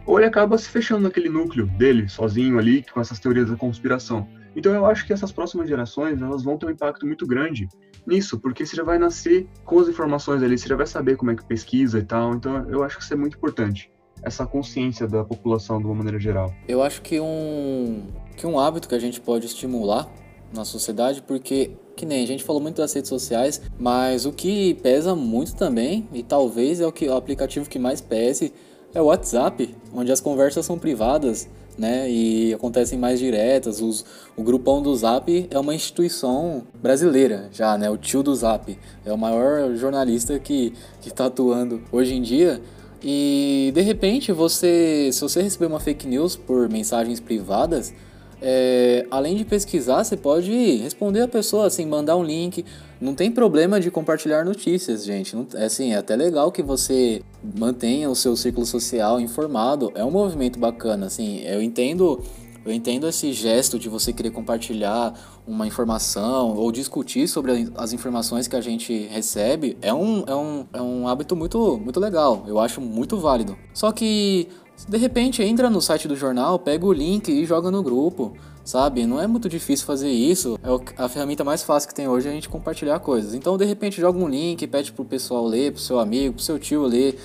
ou 0.07 0.19
ele 0.19 0.27
acaba 0.27 0.57
se 0.57 0.69
fechando 0.69 1.03
naquele 1.03 1.29
núcleo 1.29 1.66
dele, 1.66 2.09
sozinho 2.09 2.59
ali, 2.59 2.85
com 2.93 3.01
essas 3.01 3.21
teorias 3.21 3.51
da 3.51 3.57
conspiração. 3.57 4.27
Então 4.55 4.73
eu 4.75 4.85
acho 4.87 5.07
que 5.07 5.13
essas 5.13 5.33
próximas 5.33 5.69
gerações, 5.69 6.21
elas 6.21 6.43
vão 6.43 6.57
ter 6.59 6.67
um 6.67 6.71
impacto 6.71 7.07
muito 7.07 7.27
grande 7.27 7.69
nisso, 8.07 8.39
porque 8.39 8.65
você 8.65 8.77
já 8.77 8.83
vai 8.83 8.99
nascer 8.99 9.47
com 9.65 9.79
as 9.79 9.89
informações 9.89 10.43
ali, 10.43 10.59
você 10.59 10.69
já 10.69 10.77
vai 10.77 10.87
saber 10.87 11.17
como 11.17 11.31
é 11.31 11.37
que 11.37 11.45
pesquisa 11.45 11.99
e 11.99 12.05
tal. 12.05 12.35
Então 12.35 12.69
eu 12.69 12.83
acho 12.83 12.99
que 12.99 13.05
isso 13.05 13.13
é 13.13 13.17
muito 13.17 13.37
importante. 13.37 13.91
Essa 14.23 14.47
consciência 14.47 15.07
da 15.07 15.25
população 15.25 15.79
de 15.79 15.87
uma 15.87 15.95
maneira 15.95 16.19
geral. 16.19 16.53
Eu 16.69 16.83
acho 16.83 17.01
que 17.01 17.19
um, 17.21 18.03
que 18.37 18.47
um 18.47 18.59
hábito 18.59 18.89
que 18.89 18.95
a 18.95 18.99
gente 18.99 19.21
pode 19.21 19.47
estimular 19.47 20.09
na 20.53 20.65
sociedade, 20.65 21.23
porque 21.23 21.71
que 21.97 22.05
nem 22.07 22.25
a 22.25 22.27
gente 22.27 22.43
falou 22.43 22.61
muito 22.61 22.77
das 22.77 22.93
redes 22.93 23.09
sociais, 23.09 23.61
mas 23.79 24.25
o 24.25 24.33
que 24.33 24.75
pesa 24.75 25.15
muito 25.15 25.55
também, 25.55 26.09
e 26.13 26.23
talvez 26.23 26.81
é 26.81 26.87
o 26.87 26.93
que 26.93 27.07
o 27.07 27.15
aplicativo 27.15 27.69
que 27.69 27.79
mais 27.79 28.01
pese, 28.01 28.53
é 28.95 29.01
o 29.01 29.05
WhatsApp, 29.05 29.75
onde 29.93 30.11
as 30.11 30.21
conversas 30.21 30.65
são 30.65 30.79
privadas 30.79 31.49
né? 31.79 32.11
E 32.11 32.55
acontecem 32.55 32.99
mais 32.99 33.19
diretas. 33.19 33.81
Os, 33.81 34.05
o 34.37 34.43
grupão 34.43 34.83
do 34.83 34.95
Zap 34.95 35.49
é 35.51 35.59
uma 35.59 35.75
instituição 35.75 36.63
brasileira 36.75 37.49
já, 37.53 37.77
né? 37.79 37.89
O 37.91 37.97
tio 37.97 38.23
do 38.23 38.35
Zap 38.35 38.79
é 39.05 39.13
o 39.13 39.19
maior 39.19 39.75
jornalista 39.75 40.39
que 40.39 40.73
está 41.05 41.27
atuando 41.27 41.83
hoje 41.91 42.15
em 42.15 42.23
dia. 42.23 42.61
E 43.03 43.73
de 43.75 43.81
repente 43.81 44.31
você, 44.31 45.11
se 45.13 45.21
você 45.21 45.43
receber 45.43 45.67
uma 45.67 45.81
fake 45.81 46.07
news 46.07 46.37
por 46.37 46.69
mensagens 46.69 47.19
privadas, 47.19 47.95
é, 48.42 49.07
além 49.11 49.37
de 49.37 49.44
pesquisar, 49.44 50.03
você 50.03 50.16
pode 50.16 50.50
responder 50.76 51.20
a 51.20 51.29
pessoa, 51.29 51.66
assim, 51.66 51.85
mandar 51.87 52.16
um 52.16 52.24
link. 52.24 52.64
Não 53.00 53.14
tem 53.14 53.31
problema 53.31 53.81
de 53.81 53.90
compartilhar 53.90 54.44
notícias, 54.44 55.05
gente. 55.05 55.37
Não, 55.37 55.46
é, 55.55 55.64
assim, 55.64 55.92
é 55.92 55.96
até 55.96 56.16
legal 56.16 56.50
que 56.50 56.62
você 56.62 57.22
mantenha 57.42 58.09
o 58.09 58.14
seu 58.14 58.37
círculo 58.37 58.66
social 58.66 59.20
informado. 59.20 59.92
É 59.94 60.05
um 60.05 60.11
movimento 60.11 60.59
bacana, 60.59 61.07
assim. 61.07 61.42
Eu 61.44 61.62
entendo 61.62 62.22
eu 62.64 62.72
entendo 62.72 63.09
esse 63.09 63.33
gesto 63.33 63.79
de 63.79 63.88
você 63.88 64.12
querer 64.12 64.31
compartilhar 64.31 65.14
uma 65.46 65.66
informação 65.66 66.55
ou 66.55 66.70
discutir 66.70 67.26
sobre 67.26 67.70
as 67.74 67.94
informações 67.94 68.46
que 68.46 68.55
a 68.55 68.61
gente 68.61 69.07
recebe. 69.07 69.79
É 69.81 69.94
um, 69.94 70.24
é 70.26 70.35
um, 70.35 70.66
é 70.74 70.83
um 70.83 71.09
hábito 71.09 71.35
muito, 71.35 71.79
muito 71.79 71.98
legal. 71.98 72.44
Eu 72.46 72.59
acho 72.59 72.81
muito 72.81 73.16
válido. 73.16 73.57
Só 73.72 73.90
que 73.92 74.46
De 74.88 74.99
repente, 74.99 75.43
entra 75.43 75.69
no 75.71 75.81
site 75.81 76.09
do 76.09 76.16
jornal, 76.16 76.59
pega 76.59 76.85
o 76.87 76.93
link 76.93 77.29
e 77.29 77.45
joga 77.45 77.71
no 77.71 77.83
grupo, 77.83 78.33
sabe? 78.64 79.07
Não 79.07 79.21
é 79.21 79.27
muito 79.27 79.49
difícil 79.49 79.87
fazer 79.87 80.11
isso. 80.11 80.59
É 80.62 81.03
a 81.03 81.09
ferramenta 81.09 81.45
mais 81.45 81.62
fácil 81.62 81.88
que 81.88 81.95
tem 81.95 82.09
hoje 82.09 82.29
é 82.29 82.31
a 82.31 82.35
gente 82.35 82.49
compartilhar 82.49 82.99
coisas. 83.01 83.35
Então, 83.35 83.57
de 83.57 83.64
repente, 83.64 84.01
joga 84.01 84.19
um 84.19 84.29
link, 84.29 84.66
pede 84.66 84.93
pro 84.93 85.05
pessoal 85.05 85.47
ler, 85.47 85.73
pro 85.73 85.81
seu 85.81 85.99
amigo, 85.99 86.35
pro 86.35 86.43
seu 86.43 86.59
tio 86.59 86.83
ler 86.83 87.18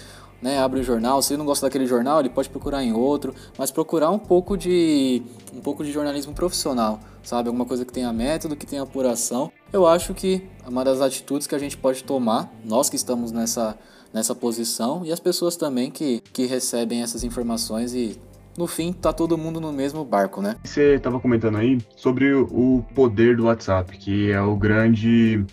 né, 0.46 0.60
abre 0.60 0.80
o 0.80 0.84
jornal. 0.84 1.22
Se 1.24 1.34
ele 1.34 1.40
não 1.40 1.46
gosta 1.46 1.66
daquele 1.66 1.88
jornal, 1.88 2.20
ele 2.20 2.30
pode 2.30 2.50
procurar 2.50 2.84
em 2.84 2.94
outro, 2.94 3.34
mas 3.58 3.72
procurar 3.72 4.12
um 4.12 4.20
pouco 4.20 4.56
de 4.56 5.24
um 5.52 5.60
pouco 5.60 5.84
de 5.84 5.92
jornalismo 5.92 6.34
profissional, 6.34 7.00
sabe? 7.24 7.50
Alguma 7.50 7.66
coisa 7.66 7.84
que 7.84 7.92
tenha 7.92 8.14
método, 8.14 8.56
que 8.56 8.66
tenha 8.66 8.84
apuração. 8.84 9.52
Eu 9.74 9.88
acho 9.88 10.14
que 10.14 10.48
é 10.64 10.70
uma 10.70 10.84
das 10.84 11.02
atitudes 11.02 11.48
que 11.48 11.56
a 11.56 11.58
gente 11.58 11.76
pode 11.76 12.04
tomar, 12.04 12.54
nós 12.64 12.90
que 12.90 12.96
estamos 12.96 13.32
nessa 13.32 13.76
nessa 14.16 14.34
posição 14.34 15.06
e 15.06 15.12
as 15.12 15.20
pessoas 15.20 15.58
também 15.58 15.92
que, 15.92 16.24
que 16.32 16.46
recebem 16.46 17.04
essas 17.04 17.26
informações 17.26 17.94
e 17.94 18.18
no 18.58 18.66
fim 18.66 18.94
tá 18.94 19.12
todo 19.12 19.38
mundo 19.38 19.60
no 19.60 19.74
mesmo 19.74 20.06
barco, 20.06 20.42
né? 20.42 20.56
Você 20.64 20.96
estava 20.96 21.20
comentando 21.20 21.58
aí 21.58 21.80
sobre 21.98 22.34
o 22.34 22.82
poder 22.96 23.36
do 23.36 23.44
WhatsApp, 23.44 23.98
que 23.98 24.32
é 24.32 24.42
o 24.42 24.56
grande 24.56 25.46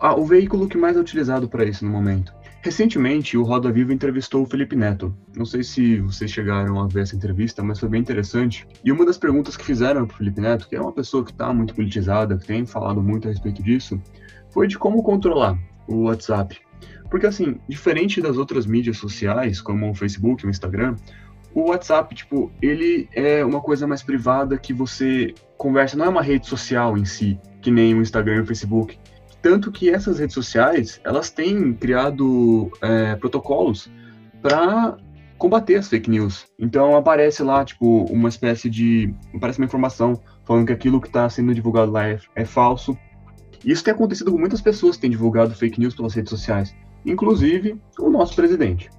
ah, 0.00 0.16
o 0.16 0.24
veículo 0.24 0.68
que 0.68 0.76
mais 0.76 0.96
é 0.96 1.00
utilizado 1.00 1.48
para 1.48 1.64
isso 1.64 1.84
no 1.84 1.90
momento. 1.92 2.36
Recentemente, 2.60 3.38
o 3.38 3.44
Roda 3.44 3.70
Viva 3.70 3.94
entrevistou 3.94 4.42
o 4.42 4.46
Felipe 4.46 4.74
Neto. 4.74 5.14
Não 5.36 5.46
sei 5.46 5.62
se 5.62 6.00
vocês 6.00 6.28
chegaram 6.28 6.80
a 6.80 6.88
ver 6.88 7.02
essa 7.02 7.14
entrevista, 7.14 7.62
mas 7.62 7.78
foi 7.78 7.88
bem 7.88 8.00
interessante. 8.00 8.66
E 8.84 8.90
uma 8.90 9.06
das 9.06 9.16
perguntas 9.16 9.56
que 9.56 9.64
fizeram 9.64 10.04
para 10.04 10.14
o 10.14 10.18
Felipe 10.18 10.40
Neto, 10.40 10.68
que 10.68 10.74
é 10.74 10.80
uma 10.80 10.92
pessoa 10.92 11.24
que 11.24 11.30
está 11.30 11.54
muito 11.54 11.72
politizada, 11.72 12.36
que 12.36 12.46
tem 12.46 12.66
falado 12.66 13.00
muito 13.00 13.28
a 13.28 13.30
respeito 13.30 13.62
disso, 13.62 14.00
foi 14.50 14.66
de 14.66 14.76
como 14.76 15.04
controlar 15.04 15.56
o 15.86 16.02
WhatsApp. 16.02 16.60
Porque, 17.10 17.26
assim, 17.26 17.58
diferente 17.68 18.20
das 18.20 18.36
outras 18.36 18.66
mídias 18.66 18.96
sociais, 18.98 19.60
como 19.60 19.90
o 19.90 19.94
Facebook, 19.94 20.46
o 20.46 20.50
Instagram, 20.50 20.96
o 21.54 21.70
WhatsApp, 21.70 22.14
tipo, 22.14 22.52
ele 22.60 23.08
é 23.12 23.44
uma 23.44 23.60
coisa 23.60 23.86
mais 23.86 24.02
privada 24.02 24.58
que 24.58 24.72
você 24.72 25.34
conversa, 25.56 25.96
não 25.96 26.04
é 26.04 26.08
uma 26.08 26.22
rede 26.22 26.46
social 26.46 26.96
em 26.96 27.04
si, 27.04 27.38
que 27.62 27.70
nem 27.70 27.94
o 27.94 28.02
Instagram 28.02 28.36
e 28.36 28.40
o 28.40 28.46
Facebook 28.46 28.98
tanto 29.40 29.70
que 29.70 29.90
essas 29.90 30.18
redes 30.18 30.34
sociais, 30.34 31.00
elas 31.04 31.30
têm 31.30 31.72
criado 31.72 32.70
é, 32.82 33.14
protocolos 33.16 33.90
para 34.42 34.96
combater 35.36 35.76
as 35.76 35.88
fake 35.88 36.10
news. 36.10 36.46
Então 36.58 36.96
aparece 36.96 37.42
lá, 37.42 37.64
tipo, 37.64 38.04
uma 38.12 38.28
espécie 38.28 38.68
de. 38.68 39.14
aparece 39.34 39.58
uma 39.58 39.66
informação 39.66 40.20
falando 40.44 40.66
que 40.66 40.72
aquilo 40.72 41.00
que 41.00 41.06
está 41.06 41.28
sendo 41.28 41.54
divulgado 41.54 41.92
lá 41.92 42.08
é, 42.08 42.18
é, 42.34 42.44
falso. 42.44 42.98
Isso 43.64 43.82
tem 43.82 43.92
acontecido 43.92 44.30
com 44.30 44.38
muitas 44.38 44.60
pessoas 44.60 44.96
que 44.96 45.02
têm 45.02 45.10
divulgado 45.10 45.54
fake 45.54 45.80
news 45.80 45.94
pelas 45.94 46.14
redes 46.14 46.30
sociais, 46.30 46.74
inclusive 47.04 47.80
o 47.98 48.08
nosso 48.10 48.34
presidente. 48.34 48.90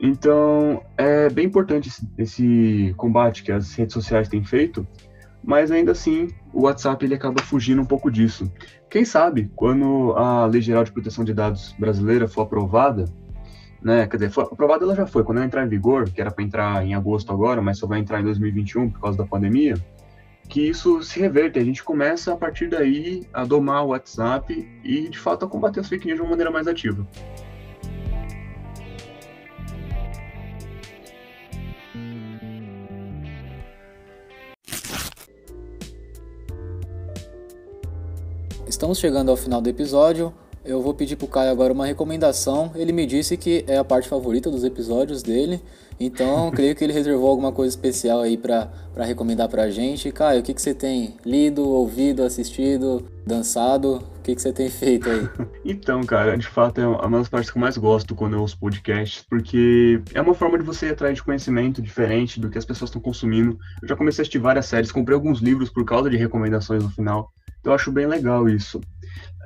Então 0.00 0.82
é 0.96 1.28
bem 1.28 1.46
importante 1.46 1.90
esse, 2.16 2.94
combate 2.96 3.42
que 3.42 3.50
as 3.50 3.74
redes 3.74 3.94
sociais 3.94 4.28
têm 4.28 4.44
feito, 4.44 4.86
mas 5.42 5.70
ainda 5.70 5.92
assim 5.92 6.28
o 6.52 6.62
WhatsApp 6.62 7.04
ele 7.04 7.14
acaba 7.14 7.42
fugindo 7.42 7.82
um 7.82 7.84
pouco 7.84 8.10
disso. 8.10 8.50
Quem 8.88 9.04
sabe, 9.04 9.50
quando 9.56 10.12
a 10.16 10.46
Lei 10.46 10.60
Geral 10.60 10.84
de 10.84 10.92
Proteção 10.92 11.24
de 11.24 11.34
Dados 11.34 11.74
brasileira 11.78 12.28
for 12.28 12.42
aprovada, 12.42 13.06
né, 13.82 14.06
quer 14.06 14.16
dizer, 14.16 14.30
foi, 14.30 14.44
aprovada 14.44 14.84
ela 14.84 14.94
já 14.94 15.06
foi, 15.06 15.24
quando 15.24 15.38
ela 15.38 15.46
entrar 15.46 15.64
em 15.64 15.68
vigor, 15.68 16.10
que 16.10 16.20
era 16.20 16.30
para 16.30 16.44
entrar 16.44 16.84
em 16.84 16.94
agosto 16.94 17.32
agora, 17.32 17.60
mas 17.60 17.78
só 17.78 17.86
vai 17.86 18.00
entrar 18.00 18.20
em 18.20 18.24
2021 18.24 18.90
por 18.90 19.00
causa 19.00 19.18
da 19.18 19.26
pandemia, 19.26 19.74
que 20.48 20.62
isso 20.62 21.02
se 21.02 21.20
reverte, 21.20 21.58
a 21.58 21.64
gente 21.64 21.84
começa 21.84 22.32
a 22.32 22.36
partir 22.36 22.68
daí 22.68 23.26
a 23.32 23.44
domar 23.44 23.84
o 23.84 23.88
WhatsApp 23.88 24.66
e 24.82 25.08
de 25.08 25.18
fato 25.18 25.44
a 25.44 25.48
combater 25.48 25.80
as 25.80 25.88
fake 25.88 26.06
news 26.06 26.16
de 26.16 26.22
uma 26.22 26.30
maneira 26.30 26.50
mais 26.50 26.66
ativa. 26.66 27.06
Estamos 38.66 38.98
chegando 38.98 39.30
ao 39.30 39.36
final 39.36 39.60
do 39.60 39.68
episódio. 39.68 40.32
Eu 40.64 40.82
vou 40.82 40.92
pedir 40.92 41.16
pro 41.16 41.26
Caio 41.26 41.50
agora 41.50 41.72
uma 41.72 41.86
recomendação. 41.86 42.70
Ele 42.74 42.92
me 42.92 43.06
disse 43.06 43.36
que 43.36 43.64
é 43.66 43.78
a 43.78 43.84
parte 43.84 44.08
favorita 44.08 44.50
dos 44.50 44.64
episódios 44.64 45.22
dele. 45.22 45.62
Então, 45.98 46.50
creio 46.54 46.74
que 46.74 46.84
ele 46.84 46.92
reservou 46.92 47.30
alguma 47.30 47.52
coisa 47.52 47.70
especial 47.74 48.20
aí 48.20 48.36
para 48.36 48.70
recomendar 48.98 49.48
pra 49.48 49.70
gente. 49.70 50.12
Caio, 50.12 50.40
o 50.40 50.42
que, 50.42 50.54
que 50.54 50.60
você 50.60 50.74
tem 50.74 51.16
lido, 51.24 51.66
ouvido, 51.66 52.22
assistido, 52.22 53.04
dançado? 53.26 54.02
O 54.18 54.22
que, 54.22 54.34
que 54.34 54.42
você 54.42 54.52
tem 54.52 54.68
feito 54.68 55.08
aí? 55.08 55.28
Então, 55.64 56.02
cara, 56.02 56.36
de 56.36 56.46
fato 56.46 56.80
é 56.80 56.86
uma 56.86 57.18
das 57.18 57.28
partes 57.28 57.50
que 57.50 57.58
eu 57.58 57.60
mais 57.60 57.76
gosto 57.76 58.14
quando 58.14 58.34
eu 58.34 58.40
ouço 58.40 58.58
podcasts, 58.58 59.22
porque 59.28 60.00
é 60.14 60.20
uma 60.20 60.32
forma 60.32 60.58
de 60.58 60.64
você 60.64 60.86
ir 60.86 60.92
atrás 60.92 61.14
de 61.14 61.22
conhecimento 61.22 61.82
diferente 61.82 62.40
do 62.40 62.48
que 62.48 62.56
as 62.56 62.64
pessoas 62.64 62.88
estão 62.88 63.02
consumindo. 63.02 63.58
Eu 63.82 63.88
já 63.88 63.94
comecei 63.94 64.22
a 64.22 64.22
assistir 64.22 64.38
várias 64.38 64.64
séries, 64.64 64.90
comprei 64.90 65.14
alguns 65.14 65.40
livros 65.40 65.68
por 65.68 65.84
causa 65.84 66.08
de 66.08 66.16
recomendações 66.16 66.82
no 66.82 66.90
final. 66.90 67.30
Eu 67.62 67.72
acho 67.74 67.92
bem 67.92 68.06
legal 68.06 68.48
isso. 68.48 68.80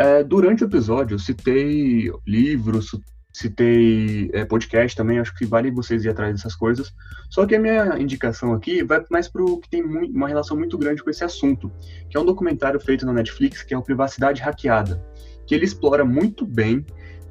É, 0.02 0.24
durante 0.24 0.64
o 0.64 0.66
episódio, 0.66 1.14
eu 1.14 1.18
citei 1.20 2.10
livros, 2.26 2.90
citei 3.32 4.28
é, 4.32 4.44
podcast 4.44 4.96
também, 4.96 5.20
acho 5.20 5.32
que 5.32 5.44
vale 5.44 5.70
vocês 5.70 6.04
ir 6.04 6.08
atrás 6.08 6.34
dessas 6.34 6.56
coisas. 6.56 6.92
Só 7.30 7.46
que 7.46 7.54
a 7.54 7.60
minha 7.60 7.96
indicação 8.00 8.52
aqui 8.52 8.82
vai 8.82 9.00
mais 9.08 9.28
para 9.28 9.44
o 9.44 9.60
que 9.60 9.70
tem 9.70 9.80
muito, 9.80 10.12
uma 10.12 10.26
relação 10.26 10.56
muito 10.56 10.76
grande 10.76 11.04
com 11.04 11.08
esse 11.08 11.22
assunto, 11.22 11.70
que 12.10 12.16
é 12.16 12.20
um 12.20 12.24
documentário 12.24 12.80
feito 12.80 13.06
na 13.06 13.12
Netflix, 13.12 13.62
que 13.62 13.74
é 13.74 13.78
o 13.78 13.82
Privacidade 13.82 14.42
Hackeada, 14.42 15.00
que 15.46 15.54
ele 15.54 15.64
explora 15.64 16.04
muito 16.04 16.44
bem 16.44 16.84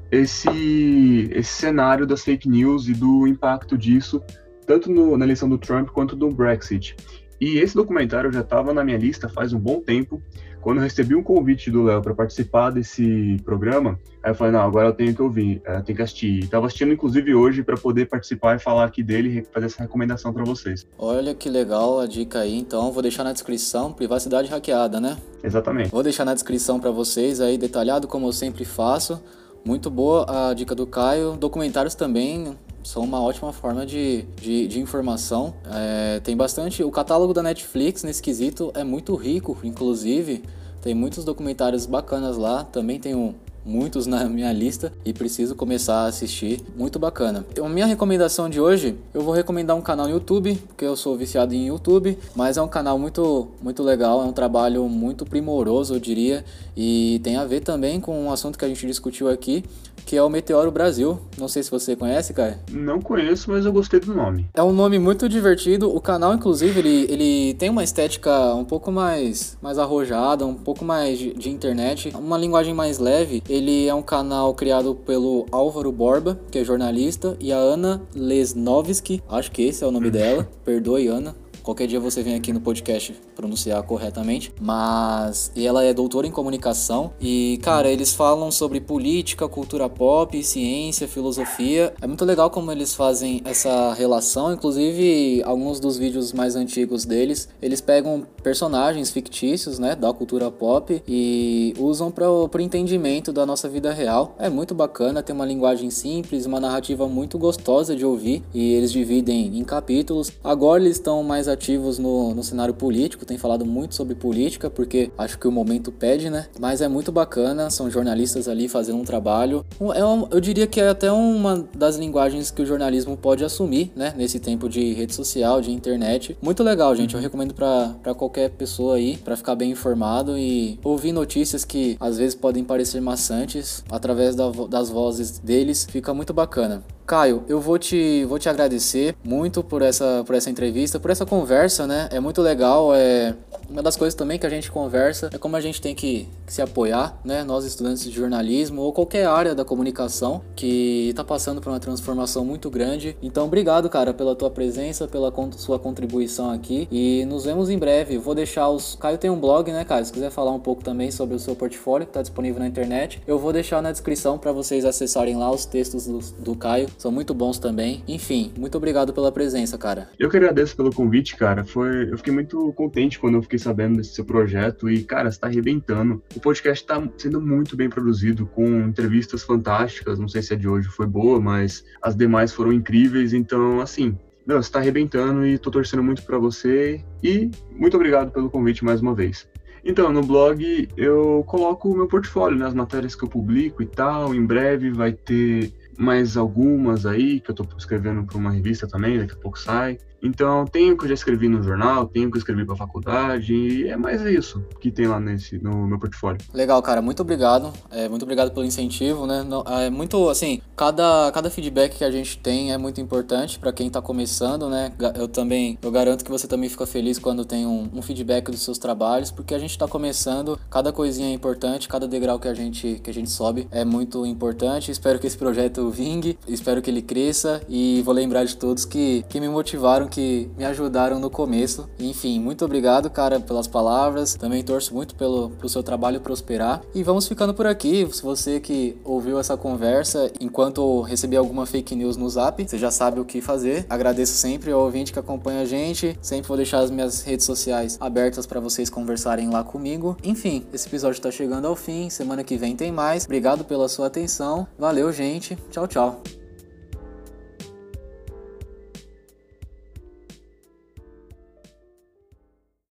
esse, 0.09 1.30
esse 1.34 1.51
cenário 1.51 2.07
das 2.07 2.24
fake 2.24 2.47
news 2.47 2.88
e 2.88 2.93
do 2.93 3.28
impacto 3.28 3.78
disso, 3.78 4.24
tanto 4.65 4.89
no, 4.89 5.17
na 5.17 5.26
eleição 5.26 5.49
do 5.49 5.57
Trump 5.57 5.89
quanto 5.89 6.15
do 6.15 6.30
Brexit. 6.30 6.95
E 7.41 7.57
esse 7.57 7.74
documentário 7.74 8.32
já 8.32 8.41
estava 8.41 8.72
na 8.72 8.84
minha 8.84 8.99
lista 8.99 9.28
faz 9.28 9.51
um 9.51 9.59
bom 9.59 9.82
tempo. 9.82 10.22
Quando 10.62 10.78
eu 10.78 10.84
recebi 10.84 11.16
um 11.16 11.24
convite 11.24 11.72
do 11.72 11.84
Léo 11.84 12.01
para 12.01 12.14
participar 12.14 12.70
desse 12.70 13.38
programa, 13.43 13.99
aí 14.22 14.32
eu 14.32 14.36
falei, 14.36 14.53
não, 14.53 14.62
agora 14.62 14.89
eu 14.89 14.93
tenho 14.93 15.14
que 15.14 15.22
ouvir, 15.22 15.62
eu 15.66 15.74
eh, 15.74 15.82
tenho 15.82 15.95
que 15.95 16.01
assistir. 16.03 16.43
Estava 16.43 16.68
assistindo, 16.68 16.93
inclusive, 16.93 17.34
hoje 17.34 17.64
para 17.64 17.76
poder 17.76 18.07
participar 18.07 18.55
e 18.55 18.59
falar 18.59 18.86
aqui 18.86 19.01
dele 19.01 19.39
e 19.39 19.43
fazer 19.53 19.66
essa 19.66 19.82
recomendação 19.82 20.32
para 20.32 20.43
vocês. 20.43 20.86
Olha 20.97 21.34
que 21.34 21.49
legal 21.49 21.99
a 21.99 22.05
dica 22.05 22.39
aí, 22.39 22.57
então 22.57 22.91
vou 22.91 23.01
deixar 23.01 23.24
na 23.24 23.34
descrição, 23.34 23.91
privacidade 23.91 24.49
hackeada, 24.49 24.99
né? 24.99 25.18
Exatamente. 25.43 25.89
Vou 25.89 26.03
deixar 26.03 26.26
na 26.26 26.34
descrição 26.34 26.80
para 26.80 26.91
vocês 26.91 27.41
aí, 27.41 27.57
detalhado 27.57 28.07
como 28.07 28.28
eu 28.28 28.34
sempre 28.34 28.64
faço. 28.64 29.22
Muito 29.66 29.89
boa 29.89 30.49
a 30.49 30.53
dica 30.53 30.74
do 30.74 30.88
Caio. 30.88 31.34
Documentários 31.34 31.95
também, 31.95 32.55
são 32.84 33.03
uma 33.03 33.21
ótima 33.21 33.53
forma 33.53 33.86
de, 33.86 34.23
de, 34.41 34.67
de 34.67 34.79
informação. 34.79 35.53
É, 35.65 36.19
tem 36.19 36.36
bastante. 36.36 36.84
O 36.84 36.91
catálogo 36.91 37.34
da 37.34 37.43
Netflix 37.43 38.03
nesse 38.03 38.21
quesito 38.21 38.71
é 38.73 38.84
muito 38.84 39.15
rico, 39.15 39.57
inclusive. 39.63 40.43
Tem 40.82 40.95
muitos 40.95 41.23
documentários 41.23 41.86
bacanas 41.86 42.38
lá. 42.38 42.63
Também 42.63 42.99
um, 43.13 43.34
muitos 43.65 44.05
na 44.07 44.25
minha 44.25 44.51
lista 44.51 44.91
e 45.05 45.13
preciso 45.13 45.55
começar 45.55 46.03
a 46.03 46.05
assistir. 46.07 46.61
Muito 46.75 46.99
bacana. 46.99 47.45
A 47.63 47.69
minha 47.69 47.86
recomendação 47.86 48.49
de 48.49 48.59
hoje, 48.59 48.97
eu 49.13 49.21
vou 49.21 49.34
recomendar 49.34 49.75
um 49.75 49.82
canal 49.82 50.07
no 50.07 50.13
YouTube, 50.13 50.55
porque 50.67 50.86
eu 50.86 50.95
sou 50.95 51.15
viciado 51.15 51.53
em 51.53 51.67
YouTube, 51.67 52.17
mas 52.36 52.57
é 52.57 52.61
um 52.61 52.67
canal 52.67 52.97
muito 52.97 53.49
muito 53.61 53.84
legal, 53.84 54.21
é 54.21 54.25
um 54.25 54.34
trabalho 54.34 54.88
muito 54.88 55.25
primoroso, 55.25 55.95
eu 55.95 55.99
diria, 55.99 56.43
e 56.75 57.19
tem 57.23 57.36
a 57.36 57.45
ver 57.45 57.61
também 57.61 57.99
com 57.99 58.25
um 58.25 58.32
assunto 58.32 58.57
que 58.57 58.65
a 58.65 58.67
gente 58.67 58.86
discutiu 58.88 59.29
aqui, 59.29 59.63
que 60.06 60.16
é 60.18 60.24
o 60.24 60.30
Meteoro 60.30 60.72
Brasil. 60.72 61.20
Não 61.38 61.47
sei 61.47 61.64
se 61.64 61.72
você 61.72 61.95
conhece, 61.95 62.34
cara. 62.34 62.60
Não 62.72 62.99
conheço, 62.99 63.49
mas 63.52 63.66
eu 63.66 63.72
gostei 63.72 63.99
do 63.99 64.14
nome. 64.14 64.47
É 64.54 64.64
um 64.64 64.74
nome 64.74 64.99
muito 64.99 65.28
divertido. 65.28 65.93
O 65.93 66.02
canal, 66.02 66.34
inclusive, 66.34 66.80
ele, 66.80 67.08
ele 67.10 67.54
tem 67.56 67.70
uma 67.70 67.84
estética 67.84 68.54
um 68.54 68.66
pouco 68.66 68.91
mais, 68.91 69.58
mais 69.62 69.78
arrojada, 69.78 70.45
um 70.45 70.56
pouco 70.56 70.84
mais 70.84 71.18
de, 71.18 71.34
de 71.34 71.49
internet, 71.49 72.12
uma 72.16 72.38
linguagem 72.38 72.74
mais 72.74 72.99
leve. 72.99 73.43
Ele 73.49 73.88
é 73.88 73.93
um 73.93 74.02
canal 74.02 74.54
criado 74.54 74.95
pelo 74.95 75.45
Álvaro 75.52 75.91
Borba, 75.91 76.39
que 76.49 76.60
é 76.60 76.64
jornalista, 76.64 77.36
e 77.39 77.52
a 77.52 77.58
Ana 77.58 78.02
Lesnovski, 78.16 79.24
acho 79.30 79.52
que 79.52 79.64
esse 79.64 79.84
é 79.84 79.88
o 79.88 79.91
nome 79.91 80.10
dela. 80.10 80.47
Perdoe, 80.66 81.08
Ana. 81.08 81.36
Qualquer 81.64 81.86
dia 81.86 81.99
você 81.99 82.24
vem 82.24 82.36
aqui 82.36 82.52
no 82.52 82.60
podcast 82.60 83.14
pronunciar 83.42 83.82
corretamente. 83.84 84.54
Mas 84.62 85.52
e 85.56 85.66
ela 85.66 85.84
é 85.84 85.94
doutora 85.94 86.28
em 86.28 86.32
comunicação 86.32 87.12
e, 87.20 87.60
cara, 87.64 87.89
eles 87.89 88.14
falam 88.14 88.52
sobre 88.52 88.80
política, 88.80 89.48
cultura 89.50 89.89
pop, 89.89 90.42
ciência, 90.44 91.08
filosofia. 91.08 91.94
É 92.00 92.06
muito 92.06 92.24
legal 92.24 92.50
como 92.52 92.72
eles 92.72 92.94
fazem 92.94 93.42
essa 93.44 93.94
relação, 93.94 94.54
inclusive 94.54 95.42
alguns 95.44 95.80
dos 95.80 95.98
vídeos 95.98 96.32
mais 96.32 96.56
antigos 96.56 97.04
deles, 97.04 97.50
eles 97.62 97.82
pegam 97.82 98.26
personagens 98.44 99.10
fictícios, 99.12 99.80
né, 99.80 99.96
da 99.96 100.14
cultura 100.14 100.52
pop 100.52 101.02
e 101.08 101.74
usam 101.80 102.12
para 102.12 102.30
o 102.30 102.50
entendimento 102.60 103.34
da 103.34 103.46
nossa 103.46 103.68
vida 103.68 103.92
real. 103.92 104.36
É 104.38 104.50
muito 104.50 104.76
bacana, 104.76 105.24
tem 105.24 105.36
uma 105.36 105.46
linguagem 105.46 105.89
simples, 105.89 106.46
uma 106.46 106.60
narrativa 106.60 107.08
muito 107.08 107.38
gostosa 107.38 107.96
de 107.96 108.06
ouvir 108.06 108.44
e 108.54 108.74
eles 108.74 108.92
dividem 108.92 109.58
em 109.58 109.64
capítulos. 109.64 110.32
Agora 110.44 110.82
eles 110.82 110.98
estão 110.98 111.24
mais 111.24 111.48
ativos 111.48 111.98
no, 111.98 112.36
no 112.36 112.44
cenário 112.44 112.74
político, 112.74 113.26
tem 113.32 113.38
falado 113.38 113.65
muito 113.65 113.95
sobre 113.95 114.13
política, 114.13 114.69
porque 114.69 115.09
acho 115.17 115.39
que 115.39 115.47
o 115.47 115.51
momento 115.51 115.89
pede, 115.89 116.29
né? 116.29 116.47
Mas 116.59 116.82
é 116.82 116.88
muito 116.89 117.11
bacana, 117.13 117.69
são 117.69 117.89
jornalistas 117.89 118.47
ali 118.49 118.67
fazendo 118.67 118.97
um 118.99 119.05
trabalho. 119.05 119.65
É 119.95 120.05
um, 120.05 120.27
eu 120.29 120.41
diria 120.41 120.67
que 120.67 120.82
é 120.82 120.89
até 120.89 121.09
uma 121.09 121.65
das 121.73 121.95
linguagens 121.95 122.51
que 122.51 122.61
o 122.61 122.65
jornalismo 122.65 123.15
pode 123.15 123.45
assumir, 123.45 123.91
né? 123.95 124.13
Nesse 124.17 124.38
tempo 124.39 124.67
de 124.67 124.91
rede 124.93 125.15
social, 125.15 125.61
de 125.61 125.71
internet. 125.71 126.38
Muito 126.41 126.61
legal, 126.61 126.93
gente. 126.93 127.15
Eu 127.15 127.21
recomendo 127.21 127.53
para 127.53 128.13
qualquer 128.13 128.49
pessoa 128.49 128.97
aí, 128.97 129.15
para 129.15 129.38
ficar 129.38 129.55
bem 129.55 129.71
informado 129.71 130.38
e 130.38 130.77
ouvir 130.84 131.13
notícias 131.13 131.63
que 131.63 131.95
às 131.99 132.17
vezes 132.17 132.36
podem 132.36 132.65
parecer 132.65 132.99
maçantes 132.99 133.82
através 133.89 134.36
da, 134.36 134.49
das 134.69 134.89
vozes 134.89 135.39
deles. 135.39 135.88
Fica 135.89 136.13
muito 136.13 136.34
bacana. 136.34 136.84
Caio, 137.06 137.43
eu 137.47 137.60
vou 137.60 137.78
te, 137.78 138.26
vou 138.26 138.39
te 138.39 138.47
agradecer 138.47 139.16
muito 139.24 139.64
por 139.64 139.82
essa, 139.82 140.24
por 140.26 140.36
essa 140.36 140.49
entrevista, 140.49 140.99
por 140.99 141.12
essa 141.12 141.26
conversa, 141.26 141.86
né? 141.86 142.08
É 142.12 142.20
muito 142.20 142.41
legal. 142.41 142.93
É 142.95 143.36
uma 143.70 143.82
das 143.82 143.95
coisas 143.95 144.14
também 144.14 144.38
que 144.38 144.45
a 144.45 144.49
gente 144.49 144.70
conversa 144.70 145.30
é 145.34 145.38
como 145.38 145.56
a 145.56 145.62
gente 145.62 145.82
tem 145.82 145.95
que, 145.95 146.28
que 146.45 146.54
se 146.54 146.62
apoiar, 146.62 147.20
né? 147.24 147.43
Nós 147.43 147.64
estudantes 147.66 148.04
de 148.04 148.12
jornalismo 148.12 148.82
ou 148.82 148.91
qualquer 148.91 149.26
área 149.28 149.56
da 149.56 149.64
comunicação 149.64 150.41
que 150.56 151.10
está 151.10 151.24
passando 151.24 151.62
por 151.62 151.70
uma 151.70 151.80
transformação 151.80 152.43
muito 152.43 152.70
grande. 152.70 153.16
Então, 153.22 153.45
obrigado, 153.45 153.89
cara, 153.89 154.14
pela 154.14 154.36
tua 154.36 154.49
presença, 154.49 155.08
pela 155.08 155.34
sua 155.58 155.80
contribuição 155.80 156.52
aqui 156.52 156.88
e 156.91 157.26
nos 157.26 157.45
vemos 157.45 157.70
em 157.70 157.78
breve. 157.78 158.18
vou 158.18 158.36
deixar 158.36 158.70
os. 158.70 158.95
Caio 158.95 159.18
tem 159.18 159.30
um 159.30 159.39
blog, 159.39 159.72
né, 159.72 159.86
Caio? 159.86 160.06
Se 160.06 160.12
quiser 160.12 160.30
falar 160.30 160.52
um 160.52 160.60
pouco 160.60 160.84
também 160.84 161.12
sobre 161.12 161.36
o 161.36 161.39
seu 161.39 161.56
portfólio 161.56 162.06
que 162.06 162.12
está 162.12 162.22
disponível 162.22 162.60
na 162.60 162.68
internet, 162.68 163.22
eu 163.26 163.39
vou 163.39 163.54
deixar 163.54 163.82
na 163.82 163.91
descrição 163.91 164.38
para 164.38 164.52
vocês 164.52 164.86
acessarem 164.86 165.38
lá 165.38 165.52
os 165.52 165.66
textos 165.66 166.06
do, 166.06 166.20
do 166.39 166.56
Caio 166.56 166.89
são 167.02 167.12
muito 167.12 167.34
bons 167.34 167.58
também. 167.58 168.04
Enfim, 168.08 168.52
muito 168.56 168.78
obrigado 168.78 169.12
pela 169.12 169.32
presença, 169.32 169.76
cara. 169.76 170.10
Eu 170.20 170.30
que 170.30 170.38
agradeço 170.38 170.76
pelo 170.76 170.93
convite, 170.93 171.36
cara. 171.36 171.64
Foi, 171.64 172.12
eu 172.12 172.18
fiquei 172.18 172.32
muito 172.32 172.72
contente 172.74 173.18
quando 173.18 173.36
eu 173.36 173.41
fiquei 173.41 173.58
sabendo 173.58 173.97
desse 173.97 174.14
seu 174.14 174.24
projeto 174.24 174.88
e, 174.88 175.04
cara, 175.04 175.28
está 175.28 175.47
arrebentando. 175.47 176.22
O 176.36 176.39
podcast 176.39 176.84
está 176.84 177.02
sendo 177.18 177.41
muito 177.41 177.76
bem 177.76 177.89
produzido, 177.89 178.45
com 178.45 178.82
entrevistas 178.82 179.41
fantásticas. 179.41 180.20
Não 180.20 180.28
sei 180.28 180.43
se 180.43 180.54
a 180.54 180.56
de 180.58 180.68
hoje 180.68 180.89
foi 180.89 181.08
boa, 181.08 181.41
mas 181.41 181.84
as 182.04 182.16
demais 182.16 182.54
foram 182.54 182.72
incríveis. 182.72 183.34
Então, 183.34 183.82
assim, 183.82 184.16
meu, 184.45 184.62
você 184.62 184.70
está 184.70 184.78
arrebentando 184.78 185.43
e 185.43 185.58
tô 185.58 185.72
torcendo 185.72 186.04
muito 186.04 186.22
para 186.22 186.38
você. 186.38 187.04
E 187.24 187.49
muito 187.72 187.95
obrigado 187.95 188.32
pelo 188.32 188.47
convite 188.47 188.86
mais 188.86 189.02
uma 189.02 189.16
vez. 189.16 189.49
Então, 189.84 190.14
no 190.14 190.22
blog 190.22 190.88
eu 190.95 191.43
coloco 191.47 191.89
o 191.89 191.95
meu 191.95 192.08
portfólio, 192.08 192.60
né, 192.60 192.68
as 192.68 192.76
matérias 192.76 193.16
que 193.16 193.24
eu 193.24 193.30
publico 193.30 193.82
e 193.82 193.88
tal. 193.88 194.36
Em 194.36 194.45
breve 194.45 194.91
vai 194.91 195.12
ter 195.12 195.74
mais 196.02 196.36
algumas 196.36 197.06
aí 197.06 197.39
que 197.39 197.52
eu 197.52 197.56
tô 197.56 197.66
escrevendo 197.78 198.24
para 198.24 198.38
uma 198.38 198.52
revista 198.52 198.88
também, 198.88 199.20
daqui 199.20 199.34
a 199.34 199.38
pouco 199.38 199.60
sai. 199.60 199.99
Então, 200.22 200.65
tenho 200.65 200.95
que 200.95 201.05
eu 201.05 201.09
já 201.09 201.13
escrevi 201.15 201.47
no 201.47 201.63
jornal, 201.63 202.05
tenho 202.05 202.30
que 202.30 202.38
eu 202.38 202.39
escrevi 202.39 202.65
para 202.65 202.76
faculdade, 202.76 203.53
e 203.53 203.88
é 203.88 203.97
mais 203.97 204.22
isso 204.22 204.63
que 204.80 204.91
tem 204.91 205.07
lá 205.07 205.19
nesse 205.19 205.57
no 205.57 205.88
meu 205.88 205.97
portfólio. 205.97 206.39
Legal, 206.53 206.82
cara, 206.82 207.01
muito 207.01 207.22
obrigado. 207.22 207.74
É, 207.89 208.07
muito 208.07 208.24
obrigado 208.24 208.51
pelo 208.51 208.65
incentivo, 208.65 209.26
né? 209.26 209.45
É 209.84 209.89
muito 209.89 210.30
assim, 210.30 210.61
cada, 210.76 211.32
cada 211.32 211.49
feedback 211.49 211.97
que 211.97 212.03
a 212.03 212.11
gente 212.11 212.38
tem 212.38 212.72
é 212.72 212.78
muito 212.78 213.01
importante 213.01 213.57
para 213.57 213.74
quem 213.74 213.89
tá 213.89 214.01
começando, 214.01 214.69
né? 214.69 214.91
Eu 215.15 215.28
também, 215.28 215.78
eu 215.82 215.91
garanto 215.91 216.24
que 216.24 216.32
você 216.32 216.47
também 216.47 216.69
fica 216.69 216.86
feliz 216.86 217.17
quando 217.17 217.43
tem 217.43 217.65
um, 217.65 217.89
um 217.93 218.01
feedback 218.01 218.51
dos 218.51 218.61
seus 218.61 218.78
trabalhos, 218.78 219.32
porque 219.32 219.55
a 219.55 219.59
gente 219.59 219.78
tá 219.78 219.88
começando, 219.88 220.59
cada 220.69 220.91
coisinha 220.91 221.30
é 221.30 221.34
importante, 221.34 221.88
cada 221.88 222.07
degrau 222.07 222.39
que 222.39 222.47
a 222.47 222.53
gente 222.53 222.99
que 223.03 223.09
a 223.09 223.13
gente 223.13 223.30
sobe 223.30 223.67
é 223.72 223.84
muito 223.84 224.26
importante. 224.26 224.91
Espero 224.91 225.17
que 225.19 225.26
esse 225.26 225.38
projeto 225.38 225.89
vingue, 225.89 226.38
espero 226.47 226.82
que 226.82 226.89
ele 226.89 227.01
cresça 227.01 227.61
e 227.67 228.01
vou 228.03 228.13
lembrar 228.13 228.43
de 228.43 228.55
todos 228.55 228.86
que 228.86 229.26
que 229.28 229.39
me 229.39 229.49
motivaram 229.49 230.07
que 230.12 230.51
me 230.57 230.66
ajudaram 230.66 231.20
no 231.20 231.30
começo. 231.30 231.89
Enfim, 231.97 232.39
muito 232.39 232.64
obrigado, 232.64 233.09
cara, 233.09 233.39
pelas 233.39 233.68
palavras. 233.68 234.36
Também 234.36 234.64
torço 234.64 234.93
muito 234.93 235.16
pelo 235.16 235.49
pro 235.51 235.70
seu 235.70 235.82
trabalho 235.82 236.20
prosperar. 236.22 236.82
E 236.93 237.01
vamos 237.01 237.28
ficando 237.28 237.53
por 237.53 237.66
aqui. 237.66 238.07
Se 238.12 238.22
você 238.22 238.59
que 238.59 238.97
ouviu 239.03 239.39
essa 239.39 239.57
conversa 239.57 240.32
enquanto 240.39 241.01
recebi 241.01 241.36
alguma 241.36 241.66
fake 241.66 241.95
news 241.95 242.18
no 242.18 242.30
Zap, 242.30 242.64
você 242.64 242.78
já 242.78 242.91
sabe 242.91 243.20
o 243.20 243.26
que 243.26 243.41
fazer. 243.41 243.86
Agradeço 243.89 244.34
sempre 244.34 244.72
ao 244.72 244.82
ouvinte 244.82 245.14
que 245.14 245.20
acompanha 245.20 245.62
a 245.62 245.66
gente. 245.66 246.18
Sempre 246.22 246.47
vou 246.47 246.57
deixar 246.57 246.80
as 246.80 246.91
minhas 246.91 247.22
redes 247.22 247.45
sociais 247.45 247.97
abertas 247.99 248.45
para 248.45 248.59
vocês 248.59 248.89
conversarem 248.89 249.49
lá 249.49 249.64
comigo. 249.64 250.18
Enfim, 250.24 250.66
esse 250.74 250.88
episódio 250.88 251.18
está 251.18 251.32
chegando 251.32 251.68
ao 251.68 251.76
fim. 251.76 252.09
Semana 252.09 252.43
que 252.43 252.57
vem 252.57 252.76
tem 252.76 252.91
mais. 252.91 253.26
Obrigado 253.26 253.64
pela 253.64 253.88
sua 253.88 254.07
atenção. 254.07 254.68
Valeu, 254.78 255.12
gente. 255.12 255.57
Tchau, 255.72 255.88
tchau. 255.88 256.41